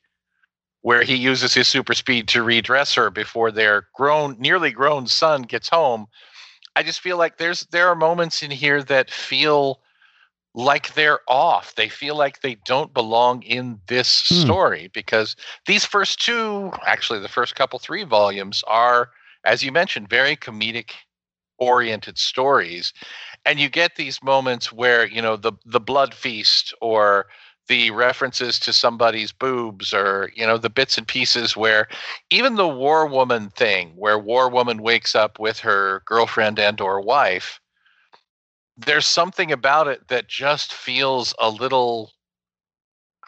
where 0.83 1.03
he 1.03 1.17
uses 1.17 1.55
his 1.55 1.69
super 1.69 1.95
speed 1.95 2.29
to 2.29 2.43
redress 2.43 2.95
her 2.95 3.11
before 3.11 3.51
their 3.51 3.89
grown 3.95 4.37
nearly 4.39 4.71
grown 4.71 5.07
son 5.07 5.43
gets 5.43 5.69
home. 5.69 6.07
I 6.77 6.83
just 6.83 7.01
feel 7.01 7.19
like 7.19 7.39
there's 7.39 7.67
there 7.73 7.89
are 7.89 7.97
moments 7.97 8.43
in 8.43 8.51
here 8.51 8.83
that 8.85 9.11
feel 9.11 9.81
like 10.59 10.95
they're 10.95 11.21
off. 11.29 11.77
They 11.77 11.89
feel 11.89 12.17
like 12.17 12.43
they 12.43 12.57
don't 12.67 12.95
belong 12.95 13.43
in 13.43 13.81
this 13.89 14.09
Hmm. 14.31 14.53
story 14.53 14.91
because 14.95 15.37
these 15.67 15.85
first 15.85 16.23
two, 16.25 16.73
actually 16.87 17.21
the 17.21 17.29
first 17.29 17.57
couple 17.57 17.79
three 17.79 18.05
volumes 18.05 18.65
are 18.69 19.11
as 19.45 19.63
you 19.65 19.73
mentioned 19.73 20.11
very 20.11 20.37
comedic 20.37 20.93
oriented 21.59 22.19
stories 22.19 22.93
and 23.47 23.61
you 23.61 23.69
get 23.71 23.97
these 23.97 24.23
moments 24.23 24.73
where, 24.73 25.07
you 25.07 25.23
know, 25.23 25.37
the 25.37 25.53
the 25.67 25.81
blood 25.81 26.15
feast 26.15 26.75
or 26.81 27.27
the 27.69 27.91
references 27.91 28.59
to 28.61 28.73
somebody's 28.73 29.33
boobs 29.33 29.93
or 29.95 30.31
you 30.35 30.47
know 30.47 30.59
the 30.59 30.71
bits 30.71 30.99
and 30.99 31.07
pieces 31.09 31.57
where 31.57 31.89
even 32.31 32.57
the 32.57 32.69
war 32.69 33.07
woman 33.07 33.51
thing 33.51 33.93
where 33.97 34.19
war 34.19 34.49
woman 34.51 34.83
wakes 34.83 35.15
up 35.15 35.39
with 35.39 35.61
her 35.61 36.03
girlfriend 36.07 36.59
and 36.59 36.81
or 36.81 37.01
wife 37.01 37.61
there's 38.79 39.07
something 39.07 39.53
about 39.53 39.89
it 39.89 40.07
that 40.09 40.29
just 40.29 40.73
feels 40.73 41.35
a 41.39 41.51
little 41.51 42.13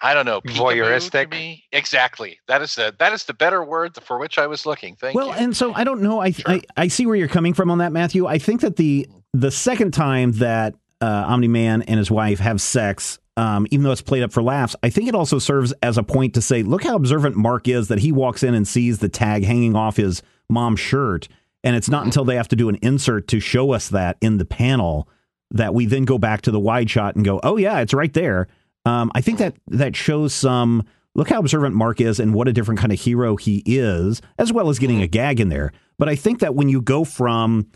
I 0.02 0.14
don't 0.14 0.24
know, 0.24 0.40
Voyeuristic? 0.40 1.62
Exactly. 1.72 2.38
That 2.48 2.62
is 2.62 2.74
the 2.74 2.94
that 2.98 3.12
is 3.12 3.24
the 3.24 3.34
better 3.34 3.62
word 3.62 3.98
for 4.02 4.18
which 4.18 4.38
I 4.38 4.46
was 4.46 4.64
looking. 4.64 4.96
Thank 4.96 5.14
well, 5.14 5.26
you. 5.26 5.30
Well, 5.32 5.40
and 5.40 5.56
so 5.56 5.74
I 5.74 5.84
don't 5.84 6.00
know. 6.00 6.20
I, 6.20 6.30
Sure. 6.30 6.52
I 6.52 6.62
I 6.76 6.88
see 6.88 7.04
where 7.04 7.16
you're 7.16 7.28
coming 7.28 7.52
from 7.52 7.70
on 7.70 7.78
that, 7.78 7.92
Matthew. 7.92 8.26
I 8.26 8.38
think 8.38 8.62
that 8.62 8.76
the 8.76 9.06
the 9.34 9.50
second 9.50 9.92
time 9.92 10.32
that 10.32 10.74
uh, 11.02 11.24
Omni 11.26 11.48
Man 11.48 11.82
and 11.82 11.98
his 11.98 12.10
wife 12.10 12.38
have 12.38 12.60
sex, 12.60 13.18
um, 13.36 13.66
even 13.70 13.84
though 13.84 13.92
it's 13.92 14.00
played 14.00 14.22
up 14.22 14.32
for 14.32 14.42
laughs, 14.42 14.74
I 14.82 14.90
think 14.90 15.08
it 15.08 15.14
also 15.14 15.38
serves 15.38 15.72
as 15.82 15.98
a 15.98 16.02
point 16.02 16.34
to 16.34 16.42
say, 16.42 16.62
look 16.62 16.84
how 16.84 16.96
observant 16.96 17.36
Mark 17.36 17.68
is 17.68 17.88
that 17.88 17.98
he 17.98 18.10
walks 18.10 18.42
in 18.42 18.54
and 18.54 18.66
sees 18.66 18.98
the 18.98 19.08
tag 19.08 19.44
hanging 19.44 19.76
off 19.76 19.96
his 19.96 20.22
mom's 20.48 20.80
shirt, 20.80 21.28
and 21.62 21.76
it's 21.76 21.90
not 21.90 22.06
until 22.06 22.24
they 22.24 22.36
have 22.36 22.48
to 22.48 22.56
do 22.56 22.70
an 22.70 22.78
insert 22.80 23.28
to 23.28 23.40
show 23.40 23.72
us 23.72 23.88
that 23.88 24.16
in 24.22 24.38
the 24.38 24.46
panel 24.46 25.08
that 25.52 25.74
we 25.74 25.86
then 25.86 26.04
go 26.04 26.18
back 26.18 26.42
to 26.42 26.50
the 26.50 26.60
wide 26.60 26.90
shot 26.90 27.16
and 27.16 27.24
go, 27.24 27.40
oh 27.42 27.56
yeah, 27.56 27.80
it's 27.80 27.94
right 27.94 28.12
there. 28.12 28.48
Um, 28.86 29.10
I 29.14 29.20
think 29.20 29.38
that 29.38 29.56
that 29.68 29.96
shows 29.96 30.32
some. 30.32 30.84
Look 31.16 31.28
how 31.28 31.40
observant 31.40 31.74
Mark 31.74 32.00
is 32.00 32.20
and 32.20 32.32
what 32.32 32.46
a 32.46 32.52
different 32.52 32.78
kind 32.78 32.92
of 32.92 33.00
hero 33.00 33.34
he 33.36 33.64
is, 33.66 34.22
as 34.38 34.52
well 34.52 34.68
as 34.68 34.78
getting 34.78 34.98
hmm. 34.98 35.02
a 35.02 35.06
gag 35.08 35.40
in 35.40 35.48
there. 35.48 35.72
But 35.98 36.08
I 36.08 36.14
think 36.14 36.38
that 36.38 36.54
when 36.54 36.68
you 36.68 36.80
go 36.80 37.04
from, 37.04 37.66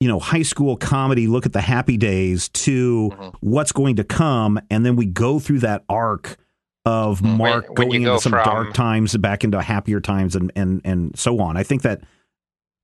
you 0.00 0.08
know, 0.08 0.18
high 0.18 0.42
school 0.42 0.76
comedy, 0.76 1.26
look 1.26 1.44
at 1.44 1.52
the 1.52 1.60
happy 1.60 1.98
days 1.98 2.48
to 2.48 3.10
mm-hmm. 3.12 3.28
what's 3.40 3.70
going 3.70 3.96
to 3.96 4.04
come. 4.04 4.58
And 4.70 4.84
then 4.84 4.96
we 4.96 5.04
go 5.04 5.38
through 5.38 5.60
that 5.60 5.84
arc 5.90 6.38
of 6.86 7.20
mm-hmm. 7.20 7.36
Mark 7.36 7.68
when 7.78 7.92
you 7.92 7.98
going 7.98 8.02
go 8.04 8.12
into 8.14 8.22
some 8.22 8.32
from- 8.32 8.44
dark 8.44 8.72
times 8.72 9.14
back 9.18 9.44
into 9.44 9.60
happier 9.60 10.00
times 10.00 10.34
and, 10.34 10.50
and, 10.56 10.80
and 10.84 11.18
so 11.18 11.40
on. 11.40 11.58
I 11.58 11.62
think 11.62 11.82
that, 11.82 12.00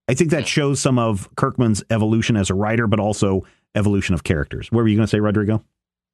I 0.09 0.15
think 0.15 0.31
that 0.31 0.43
hmm. 0.43 0.47
shows 0.47 0.79
some 0.79 0.99
of 0.99 1.29
Kirkman's 1.37 1.83
evolution 1.89 2.37
as 2.37 2.51
a 2.51 2.55
writer, 2.55 2.87
but 2.87 3.01
also 3.01 3.45
evolution 3.75 4.15
of 4.15 4.25
characters. 4.25 4.71
What 4.73 4.83
were 4.83 4.89
you 4.89 4.97
going 4.97 5.07
to 5.07 5.11
say, 5.11 5.21
Rodrigo? 5.21 5.65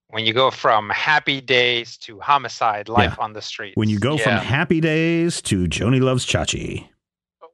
When 0.08 0.24
you 0.24 0.32
go 0.32 0.50
from 0.50 0.88
happy 0.90 1.40
days 1.40 1.96
to 1.98 2.20
homicide, 2.20 2.88
life 2.88 3.18
on 3.18 3.32
the 3.32 3.42
street. 3.42 3.72
When 3.76 3.88
you 3.88 3.98
go 3.98 4.16
from 4.18 4.34
happy 4.34 4.80
days 4.80 5.42
to 5.42 5.66
Joanie 5.66 6.00
loves 6.00 6.24
Chachi. 6.24 6.88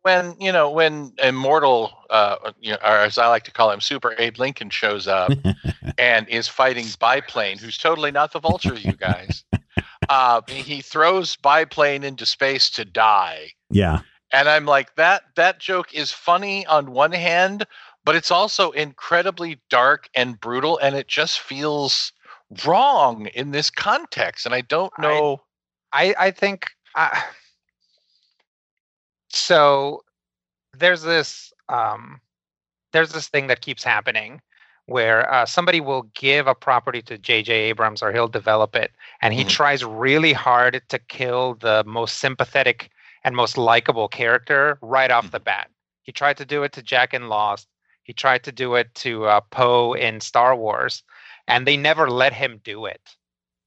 when 0.02 0.34
you 0.40 0.50
know 0.52 0.68
when 0.70 1.12
immortal 1.22 1.92
uh 2.10 2.36
you 2.60 2.72
know, 2.72 2.78
or 2.82 2.96
as 2.98 3.18
i 3.18 3.28
like 3.28 3.44
to 3.44 3.52
call 3.52 3.70
him 3.70 3.80
super 3.80 4.14
abe 4.18 4.36
lincoln 4.38 4.68
shows 4.68 5.06
up 5.06 5.30
and 5.98 6.28
is 6.28 6.48
fighting 6.48 6.84
biplane 6.98 7.56
who's 7.56 7.78
totally 7.78 8.10
not 8.10 8.32
the 8.32 8.40
vulture 8.40 8.74
you 8.74 8.92
guys 8.94 9.44
uh 10.08 10.40
he 10.48 10.80
throws 10.82 11.36
biplane 11.36 12.02
into 12.02 12.26
space 12.26 12.68
to 12.68 12.84
die 12.84 13.52
Yeah. 13.70 14.00
and 14.32 14.48
i'm 14.48 14.64
like 14.66 14.96
that 14.96 15.22
that 15.36 15.60
joke 15.60 15.94
is 15.94 16.10
funny 16.10 16.66
on 16.66 16.90
one 16.90 17.12
hand 17.12 17.64
but 18.04 18.14
it's 18.16 18.30
also 18.30 18.70
incredibly 18.72 19.60
dark 19.70 20.08
and 20.14 20.40
brutal 20.40 20.78
and 20.78 20.94
it 20.96 21.08
just 21.08 21.40
feels 21.40 22.12
wrong 22.64 23.26
in 23.34 23.50
this 23.52 23.70
context 23.70 24.44
and 24.46 24.54
i 24.54 24.60
don't 24.60 24.96
know 24.98 25.40
I 25.92 26.14
I 26.18 26.30
think 26.30 26.70
uh, 26.94 27.20
so. 29.28 30.02
There's 30.76 31.02
this 31.02 31.52
um, 31.68 32.20
there's 32.92 33.12
this 33.12 33.28
thing 33.28 33.46
that 33.48 33.60
keeps 33.60 33.84
happening 33.84 34.40
where 34.86 35.30
uh, 35.32 35.46
somebody 35.46 35.80
will 35.80 36.02
give 36.14 36.46
a 36.46 36.54
property 36.54 37.02
to 37.02 37.18
J.J. 37.18 37.52
Abrams 37.52 38.02
or 38.02 38.12
he'll 38.12 38.28
develop 38.28 38.74
it, 38.74 38.92
and 39.22 39.32
he 39.34 39.44
Mhm. 39.44 39.48
tries 39.48 39.84
really 39.84 40.32
hard 40.32 40.82
to 40.88 40.98
kill 40.98 41.54
the 41.54 41.84
most 41.86 42.18
sympathetic 42.18 42.90
and 43.24 43.36
most 43.36 43.56
likable 43.56 44.08
character 44.08 44.78
right 44.82 45.10
off 45.10 45.30
the 45.30 45.40
bat. 45.40 45.70
He 46.02 46.12
tried 46.12 46.36
to 46.38 46.44
do 46.44 46.62
it 46.64 46.72
to 46.72 46.82
Jack 46.82 47.14
in 47.14 47.28
Lost. 47.28 47.68
He 48.02 48.12
tried 48.12 48.44
to 48.44 48.52
do 48.52 48.74
it 48.74 48.94
to 48.96 49.26
uh, 49.26 49.40
Poe 49.50 49.94
in 49.94 50.20
Star 50.20 50.56
Wars, 50.56 51.02
and 51.46 51.66
they 51.66 51.76
never 51.76 52.10
let 52.10 52.32
him 52.32 52.60
do 52.64 52.86
it. 52.86 53.00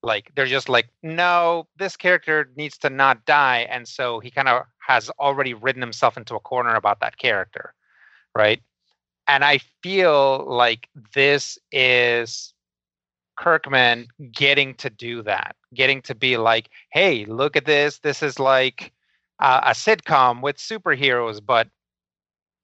Like 0.05 0.31
they're 0.35 0.45
just 0.45 0.69
like 0.69 0.89
no 1.01 1.67
this 1.77 1.97
character 1.97 2.51
needs 2.55 2.77
to 2.79 2.91
not 2.91 3.25
die 3.25 3.67
and 3.71 3.87
so 3.87 4.19
he 4.19 4.29
kind 4.29 4.47
of 4.47 4.65
has 4.87 5.09
already 5.19 5.55
ridden 5.55 5.81
himself 5.81 6.15
into 6.15 6.35
a 6.35 6.39
corner 6.39 6.75
about 6.75 6.99
that 6.99 7.17
character 7.17 7.73
right? 8.35 8.61
And 9.27 9.43
i 9.43 9.57
feel 9.81 10.45
like 10.47 10.89
this 11.15 11.57
is 11.71 12.53
kirkman 13.35 14.07
getting 14.31 14.75
to 14.75 14.91
do 14.91 15.23
that 15.23 15.55
getting 15.73 16.03
to 16.03 16.13
be 16.13 16.37
like 16.37 16.69
hey 16.91 17.25
look 17.25 17.55
at 17.55 17.65
this. 17.65 17.97
This 17.99 18.21
is 18.21 18.39
like 18.39 18.93
uh, 19.39 19.61
a 19.63 19.71
sitcom 19.71 20.41
with 20.41 20.57
superheroes 20.57 21.43
but 21.43 21.67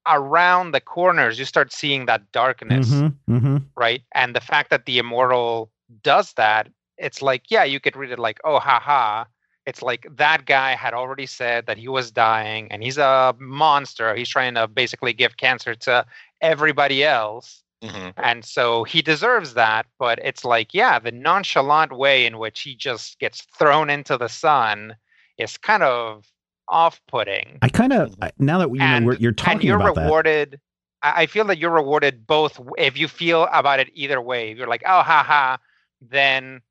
around 0.08 0.72
the 0.72 0.82
corners 0.82 1.38
you 1.38 1.46
start 1.46 1.72
seeing 1.72 2.06
that 2.08 2.32
darkness 2.32 2.90
Mm-hmm, 2.90 3.36
mm-hmm. 3.36 3.58
right? 3.76 4.02
And 4.14 4.36
the 4.36 4.42
fact 4.42 4.70
that 4.70 4.86
the 4.86 4.98
immortal 4.98 5.72
does 6.04 6.34
that, 6.34 6.70
it's 6.98 7.22
like, 7.22 7.52
yeah, 7.52 7.64
you 7.64 7.80
could 7.80 7.96
read 7.96 8.12
it 8.12 8.20
like, 8.20 8.40
oh, 8.44 8.60
haha. 8.60 9.26
It's 9.68 9.84
like 9.84 10.08
that 10.18 10.46
guy 10.46 10.74
had 10.74 10.94
already 10.94 11.28
said 11.28 11.68
that 11.68 11.78
he 11.78 11.88
was 11.88 12.12
dying 12.12 12.72
and 12.72 12.82
he's 12.82 12.98
a 12.98 13.36
monster. 13.40 14.16
He's 14.16 14.30
trying 14.30 14.56
to 14.56 14.68
basically 14.68 15.14
give 15.14 15.38
cancer 15.38 15.76
to 15.76 16.06
everybody 16.42 17.04
else. 17.04 17.64
Mhm. 17.84 18.14
And 18.18 18.44
so 18.44 18.84
he 18.84 19.02
deserves 19.04 19.54
that. 19.54 19.86
But 20.00 20.20
it's 20.24 20.44
like, 20.44 20.74
yeah, 20.74 20.98
the 21.00 21.12
nonchalant 21.12 21.92
way 21.94 22.26
in 22.26 22.40
which 22.40 22.62
he 22.62 22.76
just 22.76 23.20
gets 23.20 23.42
thrown 23.58 23.90
into 23.90 24.18
the 24.18 24.30
sun 24.30 24.96
is 25.38 25.58
kind 25.58 25.84
of 25.84 26.31
off 26.72 27.00
putting 27.08 27.60
I 27.62 27.70
kind 27.70 27.94
of 27.94 28.16
now 28.40 28.58
that 28.60 28.70
you 28.70 28.78
know 28.78 28.84
and, 28.84 29.20
you're 29.20 29.30
and 29.30 29.38
talking 29.38 29.62
you're 29.62 29.76
about 29.76 29.96
that. 29.96 30.06
rewarded 30.06 30.60
I 31.04 31.24
I 31.24 31.26
feel 31.26 31.46
that 31.46 31.58
you're 31.58 31.72
rewarded 31.72 32.26
both 32.26 32.60
if 32.78 32.98
you 32.98 33.08
feel 33.08 33.48
about 33.52 33.80
it 33.80 33.90
either 33.94 34.22
way. 34.22 34.52
If 34.52 34.58
you're 34.58 34.68
like, 34.68 34.84
oh 34.86 35.02
haha, 35.02 35.58
then 36.02 36.62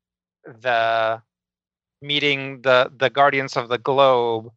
the 0.45 1.21
meeting 2.01 2.61
the 2.61 2.91
the 2.97 3.09
Guardians 3.09 3.55
of 3.57 3.69
the 3.69 3.77
Globe 3.77 4.51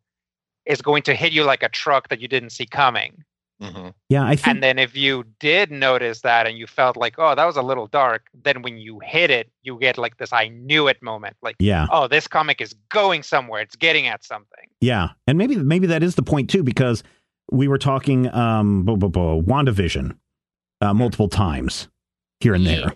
is 0.66 0.80
going 0.80 1.02
to 1.02 1.14
hit 1.14 1.32
you 1.32 1.44
like 1.44 1.62
a 1.62 1.68
truck 1.68 2.08
that 2.08 2.20
you 2.20 2.28
didn't 2.28 2.50
see 2.50 2.66
coming. 2.66 3.22
Mhm. 3.62 3.94
Yeah, 4.08 4.24
I 4.24 4.36
think 4.36 4.48
And 4.48 4.62
then 4.62 4.78
if 4.78 4.96
you 4.96 5.24
did 5.38 5.70
notice 5.70 6.22
that 6.22 6.46
and 6.46 6.58
you 6.58 6.66
felt 6.66 6.96
like, 6.96 7.14
oh, 7.18 7.34
that 7.34 7.44
was 7.44 7.56
a 7.56 7.62
little 7.62 7.86
dark, 7.86 8.26
then 8.42 8.62
when 8.62 8.78
you 8.78 8.98
hit 9.02 9.30
it, 9.30 9.50
you 9.62 9.78
get 9.78 9.96
like 9.96 10.16
this 10.16 10.32
I 10.32 10.48
knew 10.48 10.88
it 10.88 11.00
moment. 11.02 11.36
Like, 11.40 11.56
yeah, 11.60 11.86
oh, 11.90 12.08
this 12.08 12.26
comic 12.26 12.60
is 12.60 12.74
going 12.90 13.22
somewhere. 13.22 13.60
It's 13.62 13.76
getting 13.76 14.06
at 14.06 14.24
something. 14.24 14.66
yeah, 14.80 15.10
and 15.26 15.38
maybe 15.38 15.56
maybe 15.56 15.86
that 15.86 16.02
is 16.02 16.14
the 16.16 16.22
point 16.22 16.50
too 16.50 16.62
because 16.62 17.02
we 17.52 17.68
were 17.68 17.78
talking 17.78 18.32
um 18.34 18.82
blah, 18.84 18.96
blah, 18.96 19.08
blah, 19.08 19.40
WandaVision 19.40 20.16
uh, 20.80 20.92
multiple 20.94 21.28
times 21.28 21.88
here 22.40 22.54
and 22.54 22.66
there. 22.66 22.92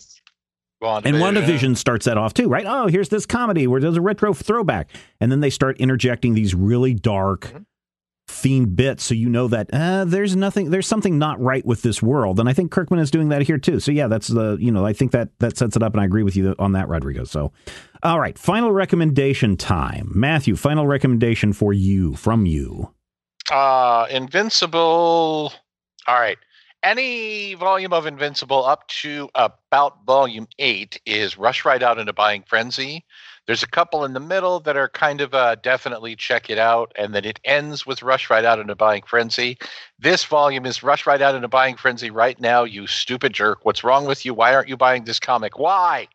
And 0.80 1.16
WandaVision 1.16 1.76
starts 1.76 2.04
that 2.06 2.16
off 2.18 2.34
too, 2.34 2.48
right? 2.48 2.64
Oh, 2.66 2.86
here's 2.86 3.09
this 3.09 3.26
comedy 3.26 3.66
where 3.66 3.80
there's 3.80 3.96
a 3.96 4.00
retro 4.00 4.32
throwback. 4.32 4.90
And 5.20 5.30
then 5.32 5.40
they 5.40 5.50
start 5.50 5.76
interjecting 5.78 6.34
these 6.34 6.54
really 6.54 6.94
dark 6.94 7.46
Mhm. 7.52 7.64
Themed 8.29 8.76
bits 8.76 9.03
so 9.03 9.14
you 9.14 9.29
know 9.29 9.49
that 9.49 9.68
uh, 9.72 10.05
there's 10.05 10.37
nothing 10.37 10.70
there's 10.70 10.87
something 10.87 11.18
not 11.18 11.41
right 11.41 11.64
with 11.64 11.83
this 11.83 12.03
world. 12.03 12.39
And 12.39 12.49
I 12.49 12.53
think 12.53 12.70
Kirkman 12.70 13.01
is 13.01 13.11
doing 13.11 13.31
that 13.31 13.43
here 13.43 13.59
too. 13.59 13.81
So 13.81 13.91
yeah, 13.91 14.07
that's 14.07 14.29
the 14.29 14.57
you 14.61 14.70
know, 14.70 14.87
I 14.87 14.93
think 14.93 15.12
that 15.12 15.31
that 15.41 15.57
sets 15.57 15.76
it 15.76 15.83
up 15.83 15.95
and 15.95 16.01
I 16.01 16.05
agree 16.05 16.22
with 16.22 16.37
you 16.37 16.55
on 16.59 16.72
that, 16.72 16.89
Rodrigo. 16.89 17.24
So 17.24 17.53
all 18.03 18.20
right, 18.20 18.39
final 18.39 18.70
recommendation 18.70 19.57
time. 19.57 20.12
Matthew, 20.14 20.57
final 20.57 20.87
recommendation 20.87 21.53
for 21.53 21.72
you 21.72 22.14
from 22.14 22.47
you. 22.47 22.93
Uh, 23.51 24.07
Invincible. 24.11 25.53
All 26.07 26.20
right. 26.20 26.39
Any 26.83 27.55
volume 27.55 27.93
of 27.93 28.07
Invincible 28.07 28.64
up 28.64 28.87
to 28.89 29.29
about 29.35 30.05
volume 30.07 30.47
eight 30.61 31.01
is 31.07 31.37
Rush 31.37 31.64
Right 31.64 31.83
Out 31.83 31.99
into 31.99 32.12
Buying 32.12 32.45
Frenzy. 32.47 33.05
There's 33.49 33.62
a 33.62 33.66
couple 33.66 34.05
in 34.05 34.12
the 34.12 34.20
middle 34.20 34.61
that 34.61 34.76
are 34.76 34.90
kind 34.90 35.22
of 35.22 35.32
uh, 35.32 35.55
definitely 35.57 36.14
check 36.14 36.51
it 36.51 36.59
out, 36.59 36.92
and 36.96 37.14
then 37.14 37.24
it 37.24 37.40
ends 37.46 37.86
with 37.86 38.03
Rush 38.03 38.28
Right 38.28 38.44
Out 38.44 38.59
into 38.59 38.74
Buying 38.74 39.03
Frenzy. 39.07 39.57
This 39.99 40.22
volume 40.22 40.66
is 40.66 40.82
Rush 40.82 41.07
Right 41.07 41.22
Out 41.22 41.34
into 41.34 41.49
Buying 41.49 41.76
Frenzy 41.76 42.11
right 42.11 42.38
now, 42.38 42.64
you 42.64 42.86
stupid 42.86 43.32
jerk. 43.32 43.64
What's 43.64 43.82
wrong 43.82 44.05
with 44.05 44.26
you? 44.26 44.34
Why 44.34 44.55
aren't 44.55 44.68
you 44.68 44.76
buying 44.76 45.05
this 45.05 45.18
comic? 45.18 45.59
Why? 45.59 46.09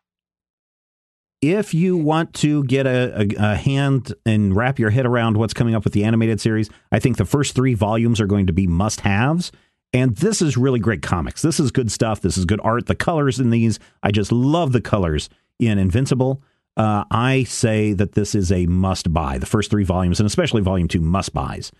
if 1.42 1.74
you 1.74 1.96
want 1.96 2.32
to 2.32 2.64
get 2.64 2.86
a, 2.86 3.20
a, 3.20 3.52
a 3.52 3.54
hand 3.54 4.14
and 4.24 4.56
wrap 4.56 4.78
your 4.78 4.88
head 4.88 5.04
around 5.04 5.36
what's 5.36 5.52
coming 5.52 5.74
up 5.74 5.84
with 5.84 5.92
the 5.92 6.04
animated 6.04 6.40
series, 6.40 6.70
I 6.90 6.98
think 6.98 7.18
the 7.18 7.26
first 7.26 7.54
three 7.54 7.74
volumes 7.74 8.18
are 8.18 8.26
going 8.26 8.46
to 8.46 8.54
be 8.54 8.66
must 8.66 9.02
haves. 9.02 9.52
And 9.92 10.16
this 10.16 10.40
is 10.40 10.56
really 10.56 10.80
great 10.80 11.02
comics. 11.02 11.42
This 11.42 11.60
is 11.60 11.70
good 11.70 11.92
stuff. 11.92 12.22
This 12.22 12.38
is 12.38 12.46
good 12.46 12.60
art. 12.64 12.86
The 12.86 12.94
colors 12.94 13.38
in 13.38 13.50
these, 13.50 13.78
I 14.02 14.10
just 14.10 14.32
love 14.32 14.72
the 14.72 14.80
colors 14.80 15.28
in 15.58 15.78
Invincible. 15.78 16.42
Uh, 16.76 17.04
I 17.10 17.44
say 17.44 17.92
that 17.92 18.12
this 18.12 18.34
is 18.34 18.50
a 18.50 18.66
must 18.66 19.12
buy. 19.12 19.38
The 19.38 19.46
first 19.46 19.70
three 19.70 19.84
volumes, 19.84 20.20
and 20.20 20.26
especially 20.26 20.62
volume 20.62 20.88
two, 20.88 21.00
must 21.00 21.32
buys. 21.32 21.70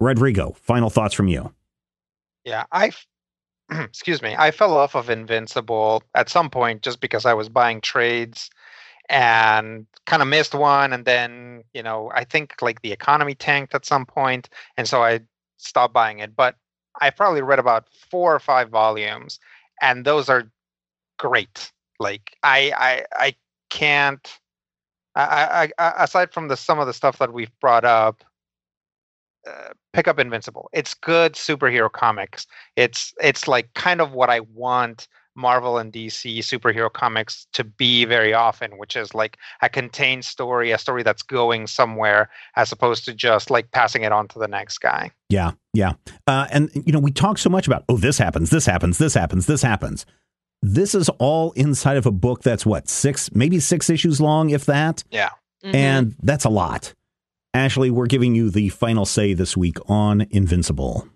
Rodrigo, 0.00 0.52
final 0.52 0.90
thoughts 0.90 1.14
from 1.14 1.28
you. 1.28 1.52
Yeah, 2.44 2.64
I, 2.72 2.90
excuse 3.70 4.20
me. 4.20 4.34
I 4.36 4.50
fell 4.50 4.76
off 4.76 4.96
of 4.96 5.10
Invincible 5.10 6.02
at 6.14 6.28
some 6.28 6.50
point 6.50 6.82
just 6.82 7.00
because 7.00 7.24
I 7.24 7.34
was 7.34 7.48
buying 7.48 7.80
trades 7.80 8.50
and 9.08 9.86
kind 10.06 10.22
of 10.22 10.28
missed 10.28 10.54
one 10.54 10.92
and 10.92 11.04
then, 11.04 11.62
you 11.72 11.82
know, 11.82 12.10
I 12.14 12.24
think 12.24 12.54
like 12.62 12.82
the 12.82 12.92
economy 12.92 13.34
tanked 13.34 13.74
at 13.74 13.84
some 13.84 14.06
point 14.06 14.48
and 14.76 14.88
so 14.88 15.02
I 15.02 15.20
stopped 15.58 15.94
buying 15.94 16.18
it. 16.18 16.34
But 16.34 16.56
I 17.00 17.10
probably 17.10 17.42
read 17.42 17.58
about 17.58 17.86
4 18.10 18.34
or 18.34 18.38
5 18.38 18.70
volumes 18.70 19.38
and 19.80 20.04
those 20.04 20.28
are 20.28 20.50
great. 21.18 21.70
Like 22.00 22.36
I 22.42 22.72
I 22.76 23.04
I 23.14 23.34
can't 23.72 24.38
I, 25.14 25.70
I, 25.78 25.84
I 25.86 26.04
aside 26.04 26.32
from 26.32 26.48
the 26.48 26.56
some 26.56 26.78
of 26.78 26.86
the 26.86 26.94
stuff 26.94 27.18
that 27.18 27.32
we've 27.32 27.50
brought 27.60 27.84
up 27.84 28.22
uh, 29.48 29.70
pick 29.92 30.06
up 30.06 30.18
Invincible. 30.18 30.68
It's 30.72 30.94
good 30.94 31.34
superhero 31.34 31.90
comics. 31.90 32.46
It's 32.76 33.12
it's 33.20 33.48
like 33.48 33.72
kind 33.74 34.00
of 34.00 34.12
what 34.12 34.30
I 34.30 34.40
want 34.40 35.08
Marvel 35.34 35.78
and 35.78 35.92
DC 35.92 36.38
superhero 36.38 36.92
comics 36.92 37.46
to 37.52 37.64
be 37.64 38.04
very 38.04 38.34
often, 38.34 38.78
which 38.78 38.96
is 38.96 39.14
like 39.14 39.38
a 39.62 39.68
contained 39.68 40.24
story, 40.24 40.70
a 40.70 40.78
story 40.78 41.02
that's 41.02 41.22
going 41.22 41.66
somewhere, 41.66 42.30
as 42.56 42.70
opposed 42.70 43.04
to 43.06 43.14
just 43.14 43.50
like 43.50 43.70
passing 43.70 44.02
it 44.02 44.12
on 44.12 44.28
to 44.28 44.38
the 44.38 44.48
next 44.48 44.78
guy. 44.78 45.10
Yeah, 45.28 45.52
yeah. 45.72 45.94
Uh, 46.26 46.46
and, 46.52 46.70
you 46.74 46.92
know, 46.92 46.98
we 46.98 47.10
talk 47.10 47.38
so 47.38 47.48
much 47.48 47.66
about, 47.66 47.84
oh, 47.88 47.96
this 47.96 48.18
happens, 48.18 48.50
this 48.50 48.66
happens, 48.66 48.98
this 48.98 49.14
happens, 49.14 49.46
this 49.46 49.62
happens. 49.62 50.04
This 50.62 50.94
is 50.94 51.08
all 51.18 51.52
inside 51.52 51.96
of 51.96 52.06
a 52.06 52.12
book 52.12 52.42
that's 52.42 52.64
what, 52.64 52.88
six, 52.88 53.30
maybe 53.34 53.58
six 53.60 53.90
issues 53.90 54.20
long, 54.20 54.50
if 54.50 54.64
that? 54.66 55.02
Yeah. 55.10 55.30
Mhm. 55.64 55.74
And 55.74 56.14
that's 56.22 56.44
a 56.44 56.48
lot. 56.50 56.94
Ashley, 57.54 57.90
we're 57.90 58.06
giving 58.06 58.34
you 58.34 58.48
the 58.50 58.68
final 58.70 59.04
say 59.04 59.34
this 59.34 59.56
week 59.56 59.78
on 59.88 60.26
Invincible. 60.30 61.08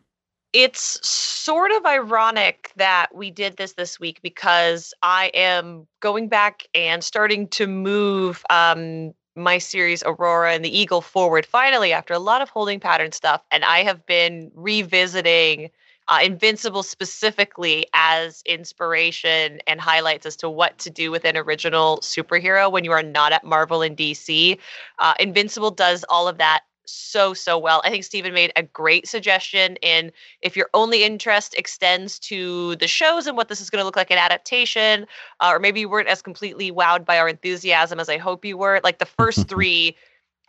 it's 0.52 1.06
sort 1.06 1.70
of 1.72 1.84
ironic 1.84 2.72
that 2.76 3.08
we 3.14 3.30
did 3.30 3.56
this 3.58 3.74
this 3.74 4.00
week 4.00 4.20
because 4.22 4.94
I 5.02 5.30
am 5.34 5.86
going 6.00 6.28
back 6.28 6.66
and 6.74 7.04
starting 7.04 7.46
to 7.48 7.66
move 7.66 8.42
um, 8.48 9.12
my 9.34 9.58
series 9.58 10.02
Aurora 10.06 10.54
and 10.54 10.64
the 10.64 10.74
Eagle 10.74 11.02
forward 11.02 11.44
finally 11.44 11.92
after 11.92 12.14
a 12.14 12.18
lot 12.18 12.40
of 12.40 12.48
holding 12.48 12.80
pattern 12.80 13.12
stuff. 13.12 13.42
And 13.50 13.64
I 13.64 13.82
have 13.82 14.06
been 14.06 14.50
revisiting 14.54 15.70
uh, 16.08 16.20
Invincible 16.22 16.82
specifically 16.82 17.86
as 17.92 18.42
inspiration 18.46 19.60
and 19.66 19.80
highlights 19.80 20.26
as 20.26 20.36
to 20.36 20.48
what 20.50 20.78
to 20.78 20.90
do 20.90 21.10
with 21.10 21.24
an 21.24 21.36
original 21.36 21.98
superhero 21.98 22.70
when 22.70 22.84
you 22.84 22.92
are 22.92 23.02
not 23.02 23.32
at 23.32 23.44
Marvel 23.44 23.82
and 23.82 23.96
DC. 23.96 24.58
Uh, 24.98 25.14
Invincible 25.18 25.70
does 25.70 26.04
all 26.08 26.28
of 26.28 26.38
that 26.38 26.62
so 26.88 27.34
so 27.34 27.58
well. 27.58 27.82
I 27.84 27.90
think 27.90 28.04
Stephen 28.04 28.32
made 28.32 28.52
a 28.56 28.62
great 28.62 29.08
suggestion 29.08 29.76
in 29.82 30.12
if 30.40 30.56
your 30.56 30.70
only 30.72 31.02
interest 31.02 31.54
extends 31.54 32.18
to 32.20 32.76
the 32.76 32.86
shows 32.86 33.26
and 33.26 33.36
what 33.36 33.48
this 33.48 33.60
is 33.60 33.70
going 33.70 33.80
to 33.80 33.84
look 33.84 33.96
like 33.96 34.10
in 34.10 34.18
adaptation, 34.18 35.06
uh, 35.40 35.50
or 35.52 35.58
maybe 35.58 35.80
you 35.80 35.88
weren't 35.88 36.08
as 36.08 36.22
completely 36.22 36.70
wowed 36.70 37.04
by 37.04 37.18
our 37.18 37.28
enthusiasm 37.28 38.00
as 38.00 38.08
I 38.08 38.18
hope 38.18 38.44
you 38.44 38.56
were. 38.56 38.80
Like 38.84 38.98
the 38.98 39.06
first 39.06 39.48
three, 39.48 39.96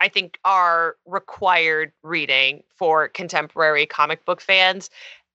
I 0.00 0.08
think 0.08 0.38
are 0.44 0.96
required 1.06 1.92
reading 2.02 2.62
for 2.76 3.08
contemporary 3.08 3.86
comic 3.86 4.24
book 4.24 4.40
fans. 4.40 4.90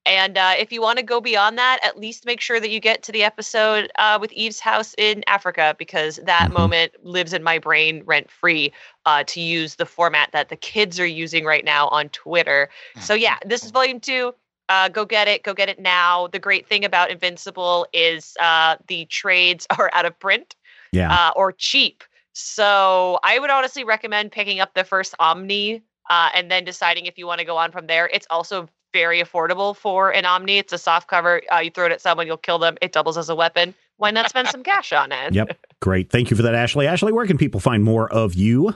And 0.06 0.38
uh, 0.38 0.54
if 0.58 0.72
you 0.72 0.82
want 0.82 0.98
to 1.00 1.04
go 1.04 1.22
beyond 1.22 1.58
that, 1.58 1.80
at 1.84 1.98
least 1.98 2.26
make 2.26 2.42
sure 2.42 2.60
that 2.60 2.70
you 2.70 2.80
get 2.80 3.04
to 3.04 3.12
the 3.12 3.24
episode 3.24 3.90
uh, 3.98 4.18
with 4.20 4.32
Eve's 4.34 4.60
house 4.60 4.94
in 4.98 5.24
Africa 5.28 5.76
because 5.78 6.20
that 6.26 6.50
Mhm. 6.50 6.54
moment 6.54 6.92
lives 7.04 7.34
in 7.34 7.42
my 7.44 7.58
brain 7.58 8.04
rent 8.06 8.30
free 8.30 8.74
uh, 9.06 9.24
to 9.28 9.40
use 9.40 9.76
the 9.76 9.86
format 9.86 10.32
that 10.34 10.50
the 10.50 10.56
kids 10.58 11.00
are 11.00 11.06
using 11.06 11.46
right 11.46 11.64
now 11.64 11.88
on 11.90 12.10
Twitter. 12.10 12.70
So, 13.00 13.14
yeah, 13.14 13.38
this 13.46 13.64
is 13.64 13.72
volume 13.72 14.00
two. 14.00 14.34
Uh, 14.70 14.90
go 14.90 15.06
get 15.06 15.28
it. 15.28 15.44
Go 15.44 15.54
get 15.54 15.70
it 15.70 15.80
now. 15.80 16.28
The 16.28 16.40
great 16.40 16.68
thing 16.68 16.84
about 16.86 17.12
Invincible 17.12 17.86
is 17.94 18.36
uh, 18.40 18.78
the 18.88 19.06
trades 19.06 19.68
are 19.78 19.90
out 19.94 20.06
of 20.06 20.18
print 20.20 20.56
Yeah. 20.92 21.12
uh, 21.14 21.32
or 21.36 21.52
cheap. 21.54 22.04
So 22.34 23.20
I 23.24 23.40
would 23.40 23.50
honestly 23.50 23.84
recommend 23.84 24.32
picking 24.32 24.60
up 24.60 24.74
the 24.74 24.84
first 24.84 25.14
Omni 25.20 25.84
uh, 26.10 26.30
and 26.34 26.50
then 26.50 26.66
deciding 26.66 27.06
if 27.06 27.18
you 27.18 27.28
want 27.28 27.40
to 27.40 27.46
go 27.46 27.58
on 27.58 27.72
from 27.72 27.88
there. 27.88 28.10
It's 28.12 28.28
also 28.30 28.68
very 28.94 29.22
affordable 29.22 29.76
for 29.76 30.12
an 30.12 30.26
Omni. 30.26 30.60
It's 30.60 30.72
a 30.72 30.78
soft 30.78 31.10
cover. 31.10 31.42
Uh, 31.52 31.60
you 31.60 31.72
throw 31.72 31.88
it 31.88 31.92
at 31.92 32.02
someone, 32.02 32.28
you'll 32.28 32.38
kill 32.38 32.60
them. 32.60 32.78
It 32.82 32.94
doubles 32.94 33.18
as 33.18 33.30
a 33.30 33.36
weapon. 33.36 33.74
Why 33.98 34.12
not 34.12 34.30
spend 34.30 34.48
some 34.48 34.64
cash 34.64 34.94
on 34.94 35.12
it? 35.12 35.34
Yep. 35.34 35.58
Great. 35.82 36.10
Thank 36.10 36.30
you 36.30 36.38
for 36.38 36.44
that, 36.44 36.56
Ashley. 36.56 36.88
Ashley, 36.88 37.12
where 37.12 37.26
can 37.26 37.38
people 37.38 37.60
find 37.60 37.84
more 37.84 38.12
of 38.12 38.34
you? 38.34 38.74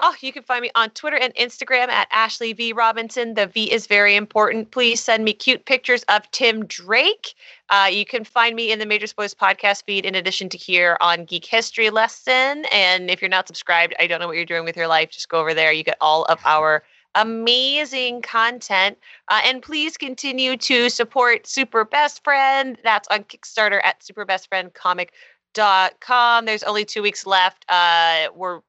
Oh, 0.00 0.14
you 0.20 0.32
can 0.32 0.42
find 0.42 0.60
me 0.60 0.72
on 0.74 0.90
Twitter 0.90 1.16
and 1.16 1.32
Instagram 1.36 1.86
at 1.86 2.08
Ashley 2.10 2.52
V 2.52 2.72
Robinson. 2.72 3.34
The 3.34 3.46
V 3.46 3.70
is 3.70 3.86
very 3.86 4.16
important. 4.16 4.72
Please 4.72 5.00
send 5.00 5.24
me 5.24 5.32
cute 5.32 5.66
pictures 5.66 6.02
of 6.08 6.28
Tim 6.32 6.66
Drake. 6.66 7.34
Uh, 7.70 7.88
you 7.90 8.04
can 8.04 8.24
find 8.24 8.56
me 8.56 8.72
in 8.72 8.80
the 8.80 8.86
Major 8.86 9.06
Spoilers 9.06 9.34
podcast 9.34 9.84
feed 9.84 10.04
in 10.04 10.16
addition 10.16 10.48
to 10.48 10.58
here 10.58 10.98
on 11.00 11.24
Geek 11.26 11.44
History 11.44 11.90
Lesson. 11.90 12.64
And 12.72 13.08
if 13.08 13.22
you're 13.22 13.28
not 13.28 13.46
subscribed, 13.46 13.94
I 14.00 14.08
don't 14.08 14.18
know 14.18 14.26
what 14.26 14.36
you're 14.36 14.44
doing 14.44 14.64
with 14.64 14.76
your 14.76 14.88
life. 14.88 15.10
Just 15.10 15.28
go 15.28 15.38
over 15.38 15.54
there. 15.54 15.70
You 15.70 15.84
get 15.84 15.98
all 16.00 16.24
of 16.24 16.40
our 16.44 16.82
amazing 17.14 18.22
content. 18.22 18.98
Uh, 19.28 19.42
and 19.44 19.62
please 19.62 19.96
continue 19.96 20.56
to 20.56 20.90
support 20.90 21.46
Super 21.46 21.84
Best 21.84 22.24
Friend. 22.24 22.76
That's 22.82 23.06
on 23.08 23.22
Kickstarter 23.24 23.80
at 23.84 24.00
superbestfriendcomic.com. 24.00 26.44
There's 26.44 26.62
only 26.62 26.84
two 26.84 27.02
weeks 27.02 27.26
left. 27.26 27.64
Uh, 27.68 28.28
we're 28.34 28.60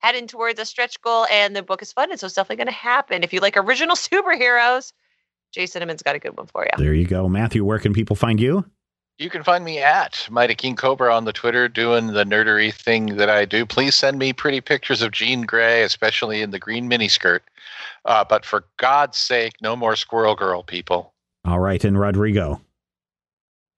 heading 0.00 0.26
towards 0.26 0.60
a 0.60 0.64
stretch 0.64 1.00
goal 1.02 1.26
and 1.30 1.54
the 1.56 1.62
book 1.62 1.82
is 1.82 1.92
funded 1.92 2.20
so 2.20 2.26
it's 2.26 2.36
definitely 2.36 2.56
going 2.56 2.68
to 2.68 2.72
happen 2.72 3.24
if 3.24 3.32
you 3.32 3.40
like 3.40 3.56
original 3.56 3.96
superheroes 4.06 4.92
jay 5.50 5.66
cinnamon's 5.66 6.02
got 6.02 6.14
a 6.14 6.20
good 6.20 6.36
one 6.36 6.46
for 6.46 6.64
you 6.64 6.70
There 6.78 6.94
you 6.94 7.06
go. 7.06 7.28
Matthew, 7.28 7.64
where 7.64 7.80
can 7.80 7.92
people 7.92 8.14
find 8.14 8.40
you? 8.40 8.64
You 9.18 9.30
can 9.30 9.42
find 9.42 9.64
me 9.64 9.80
at 9.80 10.28
Mighty 10.30 10.54
King 10.54 10.76
Cobra 10.76 11.12
on 11.12 11.24
the 11.24 11.32
Twitter 11.32 11.68
doing 11.68 12.06
the 12.06 12.22
nerdery 12.22 12.72
thing 12.72 13.16
that 13.16 13.28
I 13.28 13.44
do. 13.44 13.66
Please 13.66 13.96
send 13.96 14.16
me 14.16 14.32
pretty 14.32 14.60
pictures 14.60 15.02
of 15.02 15.10
Jean 15.10 15.42
Grey, 15.42 15.82
especially 15.82 16.40
in 16.40 16.52
the 16.52 16.58
green 16.60 16.88
miniskirt. 16.88 17.40
Uh, 18.04 18.22
but 18.22 18.44
for 18.44 18.64
God's 18.76 19.18
sake, 19.18 19.54
no 19.60 19.74
more 19.74 19.96
Squirrel 19.96 20.36
Girl, 20.36 20.62
people. 20.62 21.12
All 21.44 21.58
right. 21.58 21.82
And 21.82 21.98
Rodrigo. 21.98 22.60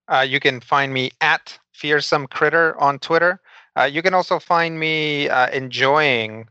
Uh, 0.09 0.26
you 0.28 0.41
can 0.41 0.61
find 0.61 0.93
me 0.93 1.11
at 1.22 1.59
Fearsome 1.72 2.26
Critter 2.26 2.78
on 2.78 2.99
Twitter. 2.99 3.41
Uh, 3.78 3.84
you 3.84 4.03
can 4.03 4.12
also 4.12 4.38
find 4.38 4.78
me 4.78 5.30
uh, 5.30 5.49
enjoying 5.51 6.49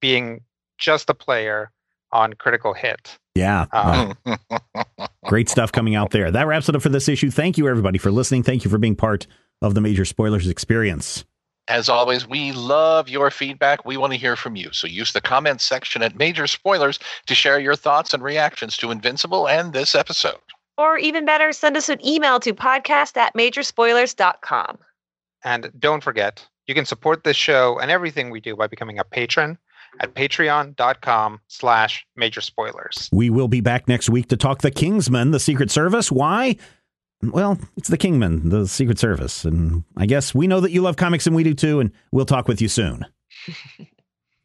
being 0.00 0.40
just 0.78 1.10
a 1.10 1.14
player 1.14 1.70
on 2.10 2.32
Critical 2.32 2.72
Hit. 2.72 3.18
Yeah. 3.40 3.66
Uh, 3.72 4.14
Great 5.26 5.48
stuff 5.48 5.72
coming 5.72 5.94
out 5.94 6.10
there. 6.10 6.30
That 6.30 6.46
wraps 6.46 6.68
it 6.68 6.76
up 6.76 6.82
for 6.82 6.88
this 6.88 7.08
issue. 7.08 7.30
Thank 7.30 7.58
you, 7.58 7.68
everybody, 7.68 7.98
for 7.98 8.10
listening. 8.10 8.42
Thank 8.42 8.64
you 8.64 8.70
for 8.70 8.78
being 8.78 8.96
part 8.96 9.26
of 9.62 9.74
the 9.74 9.80
Major 9.80 10.04
Spoilers 10.04 10.46
experience. 10.48 11.24
As 11.68 11.88
always, 11.88 12.26
we 12.26 12.50
love 12.52 13.08
your 13.08 13.30
feedback. 13.30 13.84
We 13.84 13.96
want 13.96 14.12
to 14.12 14.18
hear 14.18 14.34
from 14.34 14.56
you. 14.56 14.70
So 14.72 14.86
use 14.86 15.12
the 15.12 15.20
comments 15.20 15.64
section 15.64 16.02
at 16.02 16.16
Major 16.16 16.46
Spoilers 16.46 16.98
to 17.26 17.34
share 17.34 17.60
your 17.60 17.76
thoughts 17.76 18.12
and 18.12 18.22
reactions 18.22 18.76
to 18.78 18.90
Invincible 18.90 19.46
and 19.48 19.72
this 19.72 19.94
episode. 19.94 20.38
or 20.78 20.98
even 20.98 21.24
better 21.24 21.52
send 21.52 21.76
us 21.76 21.88
an 21.88 22.04
email 22.04 22.40
to 22.40 22.52
podcast 22.54 23.16
at 23.16 23.34
majorspoilers.com 23.34 24.78
And 25.44 25.70
don't 25.78 26.02
forget, 26.02 26.46
you 26.66 26.74
can 26.74 26.86
support 26.86 27.22
this 27.24 27.36
show 27.36 27.78
and 27.78 27.90
everything 27.90 28.30
we 28.30 28.40
do 28.40 28.56
by 28.56 28.66
becoming 28.66 28.98
a 28.98 29.04
patron 29.04 29.58
at 30.00 30.14
patreon.com 30.14 31.40
slash 31.48 32.06
major 32.16 32.40
spoilers. 32.40 33.08
We 33.12 33.30
will 33.30 33.48
be 33.48 33.60
back 33.60 33.86
next 33.86 34.08
week 34.08 34.28
to 34.28 34.36
talk 34.36 34.62
the 34.62 34.70
Kingsman, 34.70 35.30
the 35.30 35.40
Secret 35.40 35.70
Service. 35.70 36.10
Why? 36.10 36.56
Well, 37.22 37.58
it's 37.76 37.88
the 37.88 37.98
Kingsman, 37.98 38.48
the 38.48 38.66
Secret 38.66 38.98
Service. 38.98 39.44
And 39.44 39.84
I 39.96 40.06
guess 40.06 40.34
we 40.34 40.46
know 40.46 40.60
that 40.60 40.70
you 40.70 40.82
love 40.82 40.96
comics 40.96 41.26
and 41.26 41.36
we 41.36 41.44
do 41.44 41.54
too, 41.54 41.80
and 41.80 41.92
we'll 42.12 42.26
talk 42.26 42.48
with 42.48 42.60
you 42.62 42.68
soon. 42.68 43.06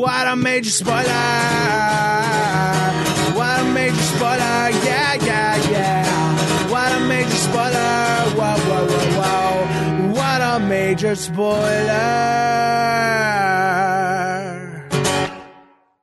What 0.00 0.26
a 0.28 0.34
major 0.34 0.70
spoiler! 0.70 1.04
What 3.36 3.60
a 3.60 3.64
major 3.74 3.96
spoiler! 3.96 4.70
Yeah, 4.88 5.12
yeah, 5.20 5.70
yeah! 5.70 6.70
What 6.70 6.90
a 6.92 7.00
major 7.00 7.28
spoiler! 7.28 8.30
Whoa, 8.34 8.56
whoa, 8.56 8.86
whoa, 8.86 9.10
whoa! 9.20 10.12
What 10.14 10.40
a 10.40 10.58
major 10.58 11.14
spoiler! 11.14 11.50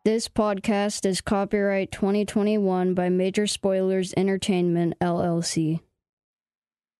This 0.03 0.27
This 0.27 0.27
podcast 0.27 1.07
is 1.07 1.19
copyright 1.21 1.91
2021 1.91 2.93
by 2.93 3.09
Major 3.09 3.47
Spoilers 3.47 4.13
Entertainment, 4.15 4.93
LLC. 5.01 5.79